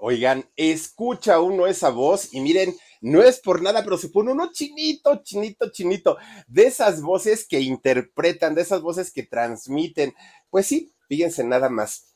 Oigan, 0.00 0.44
escucha 0.56 1.40
uno 1.40 1.66
esa 1.66 1.90
voz 1.90 2.32
y 2.32 2.40
miren, 2.40 2.74
no 3.00 3.20
es 3.22 3.40
por 3.40 3.62
nada, 3.62 3.82
pero 3.82 3.98
se 3.98 4.08
pone 4.08 4.30
uno 4.30 4.52
chinito, 4.52 5.22
chinito, 5.24 5.70
chinito, 5.72 6.16
de 6.46 6.66
esas 6.66 7.02
voces 7.02 7.46
que 7.46 7.60
interpretan, 7.60 8.54
de 8.54 8.62
esas 8.62 8.80
voces 8.80 9.12
que 9.12 9.24
transmiten. 9.24 10.14
Pues 10.50 10.66
sí, 10.66 10.92
fíjense 11.08 11.42
nada 11.42 11.68
más. 11.68 12.12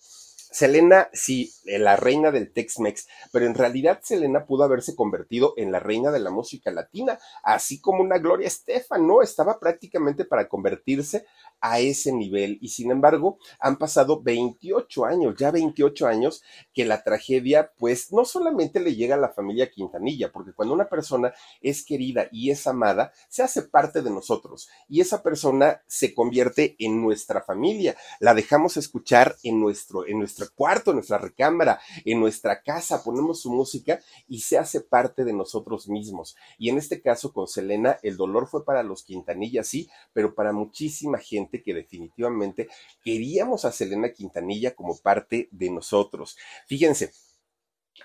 Selena, 0.53 1.09
sí, 1.15 1.51
eh, 1.65 1.79
la 1.79 1.97
reina 1.97 2.31
del 2.31 2.53
Tex-Mex, 2.53 3.09
pero 3.33 3.47
en 3.47 3.55
realidad 3.55 4.01
Selena 4.03 4.45
pudo 4.45 4.65
haberse 4.65 4.95
convertido 4.95 5.55
en 5.57 5.73
la 5.73 5.81
reina 5.81 6.11
de 6.11 6.21
la 6.21 6.31
música 6.31 6.71
latina, 6.71 7.19
así 7.43 7.81
como 7.81 8.03
una 8.03 8.19
Gloria 8.19 8.47
Estefan, 8.47 9.07
¿no? 9.07 9.23
Estaba 9.23 9.59
prácticamente 9.59 10.27
para 10.27 10.49
convertirse 10.49 11.25
a 11.61 11.79
ese 11.79 12.13
nivel 12.13 12.59
y 12.61 12.69
sin 12.69 12.91
embargo 12.91 13.39
han 13.61 13.79
pasado 13.79 14.21
28 14.21 15.05
años, 15.07 15.37
ya 15.39 15.51
28 15.51 16.07
años 16.07 16.43
que 16.75 16.85
la 16.85 17.03
tragedia 17.03 17.73
pues 17.79 18.13
no 18.13 18.25
solamente 18.25 18.81
le 18.81 18.95
llega 18.95 19.15
a 19.15 19.19
la 19.19 19.31
familia 19.31 19.71
Quintanilla, 19.71 20.33
porque 20.33 20.53
cuando 20.53 20.75
una 20.75 20.89
persona 20.89 21.33
es 21.61 21.85
querida 21.85 22.27
y 22.31 22.51
es 22.51 22.67
amada, 22.67 23.13
se 23.29 23.43
hace 23.43 23.63
parte 23.63 24.03
de 24.03 24.11
nosotros 24.11 24.69
y 24.89 25.01
esa 25.01 25.23
persona 25.23 25.81
se 25.87 26.15
convierte 26.15 26.77
en 26.79 27.01
nuestra 27.01 27.43
familia, 27.43 27.97
la 28.21 28.35
dejamos 28.35 28.77
escuchar 28.77 29.37
en 29.43 29.61
nuestro, 29.61 30.07
en 30.07 30.19
nuestro 30.19 30.42
cuarto, 30.51 30.91
en 30.91 30.97
nuestra 30.97 31.19
recámara, 31.19 31.81
en 32.05 32.21
nuestra 32.21 32.63
casa, 32.63 33.03
ponemos 33.03 33.43
su 33.43 33.53
música 33.53 34.01
y 34.29 34.41
se 34.41 34.59
hace 34.59 34.81
parte 34.81 35.25
de 35.25 35.33
nosotros 35.33 35.89
mismos. 35.89 36.37
Y 36.59 36.69
en 36.69 36.79
este 36.79 37.01
caso 37.01 37.33
con 37.33 37.47
Selena, 37.47 37.99
el 38.03 38.17
dolor 38.17 38.49
fue 38.49 38.65
para 38.65 38.83
los 38.83 39.03
Quintanilla, 39.05 39.65
sí, 39.65 39.89
pero 40.13 40.35
para 40.35 40.53
muchísima 40.53 41.19
gente 41.19 41.63
que 41.63 41.75
definitivamente 41.75 42.69
queríamos 43.05 43.65
a 43.65 43.73
Selena 43.73 44.13
Quintanilla 44.13 44.75
como 44.75 44.97
parte 44.99 45.49
de 45.51 45.71
nosotros. 45.71 46.37
Fíjense, 46.67 47.13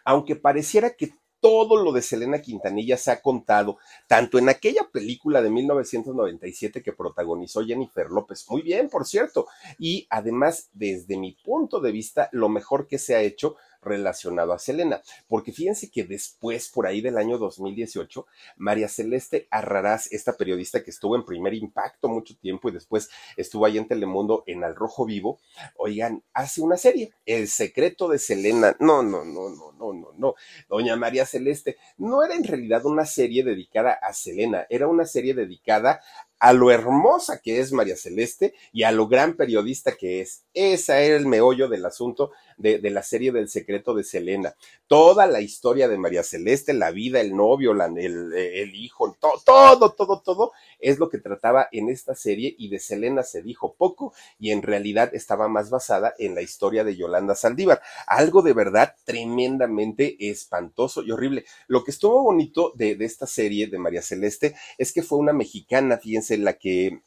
aunque 0.03 0.35
pareciera 0.35 0.95
que 0.95 1.13
todo 1.39 1.77
lo 1.77 1.91
de 1.91 2.01
Selena 2.01 2.41
Quintanilla 2.41 2.97
se 2.97 3.11
ha 3.11 3.21
contado, 3.21 3.77
tanto 4.07 4.37
en 4.37 4.49
aquella 4.49 4.89
película 4.91 5.41
de 5.41 5.49
1997 5.49 6.81
que 6.81 6.93
protagonizó 6.93 7.63
Jennifer 7.63 8.09
López, 8.09 8.45
muy 8.49 8.61
bien, 8.61 8.89
por 8.89 9.05
cierto, 9.05 9.47
y 9.77 10.07
además, 10.09 10.69
desde 10.73 11.17
mi 11.17 11.33
punto 11.43 11.79
de 11.79 11.91
vista, 11.91 12.29
lo 12.31 12.49
mejor 12.49 12.87
que 12.87 12.97
se 12.97 13.15
ha 13.15 13.21
hecho 13.21 13.55
relacionado 13.81 14.53
a 14.53 14.59
Selena, 14.59 15.01
porque 15.27 15.51
fíjense 15.51 15.89
que 15.89 16.03
después, 16.03 16.69
por 16.69 16.87
ahí 16.87 17.01
del 17.01 17.17
año 17.17 17.37
2018, 17.37 18.25
María 18.57 18.87
Celeste 18.87 19.47
Arraraz, 19.51 20.11
esta 20.11 20.33
periodista 20.33 20.83
que 20.83 20.91
estuvo 20.91 21.15
en 21.15 21.25
primer 21.25 21.53
impacto 21.53 22.09
mucho 22.09 22.35
tiempo 22.37 22.69
y 22.69 22.73
después 22.73 23.09
estuvo 23.35 23.65
ahí 23.65 23.77
en 23.77 23.87
Telemundo 23.87 24.43
en 24.47 24.63
Al 24.63 24.75
Rojo 24.75 25.05
Vivo, 25.05 25.39
oigan, 25.75 26.23
hace 26.33 26.61
una 26.61 26.77
serie, 26.77 27.11
El 27.25 27.47
secreto 27.47 28.07
de 28.07 28.19
Selena. 28.19 28.75
No, 28.79 29.03
no, 29.03 29.23
no, 29.23 29.49
no, 29.49 29.71
no, 29.71 29.93
no, 29.93 30.11
no. 30.17 30.35
Doña 30.69 30.95
María 30.95 31.25
Celeste 31.25 31.77
no 31.97 32.23
era 32.23 32.35
en 32.35 32.43
realidad 32.43 32.85
una 32.85 33.05
serie 33.05 33.43
dedicada 33.43 33.93
a 33.93 34.13
Selena, 34.13 34.65
era 34.69 34.87
una 34.87 35.05
serie 35.05 35.33
dedicada 35.33 36.01
a 36.39 36.53
lo 36.53 36.71
hermosa 36.71 37.41
que 37.41 37.59
es 37.59 37.71
María 37.71 37.95
Celeste 37.95 38.53
y 38.71 38.83
a 38.83 38.91
lo 38.91 39.07
gran 39.07 39.35
periodista 39.35 39.95
que 39.95 40.21
es. 40.21 40.43
Ese 40.53 41.05
era 41.05 41.15
el 41.15 41.25
meollo 41.25 41.67
del 41.67 41.85
asunto 41.85 42.31
de, 42.57 42.79
la 42.89 43.03
serie 43.03 43.31
del 43.31 43.49
secreto 43.49 43.93
de 43.93 44.03
Selena. 44.03 44.55
Toda 44.87 45.27
la 45.27 45.41
historia 45.41 45.87
de 45.87 45.97
María 45.97 46.23
Celeste, 46.23 46.73
la 46.73 46.91
vida, 46.91 47.21
el 47.21 47.35
novio, 47.35 47.71
el, 47.73 48.75
hijo, 48.75 49.15
todo, 49.19 49.93
todo, 49.93 50.21
todo 50.21 50.51
es 50.79 50.99
lo 50.99 51.09
que 51.09 51.17
trataba 51.17 51.67
en 51.71 51.89
esta 51.89 52.15
serie 52.15 52.55
y 52.57 52.69
de 52.69 52.79
Selena 52.79 53.23
se 53.23 53.41
dijo 53.41 53.75
poco 53.75 54.13
y 54.39 54.51
en 54.51 54.61
realidad 54.61 55.13
estaba 55.13 55.47
más 55.47 55.69
basada 55.69 56.13
en 56.17 56.35
la 56.35 56.41
historia 56.41 56.83
de 56.83 56.95
Yolanda 56.95 57.35
Saldívar. 57.35 57.81
Algo 58.05 58.41
de 58.41 58.53
verdad 58.53 58.95
tremendamente 59.03 60.15
espantoso 60.29 61.03
y 61.03 61.11
horrible. 61.11 61.45
Lo 61.67 61.83
que 61.83 61.91
estuvo 61.91 62.23
bonito 62.23 62.73
de, 62.75 62.97
esta 62.99 63.27
serie 63.27 63.67
de 63.67 63.77
María 63.77 64.01
Celeste 64.01 64.55
es 64.77 64.91
que 64.91 65.03
fue 65.03 65.19
una 65.19 65.33
mexicana, 65.33 65.97
fíjense, 65.97 66.37
la 66.37 66.53
que 66.53 67.01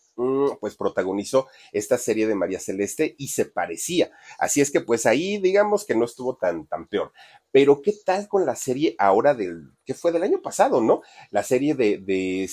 pues 0.60 0.76
protagonizó 0.76 1.48
esta 1.72 1.98
serie 1.98 2.26
de 2.26 2.34
María 2.34 2.60
Celeste 2.60 3.14
y 3.18 3.28
se 3.28 3.46
parecía. 3.46 4.10
Así 4.38 4.60
es 4.60 4.70
que 4.70 4.80
pues 4.80 5.06
ahí 5.06 5.38
digamos 5.38 5.84
que 5.84 5.94
no 5.94 6.04
estuvo 6.04 6.36
tan, 6.36 6.66
tan 6.66 6.86
peor. 6.86 7.12
Pero 7.52 7.82
¿qué 7.82 7.92
tal 8.04 8.28
con 8.28 8.46
la 8.46 8.54
serie 8.54 8.94
ahora 8.98 9.34
del, 9.34 9.70
que 9.84 9.94
fue 9.94 10.12
del 10.12 10.22
año 10.22 10.40
pasado, 10.40 10.80
¿no? 10.80 11.02
La 11.30 11.42
serie 11.42 11.74
de, 11.74 11.98
de 11.98 12.48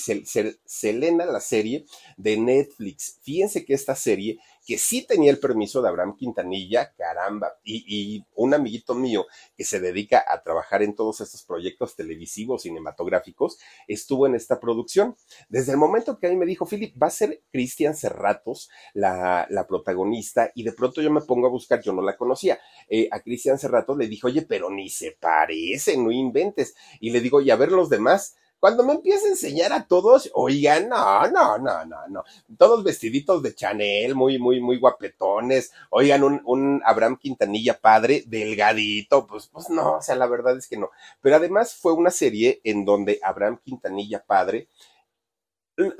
Selena, 0.66 1.25
la 1.25 1.39
serie 1.39 1.85
de 2.17 2.38
Netflix. 2.38 3.19
Fíjense 3.22 3.63
que 3.63 3.73
esta 3.73 3.95
serie 3.95 4.39
que 4.67 4.78
sí 4.78 5.07
tenía 5.07 5.31
el 5.31 5.39
permiso 5.39 5.81
de 5.81 5.88
Abraham 5.88 6.17
Quintanilla, 6.17 6.94
caramba, 6.97 7.53
y, 7.63 8.22
un 8.35 8.53
amiguito 8.53 8.94
mío 8.94 9.25
que 9.55 9.63
se 9.63 9.79
dedica 9.79 10.25
a 10.28 10.44
trabajar 10.44 10.83
en 10.83 10.94
todos 10.94 11.22
estos 11.22 11.44
proyectos 11.44 11.95
televisivos, 11.95 12.63
cinematográficos, 12.63 13.57
estuvo 13.88 14.27
en 14.27 14.35
esta 14.35 14.59
producción. 14.59 15.16
Desde 15.47 15.72
el 15.72 15.77
momento 15.77 16.19
que 16.19 16.27
a 16.27 16.29
mí 16.29 16.35
me 16.35 16.45
dijo, 16.45 16.66
Philip, 16.66 17.01
va 17.01 17.07
a 17.07 17.11
ser 17.11 17.41
Cristian 17.50 17.95
Serratos 17.95 18.69
la, 18.94 19.47
protagonista, 19.69 20.51
y 20.53 20.63
de 20.63 20.73
pronto 20.73 21.01
yo 21.01 21.11
me 21.11 21.22
pongo 21.22 21.47
a 21.47 21.50
buscar, 21.50 21.81
yo 21.81 21.94
no 21.94 22.01
la 22.01 22.17
conocía, 22.17 22.59
eh, 22.89 23.07
a 23.09 23.22
Cristian 23.22 23.57
Serratos 23.57 23.97
le 23.97 24.07
dije, 24.07 24.27
oye, 24.27 24.41
pero 24.41 24.69
ni 24.69 24.89
se 24.89 25.13
parece, 25.17 25.95
no 25.95 26.11
inventes, 26.11 26.75
y 27.00 27.11
le 27.11 27.22
digo, 27.22 27.39
y 27.39 27.51
a 27.51 27.56
ver 27.56 27.72
los 27.72 27.89
demás, 27.89 28.35
cuando 28.59 28.84
me 28.84 28.94
empieza 28.94 29.28
a 29.28 29.31
enseñar 29.31 29.72
a 29.73 29.85
todos, 29.85 30.31
oigan, 30.34 30.90
no, 30.90 31.28
no, 31.28 31.57
no, 31.57 31.85
no, 31.85 32.07
no. 32.07 32.23
Todos 32.57 32.84
vestiditos 32.84 33.44
de 33.44 33.53
Chanel, 33.53 34.16
muy, 34.16 34.40
muy, 34.40 34.59
muy 34.59 34.78
guapetones. 34.79 35.72
Oigan, 35.90 36.23
un, 36.23 36.41
un 36.45 36.81
Abraham 36.85 37.18
Quintanilla 37.18 37.79
padre, 37.79 38.23
delgadito. 38.28 39.28
Pues, 39.28 39.47
pues 39.47 39.69
no, 39.69 39.97
o 39.97 40.01
sea, 40.01 40.16
la 40.16 40.28
verdad 40.28 40.57
es 40.57 40.68
que 40.68 40.78
no. 40.78 40.90
Pero 41.22 41.35
además 41.35 41.75
fue 41.75 41.94
una 41.94 42.09
serie 42.09 42.62
en 42.63 42.85
donde 42.85 43.19
Abraham 43.23 43.59
Quintanilla 43.63 44.23
padre 44.25 44.68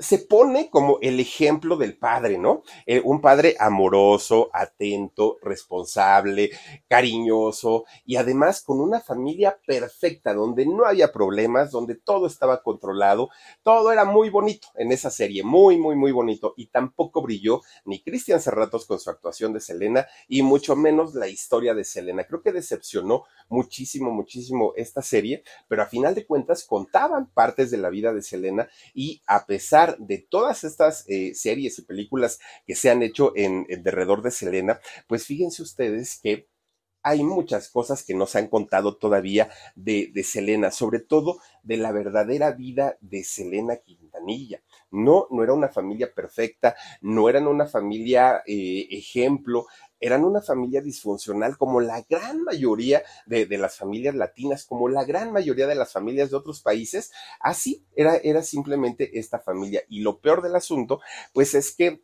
se 0.00 0.18
pone 0.18 0.70
como 0.70 0.98
el 1.02 1.20
ejemplo 1.20 1.76
del 1.76 1.96
padre, 1.96 2.36
¿no? 2.36 2.62
Eh, 2.84 3.00
un 3.04 3.20
padre 3.20 3.54
amoroso, 3.60 4.50
atento, 4.52 5.38
responsable, 5.40 6.50
cariñoso 6.88 7.84
y 8.04 8.16
además 8.16 8.62
con 8.62 8.80
una 8.80 9.00
familia 9.00 9.56
perfecta, 9.64 10.34
donde 10.34 10.66
no 10.66 10.84
había 10.84 11.12
problemas, 11.12 11.70
donde 11.70 11.94
todo 11.94 12.26
estaba 12.26 12.62
controlado, 12.62 13.30
todo 13.62 13.92
era 13.92 14.04
muy 14.04 14.30
bonito 14.30 14.68
en 14.74 14.90
esa 14.90 15.10
serie, 15.10 15.44
muy, 15.44 15.78
muy, 15.78 15.94
muy 15.94 16.10
bonito 16.10 16.54
y 16.56 16.66
tampoco 16.66 17.22
brilló 17.22 17.62
ni 17.84 18.02
Cristian 18.02 18.40
Serratos 18.40 18.84
con 18.84 18.98
su 18.98 19.10
actuación 19.10 19.52
de 19.52 19.60
Selena 19.60 20.08
y 20.26 20.42
mucho 20.42 20.74
menos 20.74 21.14
la 21.14 21.28
historia 21.28 21.74
de 21.74 21.84
Selena. 21.84 22.24
Creo 22.24 22.42
que 22.42 22.50
decepcionó 22.50 23.24
muchísimo, 23.48 24.10
muchísimo 24.10 24.72
esta 24.74 25.02
serie, 25.02 25.44
pero 25.68 25.82
a 25.82 25.86
final 25.86 26.16
de 26.16 26.26
cuentas 26.26 26.64
contaban 26.64 27.26
partes 27.30 27.70
de 27.70 27.78
la 27.78 27.90
vida 27.90 28.12
de 28.12 28.22
Selena 28.22 28.68
y 28.92 29.22
a 29.26 29.46
pesar 29.46 29.67
de 29.98 30.18
todas 30.18 30.64
estas 30.64 31.04
eh, 31.08 31.34
series 31.34 31.78
y 31.78 31.82
películas 31.82 32.38
que 32.66 32.74
se 32.74 32.90
han 32.90 33.02
hecho 33.02 33.32
en, 33.36 33.66
en 33.68 33.82
derredor 33.82 34.22
de 34.22 34.30
Selena, 34.30 34.80
pues 35.06 35.24
fíjense 35.24 35.62
ustedes 35.62 36.18
que 36.22 36.48
hay 37.02 37.22
muchas 37.22 37.68
cosas 37.68 38.02
que 38.04 38.14
no 38.14 38.26
se 38.26 38.38
han 38.38 38.48
contado 38.48 38.96
todavía 38.96 39.50
de, 39.74 40.10
de, 40.12 40.22
Selena, 40.24 40.70
sobre 40.70 41.00
todo 41.00 41.38
de 41.62 41.76
la 41.76 41.92
verdadera 41.92 42.52
vida 42.52 42.98
de 43.00 43.24
Selena 43.24 43.76
Quintanilla. 43.76 44.62
No, 44.90 45.26
no 45.30 45.42
era 45.42 45.52
una 45.52 45.68
familia 45.68 46.12
perfecta, 46.12 46.76
no 47.00 47.28
eran 47.28 47.46
una 47.46 47.66
familia 47.66 48.42
eh, 48.46 48.86
ejemplo, 48.90 49.66
eran 50.00 50.24
una 50.24 50.40
familia 50.40 50.80
disfuncional 50.80 51.56
como 51.56 51.80
la 51.80 52.04
gran 52.08 52.42
mayoría 52.42 53.02
de, 53.26 53.46
las 53.58 53.76
familias 53.76 54.14
latinas, 54.14 54.64
como 54.64 54.88
la 54.88 55.04
gran 55.04 55.32
mayoría 55.32 55.66
de 55.66 55.74
las 55.74 55.92
familias 55.92 56.30
de 56.30 56.36
otros 56.36 56.62
países. 56.62 57.10
Así 57.40 57.84
era, 57.96 58.16
era 58.16 58.42
simplemente 58.42 59.18
esta 59.18 59.38
familia. 59.40 59.82
Y 59.88 60.00
lo 60.00 60.20
peor 60.20 60.42
del 60.42 60.56
asunto, 60.56 61.00
pues 61.32 61.54
es 61.54 61.74
que 61.74 62.02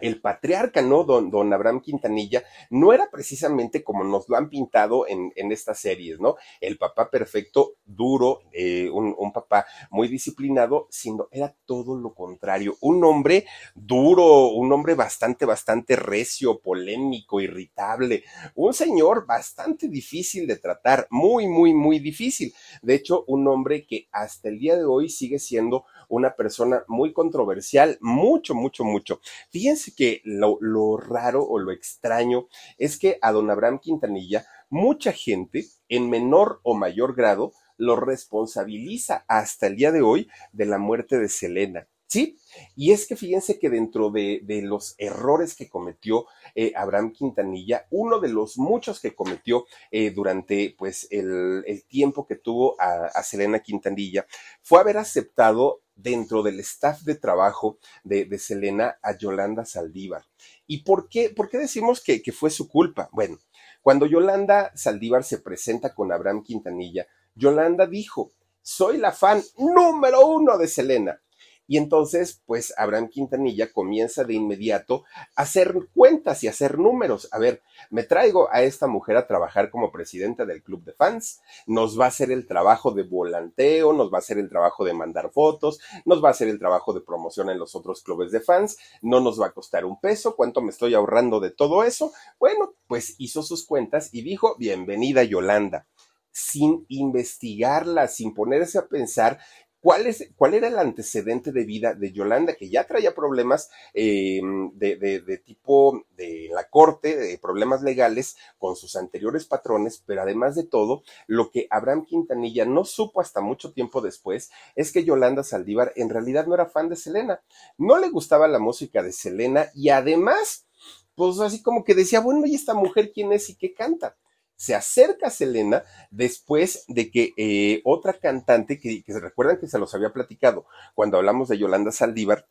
el 0.00 0.20
patriarca, 0.20 0.82
¿no? 0.82 1.04
Don, 1.04 1.30
don 1.30 1.52
Abraham 1.52 1.80
Quintanilla, 1.80 2.42
no 2.70 2.92
era 2.92 3.10
precisamente 3.10 3.82
como 3.82 4.04
nos 4.04 4.28
lo 4.28 4.36
han 4.36 4.48
pintado 4.48 5.06
en, 5.06 5.32
estas 5.52 5.78
series, 5.78 6.20
¿no? 6.20 6.36
El 6.60 6.78
papá 6.78 7.10
perfecto, 7.10 7.74
duro, 7.84 8.40
eh, 8.52 8.90
un, 8.90 9.14
papá 9.32 9.66
muy 9.90 10.08
disciplinado, 10.08 10.86
sino 10.90 11.28
era 11.30 11.54
todo 11.64 11.96
lo 11.96 12.14
contrario. 12.14 12.76
Un 12.80 13.04
hombre 13.04 13.46
duro, 13.74 14.48
un 14.48 14.72
hombre 14.72 14.94
bastante, 14.94 15.44
bastante 15.44 15.96
recio, 15.96 16.60
polémico, 16.60 17.40
irritable, 17.40 18.24
un 18.54 18.74
señor 18.74 19.26
bastante 19.26 19.88
difícil 19.88 20.46
de 20.46 20.56
tratar, 20.56 21.06
muy, 21.10 21.46
muy, 21.46 21.72
muy 21.72 21.98
difícil. 21.98 22.52
De 22.82 22.94
hecho, 22.94 23.24
un 23.26 23.46
hombre 23.48 23.86
que 23.86 24.08
hasta 24.12 24.48
el 24.48 24.58
día 24.58 24.76
de 24.76 24.84
hoy 24.84 25.08
sigue 25.08 25.38
siendo 25.38 25.84
una 26.14 26.34
persona 26.34 26.84
muy 26.88 27.12
controversial, 27.12 27.98
mucho, 28.00 28.54
mucho, 28.54 28.84
mucho. 28.84 29.20
Fíjense 29.50 29.94
que 29.94 30.20
lo, 30.24 30.58
lo 30.60 30.96
raro 30.96 31.44
o 31.44 31.58
lo 31.58 31.72
extraño 31.72 32.48
es 32.78 32.98
que 32.98 33.18
a 33.20 33.32
don 33.32 33.50
Abraham 33.50 33.78
Quintanilla, 33.80 34.46
mucha 34.70 35.12
gente, 35.12 35.66
en 35.88 36.10
menor 36.10 36.60
o 36.62 36.74
mayor 36.74 37.14
grado, 37.14 37.52
lo 37.76 37.96
responsabiliza 37.96 39.24
hasta 39.28 39.66
el 39.66 39.76
día 39.76 39.92
de 39.92 40.02
hoy 40.02 40.28
de 40.52 40.66
la 40.66 40.78
muerte 40.78 41.18
de 41.18 41.28
Selena. 41.28 41.88
¿Sí? 42.06 42.38
Y 42.76 42.92
es 42.92 43.08
que 43.08 43.16
fíjense 43.16 43.58
que 43.58 43.70
dentro 43.70 44.10
de, 44.10 44.40
de, 44.44 44.62
los 44.62 44.94
errores 44.98 45.56
que 45.56 45.68
cometió 45.68 46.26
eh, 46.54 46.72
Abraham 46.76 47.12
Quintanilla, 47.12 47.86
uno 47.90 48.20
de 48.20 48.28
los 48.28 48.56
muchos 48.56 49.00
que 49.00 49.14
cometió 49.14 49.64
eh, 49.90 50.10
durante 50.10 50.76
pues 50.78 51.08
el, 51.10 51.64
tiempo 51.88 52.26
que 52.26 52.36
tuvo 52.36 52.76
a, 52.78 53.22
Selena 53.22 53.58
Quintanilla, 53.60 54.26
fue 54.62 54.80
haber 54.80 54.98
aceptado 54.98 55.82
dentro 55.96 56.42
del 56.42 56.60
staff 56.60 57.02
de 57.02 57.14
trabajo 57.14 57.78
de, 58.02 58.38
Selena 58.38 58.98
a 59.02 59.16
Yolanda 59.16 59.64
Saldívar. 59.64 60.24
¿Y 60.66 60.82
por 60.82 61.08
qué, 61.08 61.30
por 61.30 61.48
qué 61.48 61.58
decimos 61.58 62.02
que, 62.02 62.22
que 62.22 62.32
fue 62.32 62.50
su 62.50 62.68
culpa? 62.68 63.08
Bueno, 63.12 63.38
cuando 63.82 64.06
Yolanda 64.06 64.72
Saldívar 64.74 65.24
se 65.24 65.38
presenta 65.38 65.94
con 65.94 66.12
Abraham 66.12 66.42
Quintanilla, 66.42 67.06
Yolanda 67.34 67.86
dijo, 67.86 68.32
soy 68.62 68.98
la 68.98 69.12
fan 69.12 69.42
número 69.58 70.26
uno 70.26 70.56
de 70.56 70.68
Selena. 70.68 71.20
Y 71.66 71.78
entonces, 71.78 72.42
pues 72.46 72.74
Abraham 72.76 73.08
Quintanilla 73.08 73.72
comienza 73.72 74.24
de 74.24 74.34
inmediato 74.34 75.04
a 75.34 75.42
hacer 75.42 75.74
cuentas 75.94 76.44
y 76.44 76.46
a 76.46 76.50
hacer 76.50 76.78
números. 76.78 77.28
A 77.32 77.38
ver, 77.38 77.62
me 77.90 78.02
traigo 78.02 78.48
a 78.52 78.62
esta 78.62 78.86
mujer 78.86 79.16
a 79.16 79.26
trabajar 79.26 79.70
como 79.70 79.90
presidenta 79.90 80.44
del 80.44 80.62
club 80.62 80.84
de 80.84 80.92
fans, 80.92 81.40
nos 81.66 81.98
va 81.98 82.06
a 82.06 82.08
hacer 82.08 82.30
el 82.30 82.46
trabajo 82.46 82.90
de 82.90 83.02
volanteo, 83.02 83.92
nos 83.92 84.12
va 84.12 84.18
a 84.18 84.20
hacer 84.20 84.38
el 84.38 84.48
trabajo 84.48 84.84
de 84.84 84.94
mandar 84.94 85.30
fotos, 85.30 85.80
nos 86.04 86.22
va 86.22 86.28
a 86.28 86.32
hacer 86.32 86.48
el 86.48 86.58
trabajo 86.58 86.92
de 86.92 87.00
promoción 87.00 87.50
en 87.50 87.58
los 87.58 87.74
otros 87.74 88.02
clubes 88.02 88.30
de 88.30 88.40
fans, 88.40 88.76
no 89.02 89.20
nos 89.20 89.40
va 89.40 89.46
a 89.46 89.52
costar 89.52 89.84
un 89.84 90.00
peso, 90.00 90.36
¿cuánto 90.36 90.60
me 90.60 90.70
estoy 90.70 90.94
ahorrando 90.94 91.40
de 91.40 91.50
todo 91.50 91.84
eso? 91.84 92.12
Bueno, 92.38 92.74
pues 92.86 93.14
hizo 93.18 93.42
sus 93.42 93.66
cuentas 93.66 94.10
y 94.12 94.22
dijo, 94.22 94.56
bienvenida 94.58 95.24
Yolanda 95.24 95.86
sin 96.34 96.84
investigarla, 96.88 98.08
sin 98.08 98.34
ponerse 98.34 98.76
a 98.76 98.88
pensar 98.88 99.38
¿Cuál, 99.84 100.06
es, 100.06 100.30
¿Cuál 100.34 100.54
era 100.54 100.68
el 100.68 100.78
antecedente 100.78 101.52
de 101.52 101.66
vida 101.66 101.92
de 101.92 102.10
Yolanda, 102.10 102.54
que 102.54 102.70
ya 102.70 102.86
traía 102.86 103.14
problemas 103.14 103.68
eh, 103.92 104.40
de, 104.72 104.96
de, 104.96 105.36
tipo 105.36 106.06
de 106.16 106.48
la 106.54 106.70
corte, 106.70 107.14
de 107.14 107.36
problemas 107.36 107.82
legales 107.82 108.34
con 108.56 108.76
sus 108.76 108.96
anteriores 108.96 109.44
patrones, 109.44 110.02
pero 110.06 110.22
además 110.22 110.54
de 110.54 110.64
todo, 110.64 111.02
lo 111.26 111.50
que 111.50 111.66
Abraham 111.68 112.06
Quintanilla 112.06 112.64
no 112.64 112.86
supo 112.86 113.20
hasta 113.20 113.42
mucho 113.42 113.74
tiempo 113.74 114.00
después 114.00 114.50
es 114.74 114.90
que 114.90 115.04
Yolanda 115.04 115.44
Saldívar 115.44 115.92
en 115.96 116.08
realidad 116.08 116.46
no 116.46 116.54
era 116.54 116.64
fan 116.64 116.88
de 116.88 116.96
Selena, 116.96 117.42
no 117.76 117.98
le 117.98 118.08
gustaba 118.08 118.48
la 118.48 118.58
música 118.58 119.02
de 119.02 119.12
Selena 119.12 119.66
y 119.74 119.90
además, 119.90 120.66
pues 121.14 121.40
así 121.40 121.62
como 121.62 121.84
que 121.84 121.94
decía, 121.94 122.20
bueno, 122.20 122.46
¿y 122.46 122.54
esta 122.54 122.72
mujer 122.72 123.12
quién 123.12 123.34
es 123.34 123.50
y 123.50 123.54
qué 123.54 123.74
canta? 123.74 124.16
Se 124.56 124.74
acerca 124.74 125.28
a 125.28 125.30
Selena 125.30 125.84
después 126.10 126.84
de 126.88 127.10
que 127.10 127.32
eh, 127.36 127.80
otra 127.84 128.14
cantante, 128.14 128.78
que, 128.78 129.02
se 129.06 129.20
recuerdan 129.20 129.58
que 129.58 129.66
se 129.66 129.78
los 129.78 129.94
había 129.94 130.12
platicado 130.12 130.66
cuando 130.94 131.18
hablamos 131.18 131.48
de 131.48 131.58
Yolanda 131.58 131.92
Saldívar, 131.92 132.46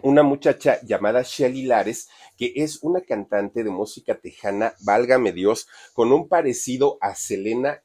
una 0.00 0.22
muchacha 0.22 0.80
llamada 0.82 1.22
Shelly 1.22 1.64
Lares, 1.64 2.08
que 2.36 2.52
es 2.56 2.82
una 2.82 3.00
cantante 3.00 3.64
de 3.64 3.70
música 3.70 4.14
tejana, 4.20 4.74
válgame 4.80 5.32
Dios, 5.32 5.66
con 5.92 6.12
un 6.12 6.28
parecido 6.28 6.98
a 7.00 7.14
Selena 7.14 7.82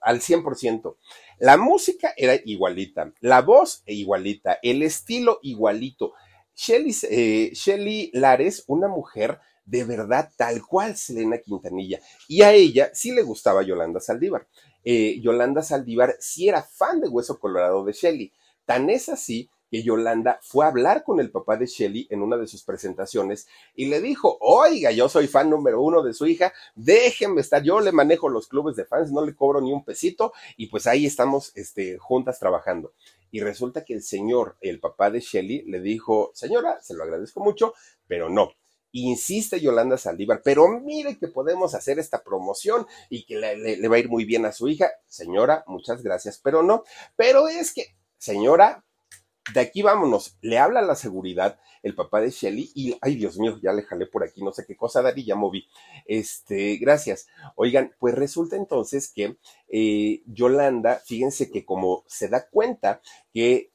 al 0.00 0.20
100%. 0.20 0.96
La 1.38 1.56
música 1.56 2.14
era 2.16 2.34
igualita, 2.44 3.12
la 3.20 3.42
voz 3.42 3.82
igualita, 3.86 4.58
el 4.62 4.82
estilo 4.82 5.38
igualito. 5.42 6.14
Shelly, 6.54 6.94
eh, 7.10 7.50
Shelly 7.52 8.10
Lares, 8.12 8.64
una 8.66 8.88
mujer 8.88 9.38
de 9.70 9.84
verdad 9.84 10.32
tal 10.36 10.66
cual 10.66 10.96
Selena 10.96 11.38
Quintanilla. 11.38 12.00
Y 12.26 12.42
a 12.42 12.52
ella 12.52 12.90
sí 12.92 13.12
le 13.12 13.22
gustaba 13.22 13.62
Yolanda 13.62 14.00
Saldívar. 14.00 14.48
Eh, 14.84 15.20
Yolanda 15.20 15.62
Saldívar 15.62 16.16
sí 16.18 16.48
era 16.48 16.62
fan 16.62 17.00
de 17.00 17.08
Hueso 17.08 17.38
Colorado 17.38 17.84
de 17.84 17.92
Shelley. 17.92 18.32
Tan 18.64 18.90
es 18.90 19.08
así 19.08 19.48
que 19.70 19.84
Yolanda 19.84 20.40
fue 20.42 20.64
a 20.64 20.68
hablar 20.68 21.04
con 21.04 21.20
el 21.20 21.30
papá 21.30 21.56
de 21.56 21.66
Shelley 21.66 22.08
en 22.10 22.22
una 22.22 22.36
de 22.36 22.48
sus 22.48 22.64
presentaciones 22.64 23.46
y 23.76 23.86
le 23.86 24.00
dijo, 24.00 24.36
oiga, 24.40 24.90
yo 24.90 25.08
soy 25.08 25.28
fan 25.28 25.48
número 25.48 25.80
uno 25.80 26.02
de 26.02 26.12
su 26.12 26.26
hija, 26.26 26.52
déjenme 26.74 27.40
estar, 27.40 27.62
yo 27.62 27.78
le 27.78 27.92
manejo 27.92 28.28
los 28.28 28.48
clubes 28.48 28.74
de 28.74 28.84
fans, 28.84 29.12
no 29.12 29.24
le 29.24 29.36
cobro 29.36 29.60
ni 29.60 29.72
un 29.72 29.84
pesito 29.84 30.32
y 30.56 30.66
pues 30.66 30.88
ahí 30.88 31.06
estamos 31.06 31.52
este, 31.54 31.98
juntas 31.98 32.40
trabajando. 32.40 32.92
Y 33.30 33.40
resulta 33.42 33.84
que 33.84 33.94
el 33.94 34.02
señor, 34.02 34.56
el 34.60 34.80
papá 34.80 35.08
de 35.12 35.20
Shelley, 35.20 35.62
le 35.66 35.80
dijo, 35.80 36.32
señora, 36.34 36.80
se 36.82 36.94
lo 36.94 37.04
agradezco 37.04 37.38
mucho, 37.38 37.74
pero 38.08 38.28
no, 38.28 38.50
insiste 38.92 39.60
Yolanda 39.60 39.96
Saldívar, 39.96 40.42
pero 40.42 40.68
mire 40.80 41.18
que 41.18 41.28
podemos 41.28 41.74
hacer 41.74 41.98
esta 41.98 42.22
promoción 42.22 42.86
y 43.08 43.24
que 43.24 43.36
le, 43.36 43.88
va 43.88 43.96
a 43.96 43.98
ir 43.98 44.08
muy 44.08 44.24
bien 44.24 44.46
a 44.46 44.52
su 44.52 44.68
hija. 44.68 44.90
Señora, 45.06 45.64
muchas 45.66 46.02
gracias, 46.02 46.40
pero 46.42 46.62
no. 46.62 46.84
Pero 47.16 47.48
es 47.48 47.72
que, 47.72 47.96
señora, 48.18 48.84
de 49.54 49.60
aquí 49.60 49.82
vámonos. 49.82 50.36
Le 50.40 50.58
habla 50.58 50.82
la 50.82 50.94
seguridad 50.94 51.58
el 51.82 51.94
papá 51.94 52.20
de 52.20 52.30
Shelly 52.30 52.70
y, 52.74 52.96
ay 53.00 53.16
Dios 53.16 53.38
mío, 53.38 53.58
ya 53.62 53.72
le 53.72 53.82
jalé 53.82 54.06
por 54.06 54.22
aquí, 54.22 54.42
no 54.42 54.52
sé 54.52 54.64
qué 54.66 54.76
cosa 54.76 55.02
dar 55.02 55.18
y 55.18 55.24
ya 55.24 55.34
moví. 55.34 55.66
Este, 56.04 56.76
gracias. 56.76 57.26
Oigan, 57.56 57.94
pues 57.98 58.14
resulta 58.14 58.56
entonces 58.56 59.10
que 59.12 59.36
eh, 59.68 60.22
Yolanda, 60.26 61.00
fíjense 61.04 61.50
que 61.50 61.64
como 61.64 62.04
se 62.06 62.28
da 62.28 62.48
cuenta 62.48 63.00
que 63.32 63.72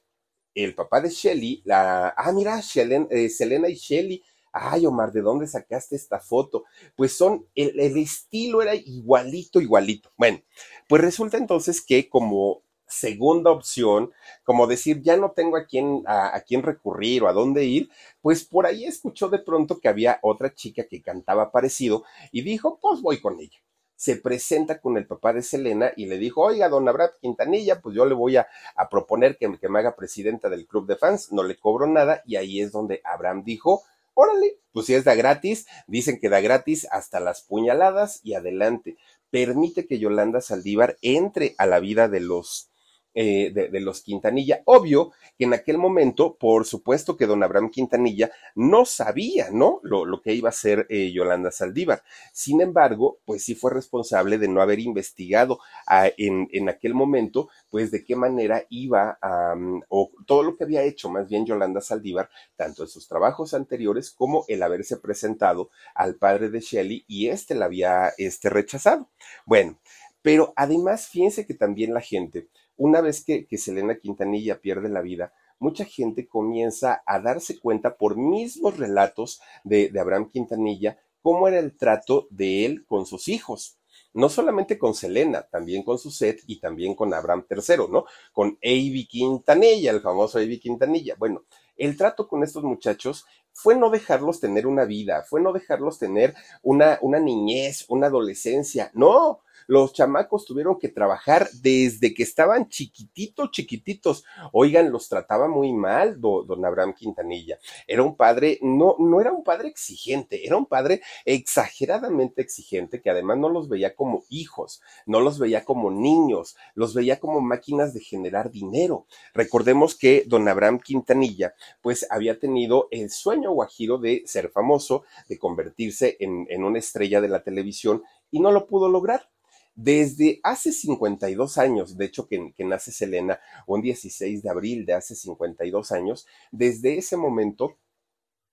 el 0.53 0.73
papá 0.73 1.01
de 1.01 1.09
Shelly, 1.09 1.61
la, 1.65 2.09
ah, 2.15 2.31
mira, 2.31 2.59
eh, 2.59 3.29
Selena 3.29 3.67
y 3.69 3.75
Shelly 3.75 4.23
ay 4.55 4.85
Omar, 4.85 5.11
¿de 5.11 5.21
dónde 5.21 5.47
sacaste 5.47 5.95
esta 5.95 6.19
foto? 6.19 6.63
Pues 6.95 7.15
son, 7.17 7.45
el, 7.55 7.79
estilo 7.97 8.61
era 8.61 8.73
igualito, 8.73 9.59
igualito. 9.59 10.09
Bueno, 10.17 10.41
pues 10.87 11.01
resulta 11.01 11.37
entonces 11.37 11.81
que 11.81 12.09
como 12.09 12.63
segunda 12.87 13.51
opción, 13.51 14.11
como 14.43 14.65
decir, 14.67 15.01
ya 15.01 15.17
no 15.17 15.31
tengo 15.31 15.57
a 15.57 15.65
quién, 15.65 16.03
a, 16.05 16.39
quién 16.47 16.63
recurrir 16.63 17.23
o 17.23 17.27
a 17.27 17.33
dónde 17.33 17.65
ir, 17.65 17.89
pues 18.21 18.45
por 18.45 18.65
ahí 18.65 18.85
escuchó 18.85 19.27
de 19.27 19.39
pronto 19.39 19.79
que 19.79 19.89
había 19.89 20.19
otra 20.21 20.53
chica 20.53 20.87
que 20.87 21.01
cantaba 21.01 21.51
parecido 21.51 22.03
y 22.31 22.41
dijo, 22.41 22.79
pues 22.81 23.01
voy 23.01 23.19
con 23.19 23.39
ella 23.39 23.59
se 23.97 24.17
presenta 24.17 24.81
con 24.81 24.97
el 24.97 25.07
papá 25.07 25.31
de 25.31 25.41
Selena 25.41 25.91
y 25.95 26.05
le 26.05 26.17
dijo, 26.17 26.41
oiga, 26.41 26.67
don 26.67 26.87
Abraham 26.87 27.11
Quintanilla, 27.21 27.79
pues 27.79 27.95
yo 27.95 28.05
le 28.05 28.13
voy 28.13 28.35
a, 28.35 28.45
proponer 28.91 29.37
que, 29.37 29.57
que, 29.57 29.69
me 29.69 29.79
haga 29.79 29.95
presidenta 29.95 30.49
del 30.49 30.67
club 30.67 30.85
de 30.85 30.97
fans, 30.97 31.31
no 31.31 31.43
le 31.43 31.57
cobro 31.57 31.87
nada, 31.87 32.21
y 32.25 32.35
ahí 32.35 32.59
es 32.59 32.73
donde 32.73 33.01
Abraham 33.05 33.43
dijo, 33.45 33.83
órale, 34.15 34.57
pues 34.71 34.87
si 34.87 34.95
es 34.95 35.03
da 35.03 35.13
gratis, 35.13 35.67
dicen 35.85 36.19
que 36.19 36.29
da 36.29 36.41
gratis 36.41 36.87
hasta 36.89 37.19
las 37.19 37.43
puñaladas 37.43 38.19
y 38.23 38.33
adelante. 38.33 38.97
Permite 39.29 39.85
que 39.85 39.99
Yolanda 39.99 40.41
Saldívar 40.41 40.97
entre 41.01 41.53
a 41.57 41.67
la 41.67 41.79
vida 41.79 42.07
de 42.07 42.21
los 42.21 42.71
eh, 43.15 43.51
de, 43.53 43.79
los 43.79 44.01
Quintanilla. 44.01 44.61
Obvio 44.65 45.11
que 45.37 45.45
en 45.45 45.53
aquel 45.53 45.77
momento, 45.77 46.35
por 46.35 46.65
supuesto 46.65 47.15
que 47.15 47.25
don 47.25 47.43
Abraham 47.43 47.71
Quintanilla 47.71 48.29
no 48.55 48.85
sabía, 48.85 49.49
¿no? 49.51 49.79
Lo, 49.83 50.21
que 50.21 50.33
iba 50.33 50.49
a 50.49 50.51
hacer 50.51 50.85
eh, 50.89 51.11
Yolanda 51.11 51.51
Saldívar. 51.51 52.03
Sin 52.33 52.61
embargo, 52.61 53.19
pues 53.25 53.43
sí 53.43 53.55
fue 53.55 53.71
responsable 53.71 54.37
de 54.37 54.47
no 54.47 54.61
haber 54.61 54.79
investigado 54.79 55.59
ah, 55.87 56.09
en, 56.17 56.47
en, 56.51 56.69
aquel 56.69 56.93
momento, 56.93 57.49
pues 57.69 57.89
de 57.91 58.03
qué 58.03 58.15
manera 58.15 58.65
iba 58.69 59.17
a, 59.21 59.55
mm, 59.55 59.83
o 59.89 60.11
todo 60.27 60.43
lo 60.43 60.57
que 60.57 60.65
había 60.65 60.83
hecho 60.83 61.09
más 61.09 61.29
bien 61.29 61.45
Yolanda 61.45 61.81
Saldívar, 61.81 62.29
tanto 62.55 62.83
en 62.83 62.89
sus 62.89 63.07
trabajos 63.07 63.53
anteriores 63.53 64.11
como 64.11 64.45
el 64.47 64.61
haberse 64.61 64.97
presentado 64.97 65.69
al 65.93 66.15
padre 66.15 66.49
de 66.49 66.59
Shelley 66.59 67.05
y 67.07 67.29
este 67.29 67.55
la 67.55 67.65
había 67.65 68.13
este, 68.17 68.49
rechazado. 68.49 69.09
Bueno, 69.45 69.79
pero 70.21 70.53
además, 70.55 71.07
fíjense 71.07 71.45
que 71.45 71.53
también 71.53 71.93
la 71.93 72.01
gente, 72.01 72.47
una 72.77 73.01
vez 73.01 73.23
que, 73.23 73.47
Selena 73.57 73.95
Quintanilla 73.95 74.59
pierde 74.59 74.89
la 74.89 75.01
vida, 75.01 75.33
mucha 75.59 75.85
gente 75.85 76.27
comienza 76.27 77.01
a 77.05 77.19
darse 77.19 77.59
cuenta 77.59 77.97
por 77.97 78.17
mismos 78.17 78.77
relatos 78.77 79.41
de, 79.63 79.91
Abraham 79.99 80.29
Quintanilla 80.31 80.99
cómo 81.21 81.47
era 81.47 81.59
el 81.59 81.75
trato 81.75 82.27
de 82.29 82.65
él 82.65 82.85
con 82.85 83.05
sus 83.05 83.27
hijos. 83.27 83.79
No 84.13 84.29
solamente 84.29 84.77
con 84.77 84.93
Selena, 84.93 85.43
también 85.43 85.83
con 85.83 85.97
su 85.97 86.11
set 86.11 86.41
y 86.47 86.59
también 86.59 86.95
con 86.95 87.13
Abraham 87.13 87.45
III, 87.49 87.87
¿no? 87.89 88.05
Con 88.31 88.57
Avi 88.63 89.07
Quintanilla, 89.07 89.91
el 89.91 90.01
famoso 90.01 90.37
Avi 90.37 90.59
Quintanilla. 90.59 91.15
Bueno, 91.17 91.43
el 91.75 91.97
trato 91.97 92.27
con 92.27 92.43
estos 92.43 92.63
muchachos 92.63 93.25
fue 93.51 93.75
no 93.75 93.89
dejarlos 93.89 94.39
tener 94.39 94.67
una 94.67 94.85
vida, 94.85 95.23
fue 95.23 95.41
no 95.41 95.51
dejarlos 95.51 95.97
tener 95.97 96.35
una, 96.61 96.99
una 97.01 97.19
niñez, 97.19 97.85
una 97.89 98.07
adolescencia. 98.07 98.91
No, 98.93 99.41
los 99.67 99.93
chamacos 99.93 100.45
tuvieron 100.45 100.79
que 100.79 100.89
trabajar 100.89 101.49
desde 101.61 102.13
que 102.13 102.23
estaban 102.23 102.69
chiquititos, 102.69 103.51
chiquititos. 103.51 104.23
Oigan, 104.51 104.91
los 104.91 105.09
trataba 105.09 105.47
muy 105.47 105.73
mal 105.73 106.19
don 106.19 106.65
Abraham 106.65 106.93
Quintanilla. 106.93 107.57
Era 107.87 108.03
un 108.03 108.15
padre, 108.15 108.59
no, 108.61 108.95
no 108.99 109.21
era 109.21 109.31
un 109.31 109.43
padre 109.43 109.67
exigente, 109.69 110.45
era 110.45 110.57
un 110.57 110.65
padre 110.65 111.01
exageradamente 111.25 112.41
exigente 112.41 113.01
que 113.01 113.09
además 113.09 113.37
no 113.37 113.49
los 113.49 113.69
veía 113.69 113.95
como 113.95 114.23
hijos, 114.29 114.81
no 115.05 115.19
los 115.19 115.39
veía 115.39 115.63
como 115.63 115.91
niños, 115.91 116.55
los 116.73 116.93
veía 116.93 117.19
como 117.19 117.41
máquinas 117.41 117.93
de 117.93 118.01
generar 118.01 118.51
dinero. 118.51 119.05
Recordemos 119.33 119.95
que 119.95 120.23
don 120.27 120.47
Abraham 120.47 120.79
Quintanilla, 120.79 121.53
pues 121.81 122.05
había 122.09 122.39
tenido 122.39 122.87
el 122.91 123.09
sueño 123.09 123.51
guajiro 123.51 123.97
de 123.97 124.23
ser 124.25 124.49
famoso, 124.49 125.03
de 125.27 125.37
convertirse 125.37 126.17
en, 126.19 126.47
en 126.49 126.63
una 126.63 126.79
estrella 126.79 127.21
de 127.21 127.29
la 127.29 127.43
televisión 127.43 128.03
y 128.31 128.39
no 128.39 128.51
lo 128.51 128.67
pudo 128.67 128.89
lograr. 128.89 129.29
Desde 129.75 130.39
hace 130.41 130.71
52 130.71 131.57
años, 131.57 131.97
de 131.97 132.05
hecho 132.05 132.27
que, 132.27 132.53
nace 132.59 132.93
Selena, 132.93 133.41
un 133.67 133.81
16 133.81 134.41
de 134.41 134.49
abril 134.49 134.85
de 134.85 134.93
hace 134.93 135.15
52 135.15 135.91
años, 135.91 136.25
desde 136.51 136.97
ese 136.97 137.17
momento 137.17 137.77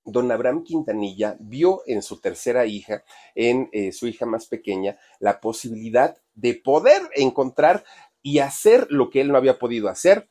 don 0.04 0.32
Abraham 0.32 0.64
Quintanilla 0.64 1.36
vio 1.38 1.82
en 1.86 2.02
su 2.02 2.20
tercera 2.20 2.66
hija, 2.66 3.04
en 3.36 3.68
eh, 3.72 3.92
su 3.92 4.08
hija 4.08 4.26
más 4.26 4.46
pequeña, 4.46 4.98
la 5.20 5.40
posibilidad 5.40 6.16
de 6.34 6.54
poder 6.54 7.02
encontrar 7.14 7.84
y 8.20 8.40
hacer 8.40 8.88
lo 8.90 9.08
que 9.08 9.20
él 9.20 9.28
no 9.28 9.36
había 9.36 9.60
podido 9.60 9.88
hacer, 9.88 10.28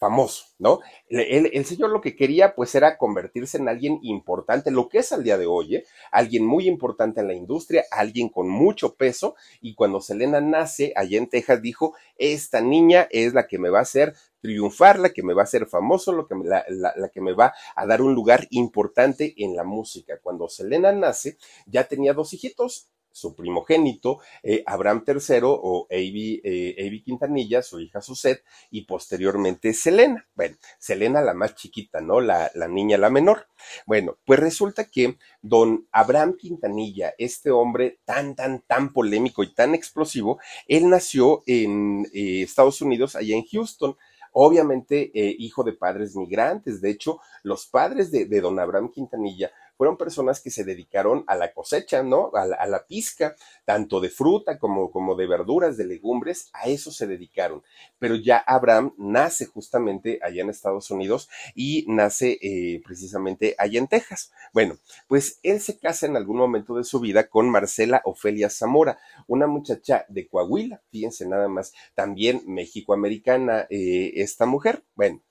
famoso, 0.00 0.46
¿no? 0.58 0.80
El, 1.10 1.64
señor 1.66 1.90
lo 1.90 2.00
que 2.00 2.16
quería 2.16 2.54
pues 2.54 2.74
era 2.74 2.96
convertirse 2.96 3.58
en 3.58 3.68
alguien 3.68 3.98
importante, 4.02 4.70
lo 4.70 4.88
que 4.88 4.98
es 4.98 5.12
al 5.12 5.22
día 5.22 5.36
de 5.36 5.44
hoy, 5.44 5.76
¿eh? 5.76 5.84
alguien 6.10 6.46
muy 6.46 6.66
importante 6.66 7.20
en 7.20 7.28
la 7.28 7.34
industria, 7.34 7.84
alguien 7.90 8.30
con 8.30 8.48
mucho 8.48 8.94
peso 8.94 9.34
y 9.60 9.74
cuando 9.74 10.00
Selena 10.00 10.40
nace 10.40 10.94
allá 10.96 11.18
en 11.18 11.28
Texas 11.28 11.60
dijo, 11.60 11.94
esta 12.16 12.62
niña 12.62 13.08
es 13.10 13.34
la 13.34 13.46
que 13.46 13.58
me 13.58 13.68
va 13.68 13.80
a 13.80 13.82
hacer 13.82 14.14
triunfar, 14.40 14.98
la 14.98 15.10
que 15.10 15.22
me 15.22 15.34
va 15.34 15.42
a 15.42 15.44
hacer 15.44 15.66
famoso, 15.66 16.12
lo 16.12 16.26
que 16.26 16.34
la, 16.44 16.64
la, 16.68 17.08
que 17.10 17.20
me 17.20 17.34
va 17.34 17.52
a 17.76 17.86
dar 17.86 18.00
un 18.00 18.14
lugar 18.14 18.46
importante 18.48 19.34
en 19.36 19.54
la 19.54 19.64
música. 19.64 20.18
Cuando 20.22 20.48
Selena 20.48 20.92
nace, 20.92 21.36
ya 21.66 21.84
tenía 21.84 22.14
dos 22.14 22.32
hijitos, 22.32 22.88
su 23.20 23.34
primogénito, 23.34 24.20
eh, 24.42 24.62
Abraham 24.66 25.04
III 25.06 25.40
o 25.42 25.86
Avi, 25.90 26.40
eh, 26.42 27.02
Quintanilla, 27.04 27.62
su 27.62 27.80
hija 27.80 28.00
Suset, 28.00 28.42
y 28.70 28.82
posteriormente 28.82 29.72
Selena. 29.74 30.26
Bueno, 30.34 30.56
Selena 30.78 31.20
la 31.20 31.34
más 31.34 31.54
chiquita, 31.54 32.00
¿no? 32.00 32.20
La, 32.20 32.50
la, 32.54 32.66
niña 32.66 32.96
la 32.98 33.10
menor. 33.10 33.46
Bueno, 33.86 34.18
pues 34.24 34.40
resulta 34.40 34.86
que 34.86 35.18
don 35.42 35.86
Abraham 35.92 36.36
Quintanilla, 36.36 37.14
este 37.18 37.50
hombre 37.50 38.00
tan, 38.04 38.34
tan, 38.34 38.62
tan 38.62 38.92
polémico 38.92 39.42
y 39.42 39.54
tan 39.54 39.74
explosivo, 39.74 40.40
él 40.66 40.88
nació 40.88 41.42
en 41.46 42.06
eh, 42.14 42.42
Estados 42.42 42.80
Unidos, 42.80 43.16
allá 43.16 43.36
en 43.36 43.44
Houston. 43.44 43.96
Obviamente, 44.32 45.10
hijo 45.12 45.64
de 45.64 45.72
padres 45.72 46.14
migrantes. 46.14 46.80
De 46.80 46.90
hecho, 46.90 47.18
los 47.42 47.66
padres 47.66 48.12
de 48.12 48.40
don 48.40 48.60
Abraham 48.60 48.92
Quintanilla 48.92 49.50
fueron 49.80 49.96
personas 49.96 50.42
que 50.42 50.50
se 50.50 50.62
dedicaron 50.62 51.24
a 51.26 51.36
la 51.36 51.54
cosecha, 51.54 52.02
¿no? 52.02 52.30
A 52.34 52.44
la, 52.44 52.56
a 52.56 52.86
pizca, 52.86 53.34
tanto 53.64 53.98
de 53.98 54.10
fruta 54.10 54.58
como, 54.58 54.90
como 54.90 55.14
de 55.14 55.26
verduras, 55.26 55.78
de 55.78 55.86
legumbres, 55.86 56.50
a 56.52 56.68
eso 56.68 56.90
se 56.90 57.06
dedicaron. 57.06 57.62
Pero 57.98 58.14
ya 58.14 58.36
Abraham 58.36 58.92
nace 58.98 59.46
justamente 59.46 60.18
allá 60.22 60.42
en 60.42 60.50
Estados 60.50 60.90
Unidos 60.90 61.30
y 61.54 61.86
nace 61.88 62.38
eh, 62.42 62.82
precisamente 62.84 63.54
allá 63.56 63.78
en 63.78 63.88
Texas. 63.88 64.32
Bueno, 64.52 64.76
pues 65.08 65.40
él 65.42 65.62
se 65.62 65.78
casa 65.78 66.04
en 66.04 66.18
algún 66.18 66.36
momento 66.36 66.74
de 66.74 66.84
su 66.84 67.00
vida 67.00 67.28
con 67.28 67.48
Marcela 67.48 68.02
Ofelia 68.04 68.50
Zamora, 68.50 68.98
una 69.28 69.46
muchacha 69.46 70.04
de 70.10 70.28
Coahuila, 70.28 70.82
fíjense 70.90 71.26
nada 71.26 71.48
más, 71.48 71.72
también 71.94 72.42
mexicoamericana 72.46 73.66
eh, 73.70 74.12
esta 74.16 74.44
mujer. 74.44 74.84
Bueno, 74.94 75.22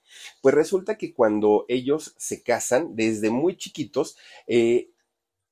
pues 0.42 0.56
resulta 0.56 0.98
que 0.98 1.14
cuando 1.14 1.66
ellos 1.68 2.14
se 2.18 2.44
casan, 2.44 2.96
desde 2.96 3.30
muy 3.30 3.58
chiquitos, 3.58 4.18
eh, 4.48 4.90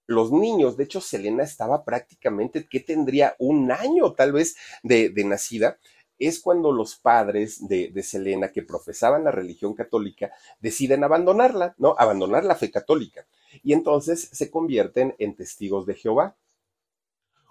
los 0.07 0.31
niños, 0.31 0.77
de 0.77 0.85
hecho, 0.85 1.01
Selena 1.01 1.43
estaba 1.43 1.83
prácticamente, 1.83 2.67
que 2.67 2.79
tendría 2.79 3.35
un 3.39 3.71
año 3.71 4.13
tal 4.13 4.31
vez 4.31 4.55
de, 4.81 5.11
nacida, 5.25 5.77
es 6.17 6.39
cuando 6.39 6.71
los 6.71 6.95
padres 6.95 7.67
de, 7.67 7.89
de, 7.89 8.03
Selena, 8.03 8.51
que 8.51 8.63
profesaban 8.63 9.25
la 9.25 9.31
religión 9.31 9.75
católica, 9.75 10.31
deciden 10.61 11.03
abandonarla, 11.03 11.75
¿no? 11.77 11.93
Abandonar 11.99 12.45
la 12.45 12.55
fe 12.55 12.71
católica. 12.71 13.27
Y 13.61 13.73
entonces 13.73 14.29
se 14.31 14.49
convierten 14.49 15.13
en 15.19 15.35
testigos 15.35 15.85
de 15.85 15.95
Jehová. 15.95 16.37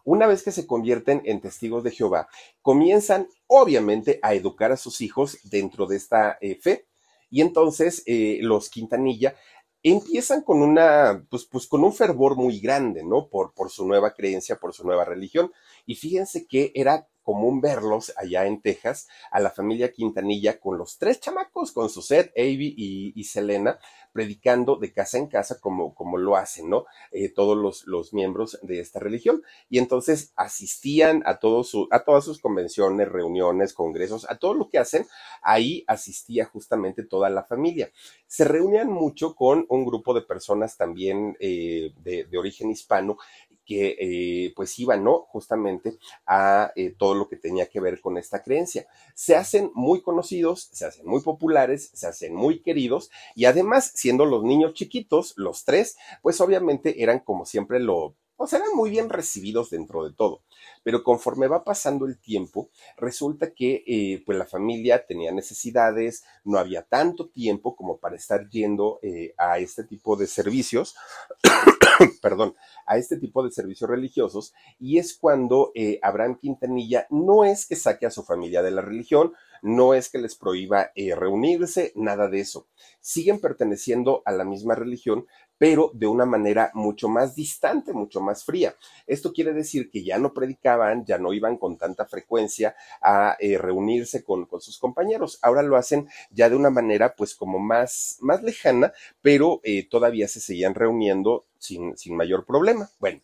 Una 0.03 0.27
vez 0.27 0.43
que 0.43 0.53
se 0.53 0.67
convierten 0.67 1.23
en 1.25 1.41
testigos 1.41 1.85
de 1.85 1.91
Jehová, 1.91 2.29
comienzan 2.63 3.29
obviamente 3.47 4.19
a 4.23 4.35
educar 4.35 4.73
a 4.73 4.77
sus 4.77 5.01
hijos 5.01 5.39
dentro 5.45 5.87
de 5.87 5.97
esta 5.97 6.39
eh, 6.41 6.55
fe 6.55 6.87
y 7.30 7.40
entonces 7.40 8.02
eh, 8.06 8.38
los 8.42 8.71
Quintanilla 8.71 9.35
empiezan 9.83 10.42
con 10.42 10.62
una, 10.62 11.25
pues, 11.30 11.47
pues 11.47 11.66
con 11.66 11.85
un 11.85 11.92
fervor 11.92 12.37
muy 12.37 12.59
grande, 12.59 13.04
¿no? 13.04 13.28
Por, 13.28 13.54
por 13.54 13.71
su 13.71 13.87
nueva 13.87 14.14
creencia, 14.14 14.59
por 14.59 14.75
su 14.75 14.85
nueva 14.85 15.04
religión. 15.04 15.52
Y 15.87 15.95
fíjense 15.95 16.47
que 16.47 16.73
era 16.75 17.09
común 17.26 17.61
verlos 17.61 18.12
allá 18.16 18.47
en 18.47 18.62
Texas, 18.62 19.09
a 19.33 19.40
la 19.40 19.50
familia 19.50 19.90
Quintanilla 19.90 20.61
con 20.61 20.78
los 20.78 20.97
tres 20.97 21.18
chamacos, 21.18 21.73
con 21.73 21.90
Suset, 21.90 22.33
Avi 22.37 22.73
y, 22.76 23.21
y 23.21 23.25
Selena, 23.25 23.80
predicando 24.12 24.76
de 24.76 24.92
casa 24.92 25.18
en 25.18 25.26
casa 25.26 25.59
como, 25.61 25.92
como 25.92 26.18
lo 26.18 26.37
hacen, 26.37 26.71
¿no? 26.71 26.87
Eh, 27.11 27.28
todos 27.28 27.56
los, 27.56 27.85
los, 27.88 28.14
miembros 28.14 28.61
de 28.62 28.78
esta 28.78 29.00
religión. 29.00 29.42
Y 29.68 29.78
entonces 29.78 30.33
asistían 30.37 31.25
a, 31.26 31.40
todos 31.40 31.68
su, 31.68 31.88
a 31.90 32.04
todas 32.04 32.25
sus 32.25 32.40
convenciones, 32.40 33.09
reuniones, 33.09 33.75
congresos, 33.75 34.25
a 34.30 34.38
todo 34.38 34.54
lo 34.54 34.68
que 34.68 34.78
hacen. 34.78 35.04
Ahí 35.42 35.85
asistía 35.88 36.45
justamente 36.45 37.02
toda 37.02 37.28
la 37.28 37.42
familia. 37.42 37.90
Se 38.28 38.45
reunían 38.45 38.88
mucho 38.88 39.35
con 39.35 39.66
un 39.68 39.85
grupo 39.85 40.14
de 40.14 40.23
personas 40.23 40.76
también 40.76 41.37
eh, 41.40 41.92
de 42.02 42.38
origen 42.38 42.71
hispano 42.71 43.18
que 43.67 43.97
eh, 43.99 44.53
pues 44.57 44.79
iban, 44.79 45.05
¿no? 45.05 45.27
Justamente 45.29 45.99
a 46.25 46.73
eh, 46.77 46.95
todo 46.97 47.15
lo 47.15 47.29
que 47.29 47.37
tenía 47.37 47.67
que 47.67 47.81
ver 47.81 48.01
con 48.01 48.17
esta 48.17 48.43
creencia. 48.43 48.87
Se 49.15 49.37
hacen 49.37 49.71
muy 49.75 50.01
conocidos, 50.01 50.71
se 50.73 50.87
hacen 50.87 51.07
muy 51.07 51.21
populares, 51.21 51.91
se 51.93 52.07
hacen 52.07 52.35
muy 52.35 52.63
queridos 52.63 53.11
y 53.35 53.45
además, 53.45 53.93
siendo 53.95 54.25
los 54.25 54.45
niños 54.45 54.75
chiquitos, 54.75 55.35
los 55.37 55.65
tres, 55.65 55.99
pues 56.23 56.41
obviamente 56.41 57.03
eran 57.03 57.19
como 57.21 57.45
siempre 57.45 57.81
lo 57.81 58.15
pues 58.37 58.52
eran 58.52 58.69
muy 58.75 58.90
bien 58.90 59.09
recibidos 59.09 59.71
dentro 59.71 60.05
de 60.05 60.12
todo. 60.14 60.43
Pero 60.83 61.02
conforme 61.02 61.49
va 61.49 61.64
pasando 61.64 62.07
el 62.07 62.19
tiempo, 62.19 62.69
resulta 62.97 63.52
que 63.52 63.83
eh, 63.87 64.23
pues 64.25 64.38
la 64.38 64.47
familia 64.47 65.07
tenía 65.07 65.33
necesidades, 65.33 66.25
no 66.45 66.59
había 66.59 66.83
tanto 66.83 67.28
tiempo 67.28 67.75
como 67.75 67.99
para 67.99 68.16
estar 68.16 68.49
yendo 68.50 68.99
eh, 69.02 69.35
a 69.38 69.59
este 69.59 69.85
tipo 69.85 70.16
de 70.16 70.26
servicios, 70.26 70.95
perdón, 72.23 72.55
a 72.87 72.99
este 72.99 73.16
tipo 73.16 73.43
de 73.43 73.50
servicios 73.50 73.88
religiosos, 73.88 74.52
y 74.78 74.99
es 74.99 75.16
cuando 75.16 75.73
eh, 75.75 75.99
Abraham 76.02 76.38
Quintanilla 76.38 77.07
no 77.11 77.45
es 77.45 77.66
que 77.66 77.76
saque 77.76 78.07
a 78.07 78.11
su 78.11 78.23
familia 78.23 78.62
de 78.62 78.71
la 78.71 78.83
religión, 78.83 79.33
no 79.62 79.95
es 79.95 80.11
que 80.11 80.19
les 80.19 80.37
prohíba 80.37 80.93
reunirse, 81.16 81.93
nada 81.97 82.28
de 82.28 82.40
eso. 82.40 82.69
Siguen 83.00 83.40
perteneciendo 83.40 84.23
a 84.26 84.33
la 84.33 84.45
misma 84.45 84.75
religión, 84.75 85.26
pero 85.59 85.91
de 85.95 86.07
una 86.07 86.27
manera 86.27 86.71
mucho 86.75 87.09
más 87.09 87.35
distante, 87.35 87.93
mucho 87.93 88.21
más 88.21 88.45
fría. 88.45 88.75
Esto 89.07 89.33
quiere 89.33 89.53
decir 89.53 89.91
que 89.91 90.05
ya 90.05 90.19
no 90.19 90.33
predicaban, 90.33 91.05
ya 91.05 91.19
no 91.19 91.33
iban 91.33 91.57
con 91.57 91.79
tanta 91.79 92.07
frecuencia 92.07 92.77
a 93.01 93.37
eh, 93.41 93.59
reunirse 93.59 94.23
con, 94.23 94.47
sus 94.61 94.79
compañeros. 94.79 95.39
Ahora 95.43 95.63
lo 95.63 95.77
hacen 95.77 96.09
ya 96.31 96.49
de 96.49 96.57
una 96.57 96.71
manera 96.71 97.15
pues 97.15 97.35
como 97.35 97.59
más, 97.59 98.19
más 98.21 98.43
lejana, 98.43 98.93
pero 99.23 99.61
eh, 99.65 99.89
todavía 99.89 100.29
se 100.29 100.41
seguían 100.41 100.75
reuniendo 100.75 101.47
sin, 101.59 101.97
sin 101.97 102.17
mayor 102.17 102.45
problema. 102.45 102.91
Bueno, 102.99 103.21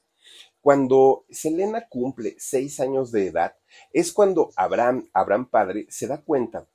cuando 0.61 1.27
Selena 1.31 1.89
cumple 1.89 2.37
seis 2.39 2.79
años 2.81 3.11
de 3.11 3.27
edad, 3.27 3.57
es 3.93 4.12
cuando 4.12 4.51
Abraham, 4.57 5.09
Abraham 5.12 5.47
padre, 5.47 5.87
se 5.89 6.07
da 6.07 6.19
cuenta 6.19 6.69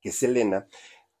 que 0.00 0.10
Selena 0.10 0.66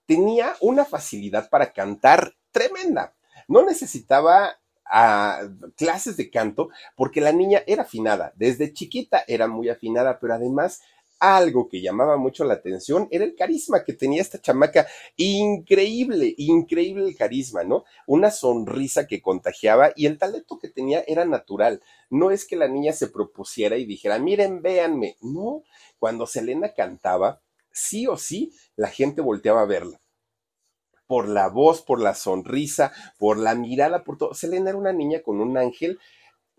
tenía 0.06 0.56
una 0.60 0.84
facilidad 0.84 1.48
para 1.50 1.72
cantar 1.72 2.34
tremenda 2.50 3.14
no 3.48 3.64
necesitaba 3.64 4.58
ah, 4.90 5.42
clases 5.76 6.16
de 6.16 6.30
canto 6.30 6.68
porque 6.96 7.20
la 7.20 7.32
niña 7.32 7.62
era 7.66 7.82
afinada, 7.82 8.32
desde 8.36 8.72
chiquita 8.72 9.24
era 9.26 9.46
muy 9.48 9.68
afinada, 9.68 10.18
pero 10.20 10.34
además 10.34 10.80
algo 11.24 11.68
que 11.68 11.80
llamaba 11.80 12.16
mucho 12.16 12.44
la 12.44 12.54
atención 12.54 13.08
era 13.10 13.24
el 13.24 13.34
carisma 13.34 13.84
que 13.84 13.92
tenía 13.92 14.20
esta 14.20 14.40
chamaca. 14.40 14.86
Increíble, 15.16 16.34
increíble 16.36 17.06
el 17.06 17.16
carisma, 17.16 17.64
¿no? 17.64 17.84
Una 18.06 18.30
sonrisa 18.30 19.06
que 19.06 19.22
contagiaba 19.22 19.92
y 19.96 20.06
el 20.06 20.18
talento 20.18 20.58
que 20.58 20.68
tenía 20.68 21.02
era 21.06 21.24
natural. 21.24 21.82
No 22.10 22.30
es 22.30 22.44
que 22.44 22.56
la 22.56 22.68
niña 22.68 22.92
se 22.92 23.08
propusiera 23.08 23.76
y 23.78 23.86
dijera, 23.86 24.18
miren, 24.18 24.60
véanme. 24.60 25.16
No, 25.22 25.62
cuando 25.98 26.26
Selena 26.26 26.74
cantaba, 26.74 27.40
sí 27.72 28.06
o 28.06 28.16
sí, 28.18 28.52
la 28.76 28.88
gente 28.88 29.22
volteaba 29.22 29.62
a 29.62 29.66
verla 29.66 30.00
por 31.14 31.28
la 31.28 31.48
voz, 31.48 31.80
por 31.80 32.00
la 32.00 32.12
sonrisa, 32.12 32.90
por 33.18 33.38
la 33.38 33.54
mirada, 33.54 34.02
por 34.02 34.18
todo. 34.18 34.34
Selena 34.34 34.70
era 34.70 34.78
una 34.78 34.92
niña 34.92 35.22
con 35.22 35.40
un 35.40 35.56
ángel 35.56 36.00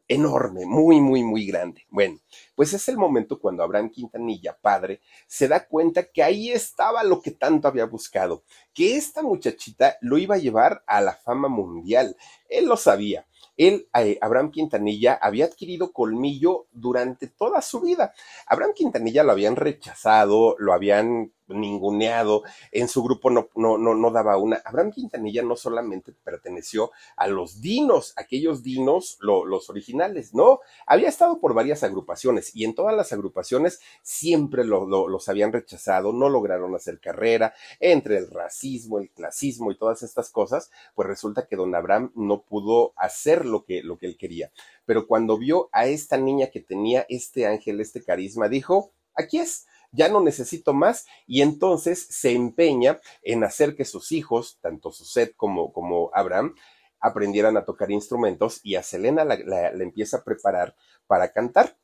enorme, 0.08 0.66
muy, 0.66 1.02
muy, 1.02 1.26
muy 1.26 1.46
grande. 1.46 1.86
Bueno, 1.90 2.22
pues 2.56 2.72
es 2.72 2.88
el 2.88 2.96
momento 2.98 3.38
cuando 3.38 3.64
Abraham 3.64 3.90
Quintanilla, 3.90 4.58
padre, 4.58 5.02
se 5.28 5.50
da 5.50 5.68
cuenta 5.68 6.10
que 6.10 6.24
ahí 6.24 6.52
estaba 6.52 7.04
lo 7.04 7.22
que 7.22 7.32
tanto 7.32 7.68
había 7.68 7.84
buscado, 7.84 8.46
que 8.74 8.96
esta 8.96 9.22
muchachita 9.22 9.98
lo 10.00 10.18
iba 10.18 10.36
a 10.36 10.38
llevar 10.38 10.86
a 10.88 11.02
la 11.02 11.16
fama 11.16 11.50
mundial. 11.50 12.16
Él 12.48 12.66
lo 12.66 12.78
sabía. 12.78 13.28
Él, 13.58 13.90
eh, 13.94 14.18
Abraham 14.22 14.52
Quintanilla, 14.52 15.16
había 15.22 15.48
adquirido 15.48 15.92
colmillo 15.92 16.68
durante 16.72 17.28
toda 17.28 17.62
su 17.62 17.82
vida. 17.82 18.14
Abraham 18.48 18.72
Quintanilla 18.74 19.26
lo 19.26 19.34
habían 19.34 19.58
rechazado, 19.58 20.56
lo 20.60 20.72
habían 20.72 21.34
ninguneado, 21.48 22.44
en 22.72 22.88
su 22.88 23.04
grupo 23.04 23.30
no, 23.30 23.50
no, 23.56 23.78
no, 23.78 23.96
no 23.96 24.12
daba 24.12 24.38
una. 24.38 24.62
Abraham 24.66 24.92
Quintanilla 24.92 25.44
no 25.44 25.56
solamente 25.56 26.12
perteneció 26.12 26.92
a 27.16 27.28
los 27.28 27.62
dinos, 27.62 28.14
aquellos 28.16 28.64
dinos, 28.64 29.18
los 29.22 29.70
originales, 29.70 30.34
no, 30.34 30.60
había 30.86 31.10
estado 31.10 31.40
por 31.40 31.54
varias 31.54 31.84
agrupaciones 31.84 32.56
y 32.56 32.66
en 32.66 32.76
todas 32.76 32.96
las 32.96 33.14
agrupaciones 33.14 33.80
siempre 34.02 34.64
los 34.66 35.30
habían 35.30 35.54
rechazado, 35.54 36.14
no 36.14 36.30
lograron 36.30 36.76
hacer 36.76 37.00
carrera, 37.00 37.54
entre 37.80 38.18
el 38.18 38.30
racismo, 38.30 39.00
el 39.00 39.10
clasismo 39.10 39.72
y 39.72 39.78
todas 39.78 40.04
estas 40.04 40.30
cosas, 40.30 40.72
pues 40.94 41.08
resulta 41.08 41.48
que 41.48 41.56
don 41.56 41.74
Abraham 41.76 42.12
no 42.16 42.42
pudo 42.42 42.94
hacer 42.96 43.46
lo 43.46 43.66
que, 43.66 43.84
lo 43.84 43.98
que 43.98 44.08
él 44.08 44.18
quería. 44.18 44.52
Pero 44.86 45.08
cuando 45.08 45.38
vio 45.38 45.70
a 45.72 45.88
esta 45.88 46.18
niña 46.18 46.48
que 46.48 46.62
tenía 46.62 47.06
este 47.10 47.48
ángel, 47.48 47.82
este 47.82 48.04
carisma, 48.04 48.50
dijo, 48.50 48.92
aquí 49.16 49.40
es, 49.40 49.68
ya 49.96 50.10
no 50.10 50.22
necesito 50.22 50.74
más 50.74 51.06
y 51.26 51.42
entonces 51.42 52.08
se 52.10 52.32
empeña 52.32 53.00
en 53.24 53.44
hacer 53.44 53.76
que 53.76 53.86
sus 53.86 54.12
hijos, 54.12 54.60
tanto 54.62 54.92
Suset 54.92 55.36
como, 55.36 55.72
como 55.74 56.12
Abraham, 56.14 56.56
aprendieran 57.00 57.58
a 57.58 57.66
tocar 57.66 57.92
instrumentos 57.92 58.60
y 58.64 58.76
a 58.76 58.84
Selena 58.84 59.26
la, 59.26 59.38
la, 59.38 59.70
empieza 59.70 60.18
a 60.18 60.24
preparar 60.24 60.76
para 61.08 61.32
cantar. 61.32 61.78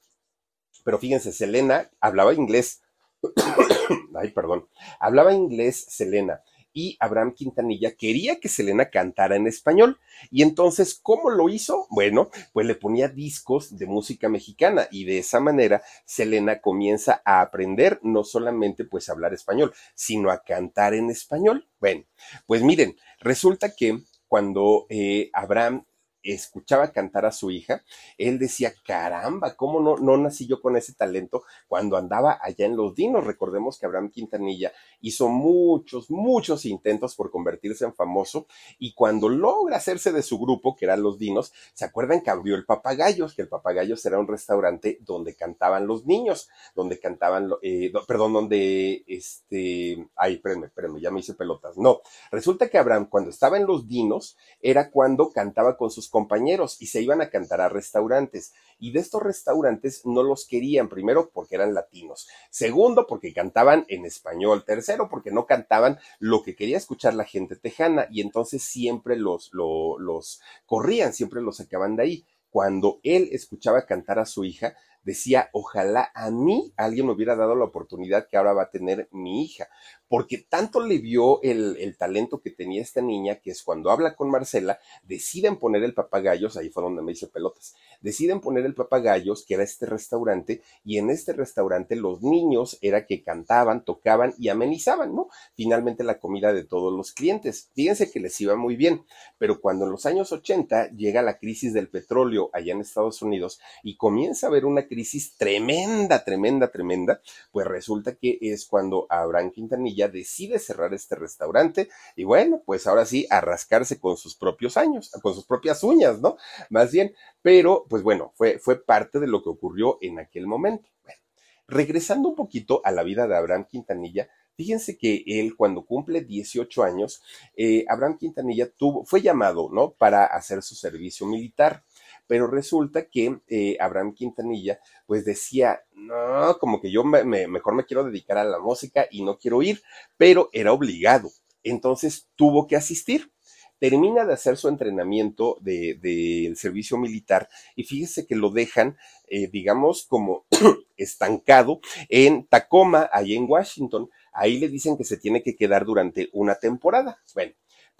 Pero 0.83 0.97
fíjense, 0.97 1.31
Selena 1.31 1.89
hablaba 1.99 2.33
inglés. 2.33 2.81
Ay, 4.15 4.31
perdón. 4.31 4.67
Hablaba 4.99 5.33
inglés 5.33 5.85
Selena 5.89 6.41
y 6.73 6.97
Abraham 6.99 7.33
Quintanilla 7.33 7.91
quería 7.95 8.39
que 8.39 8.49
Selena 8.49 8.89
cantara 8.89 9.35
en 9.35 9.47
español. 9.47 9.99
Y 10.29 10.43
entonces, 10.43 10.99
¿cómo 11.01 11.29
lo 11.29 11.49
hizo? 11.49 11.87
Bueno, 11.89 12.29
pues 12.53 12.65
le 12.65 12.75
ponía 12.75 13.07
discos 13.07 13.77
de 13.77 13.85
música 13.85 14.29
mexicana 14.29 14.87
y 14.91 15.05
de 15.05 15.19
esa 15.19 15.39
manera 15.39 15.81
Selena 16.05 16.61
comienza 16.61 17.21
a 17.25 17.41
aprender 17.41 17.99
no 18.03 18.23
solamente 18.23 18.85
pues 18.85 19.09
a 19.09 19.13
hablar 19.13 19.33
español, 19.33 19.73
sino 19.95 20.31
a 20.31 20.43
cantar 20.43 20.93
en 20.93 21.09
español. 21.09 21.67
Bueno, 21.79 22.03
pues 22.45 22.63
miren, 22.63 22.95
resulta 23.19 23.75
que 23.75 24.01
cuando 24.27 24.85
eh, 24.89 25.29
Abraham 25.33 25.85
escuchaba 26.23 26.91
cantar 26.91 27.25
a 27.25 27.31
su 27.31 27.51
hija, 27.51 27.83
él 28.17 28.39
decía, 28.39 28.73
caramba, 28.85 29.55
¿cómo 29.55 29.79
no, 29.79 29.97
no 29.97 30.17
nací 30.17 30.47
yo 30.47 30.61
con 30.61 30.75
ese 30.75 30.93
talento 30.93 31.43
cuando 31.67 31.97
andaba 31.97 32.39
allá 32.41 32.65
en 32.65 32.75
los 32.75 32.95
dinos? 32.95 33.25
Recordemos 33.25 33.77
que 33.77 33.85
Abraham 33.85 34.09
Quintanilla 34.09 34.71
hizo 35.01 35.29
muchos, 35.29 36.09
muchos 36.09 36.65
intentos 36.65 37.15
por 37.15 37.31
convertirse 37.31 37.85
en 37.85 37.93
famoso 37.93 38.47
y 38.79 38.93
cuando 38.93 39.29
logra 39.29 39.77
hacerse 39.77 40.11
de 40.11 40.21
su 40.21 40.39
grupo, 40.39 40.75
que 40.75 40.85
eran 40.85 41.01
los 41.01 41.17
dinos, 41.17 41.53
¿se 41.73 41.85
acuerdan 41.85 42.21
que 42.21 42.29
abrió 42.29 42.55
el 42.55 42.65
Papagayos? 42.65 43.33
Que 43.33 43.43
el 43.43 43.49
Papagayos 43.49 44.05
era 44.05 44.19
un 44.19 44.27
restaurante 44.27 44.99
donde 45.01 45.35
cantaban 45.35 45.87
los 45.87 46.05
niños, 46.05 46.49
donde 46.75 46.99
cantaban, 46.99 47.49
eh, 47.61 47.91
perdón, 48.07 48.33
donde, 48.33 49.03
este, 49.07 50.07
ay, 50.15 50.35
espérenme, 50.35 50.67
espérenme, 50.67 51.01
ya 51.01 51.11
me 51.11 51.19
hice 51.19 51.33
pelotas. 51.33 51.77
No, 51.77 52.01
resulta 52.31 52.69
que 52.69 52.77
Abraham 52.77 53.07
cuando 53.09 53.29
estaba 53.29 53.57
en 53.57 53.65
los 53.65 53.87
dinos 53.87 54.37
era 54.61 54.91
cuando 54.91 55.31
cantaba 55.31 55.77
con 55.77 55.89
sus 55.89 56.09
compañeros 56.11 56.77
y 56.79 56.87
se 56.87 57.01
iban 57.01 57.21
a 57.21 57.31
cantar 57.31 57.61
a 57.61 57.69
restaurantes. 57.69 58.53
Y 58.77 58.91
de 58.91 58.99
estos 58.99 59.23
restaurantes 59.23 60.05
no 60.05 60.21
los 60.21 60.45
querían, 60.45 60.89
primero 60.89 61.31
porque 61.33 61.55
eran 61.55 61.73
latinos, 61.73 62.27
segundo 62.51 63.07
porque 63.07 63.33
cantaban 63.33 63.85
en 63.87 64.05
español, 64.05 64.63
tercero 64.65 65.07
porque 65.09 65.31
no 65.31 65.47
cantaban 65.47 65.97
lo 66.19 66.43
que 66.43 66.55
quería 66.55 66.77
escuchar 66.77 67.15
la 67.15 67.25
gente 67.25 67.55
tejana 67.55 68.07
y 68.11 68.21
entonces 68.21 68.63
siempre 68.63 69.15
los, 69.15 69.49
los, 69.53 70.41
corrían, 70.65 71.13
siempre 71.13 71.41
los 71.41 71.57
sacaban 71.57 71.95
de 71.95 72.03
ahí. 72.03 72.25
Cuando 72.49 72.99
él 73.03 73.29
escuchaba 73.31 73.85
cantar 73.85 74.19
a 74.19 74.25
su 74.25 74.43
hija, 74.43 74.75
decía, 75.03 75.49
ojalá 75.53 76.11
a 76.13 76.31
mí 76.31 76.73
alguien 76.77 77.05
me 77.05 77.13
hubiera 77.13 77.35
dado 77.35 77.55
la 77.55 77.65
oportunidad 77.65 78.27
que 78.27 78.37
ahora 78.37 78.53
va 78.53 78.63
a 78.63 78.69
tener 78.71 79.07
mi 79.11 79.43
hija, 79.43 79.67
porque 80.07 80.37
tanto 80.37 80.81
le 80.81 80.97
vio 80.97 81.41
el, 81.41 81.77
el, 81.77 81.97
talento 81.97 82.41
que 82.41 82.51
tenía 82.51 82.81
esta 82.81 83.01
niña, 83.01 83.35
que 83.35 83.51
es 83.51 83.63
cuando 83.63 83.91
habla 83.91 84.15
con 84.15 84.29
Marcela, 84.29 84.79
deciden 85.03 85.57
poner 85.57 85.83
el 85.83 85.93
papagayos, 85.93 86.57
ahí 86.57 86.69
fue 86.69 86.83
donde 86.83 87.01
me 87.01 87.13
hice 87.13 87.27
pelotas, 87.27 87.75
deciden 88.01 88.41
poner 88.41 88.65
el 88.65 88.75
papagayos, 88.75 89.45
que 89.45 89.53
era 89.53 89.63
este 89.63 89.85
restaurante, 89.85 90.61
y 90.83 90.97
en 90.97 91.09
este 91.09 91.33
restaurante 91.33 91.95
los 91.95 92.21
niños 92.21 92.77
era 92.81 93.05
que 93.05 93.23
cantaban, 93.23 93.85
tocaban 93.85 94.33
y 94.37 94.49
amenizaban, 94.49 95.15
¿no? 95.15 95.29
Finalmente 95.55 96.03
la 96.03 96.19
comida 96.19 96.53
de 96.53 96.63
todos 96.63 96.91
los 96.93 97.11
clientes. 97.11 97.69
Fíjense 97.73 98.11
que 98.11 98.19
les 98.19 98.39
iba 98.41 98.55
muy 98.55 98.75
bien, 98.75 99.05
pero 99.37 99.61
cuando 99.61 99.85
en 99.85 99.91
los 99.91 100.05
años 100.05 100.31
80 100.31 100.91
llega 100.91 101.21
la 101.21 101.37
crisis 101.37 101.73
del 101.73 101.89
petróleo 101.89 102.49
allá 102.53 102.73
en 102.73 102.81
Estados 102.81 103.21
Unidos 103.21 103.59
y 103.83 103.97
comienza 103.97 104.47
a 104.47 104.49
haber 104.49 104.65
una 104.65 104.87
crisis 104.91 105.37
tremenda, 105.37 106.21
tremenda, 106.21 106.69
tremenda, 106.69 107.21
pues 107.49 107.65
resulta 107.65 108.15
que 108.15 108.37
es 108.41 108.65
cuando 108.65 109.07
Abraham 109.09 109.51
Quintanilla 109.51 110.09
decide 110.09 110.59
cerrar 110.59 110.93
este 110.93 111.15
restaurante 111.15 111.87
y 112.17 112.25
bueno, 112.25 112.61
pues 112.65 112.87
ahora 112.87 113.05
sí, 113.05 113.25
a 113.29 113.39
rascarse 113.39 114.01
con 114.01 114.17
sus 114.17 114.35
propios 114.35 114.75
años, 114.75 115.09
con 115.21 115.33
sus 115.33 115.45
propias 115.45 115.81
uñas, 115.85 116.19
¿no? 116.19 116.35
Más 116.69 116.91
bien, 116.91 117.15
pero 117.41 117.85
pues 117.89 118.03
bueno, 118.03 118.33
fue, 118.35 118.59
fue 118.59 118.83
parte 118.83 119.21
de 119.21 119.27
lo 119.27 119.41
que 119.41 119.49
ocurrió 119.49 119.97
en 120.01 120.19
aquel 120.19 120.45
momento. 120.45 120.89
Bueno, 121.03 121.21
regresando 121.69 122.27
un 122.27 122.35
poquito 122.35 122.81
a 122.83 122.91
la 122.91 123.03
vida 123.03 123.27
de 123.27 123.37
Abraham 123.37 123.67
Quintanilla, 123.71 124.27
Fíjense 124.57 124.97
que 124.97 125.23
él, 125.25 125.55
cuando 125.55 125.85
cumple 125.85 126.21
18 126.21 126.83
años, 126.83 127.23
eh, 127.55 127.85
Abraham 127.87 128.17
Quintanilla 128.19 128.69
tuvo, 128.69 129.05
fue 129.05 129.21
llamado, 129.21 129.69
¿no? 129.71 129.93
Para 129.93 130.25
hacer 130.25 130.61
su 130.61 130.75
servicio 130.75 131.25
militar 131.25 131.83
pero 132.31 132.47
resulta 132.47 133.09
que 133.09 133.41
eh, 133.49 133.75
Abraham 133.77 134.13
Quintanilla 134.13 134.79
pues 135.05 135.25
decía, 135.25 135.81
no, 135.91 136.57
como 136.61 136.79
que 136.79 136.89
yo 136.89 137.03
me, 137.03 137.25
mejor 137.25 137.75
me 137.75 137.83
quiero 137.83 138.05
dedicar 138.05 138.37
a 138.37 138.45
la 138.45 138.57
música 138.57 139.05
y 139.11 139.21
no 139.21 139.37
quiero 139.37 139.61
ir, 139.61 139.81
pero 140.15 140.49
era 140.53 140.71
obligado, 140.71 141.29
entonces 141.61 142.29
tuvo 142.37 142.67
que 142.67 142.77
asistir. 142.77 143.33
Termina 143.79 144.23
de 144.23 144.31
hacer 144.31 144.55
su 144.55 144.69
entrenamiento 144.69 145.57
del 145.59 145.99
de, 145.99 146.53
servicio 146.55 146.97
militar 146.97 147.49
y 147.75 147.83
fíjese 147.83 148.25
que 148.25 148.37
lo 148.37 148.49
dejan, 148.49 148.95
eh, 149.27 149.49
digamos, 149.51 150.05
como 150.05 150.45
estancado 150.95 151.81
en 152.07 152.45
Tacoma, 152.45 153.09
ahí 153.11 153.35
en 153.35 153.45
Washington. 153.45 154.09
Ahí 154.31 154.57
le 154.57 154.69
dicen 154.69 154.95
que 154.95 155.03
se 155.03 155.17
tiene 155.17 155.43
que 155.43 155.57
quedar 155.57 155.83
durante 155.83 156.29
una 156.31 156.55
temporada. 156.55 157.19
Bueno, 157.33 157.51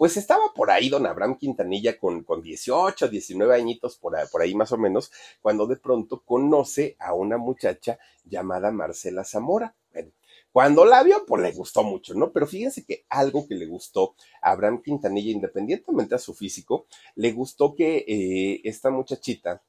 pues 0.02 0.16
estaba 0.16 0.52
por 0.52 0.72
ahí 0.72 0.88
don 0.88 1.06
Abraham 1.06 1.38
Quintanilla 1.38 1.96
con, 1.96 2.24
con 2.24 2.42
18, 2.42 3.06
19 3.06 3.54
añitos, 3.54 3.96
por, 3.98 4.16
por 4.32 4.42
ahí 4.42 4.52
más 4.52 4.72
o 4.72 4.76
menos, 4.76 5.12
cuando 5.40 5.64
de 5.68 5.76
pronto 5.76 6.24
conoce 6.24 6.96
a 6.98 7.14
una 7.14 7.38
muchacha 7.38 8.00
llamada 8.24 8.72
Marcela 8.72 9.22
Zamora. 9.22 9.76
Cuando 10.50 10.84
la 10.84 11.04
vio, 11.04 11.24
pues 11.24 11.40
le 11.40 11.52
gustó 11.52 11.84
mucho, 11.84 12.14
¿no? 12.14 12.32
Pero 12.32 12.48
fíjense 12.48 12.84
que 12.84 13.04
algo 13.08 13.46
que 13.46 13.54
le 13.54 13.66
gustó 13.66 14.16
a 14.40 14.50
Abraham 14.50 14.82
Quintanilla, 14.82 15.30
independientemente 15.30 16.16
a 16.16 16.18
su 16.18 16.34
físico, 16.34 16.86
le 17.14 17.30
gustó 17.30 17.72
que 17.72 17.98
eh, 17.98 18.60
esta 18.64 18.90
muchachita, 18.90 19.62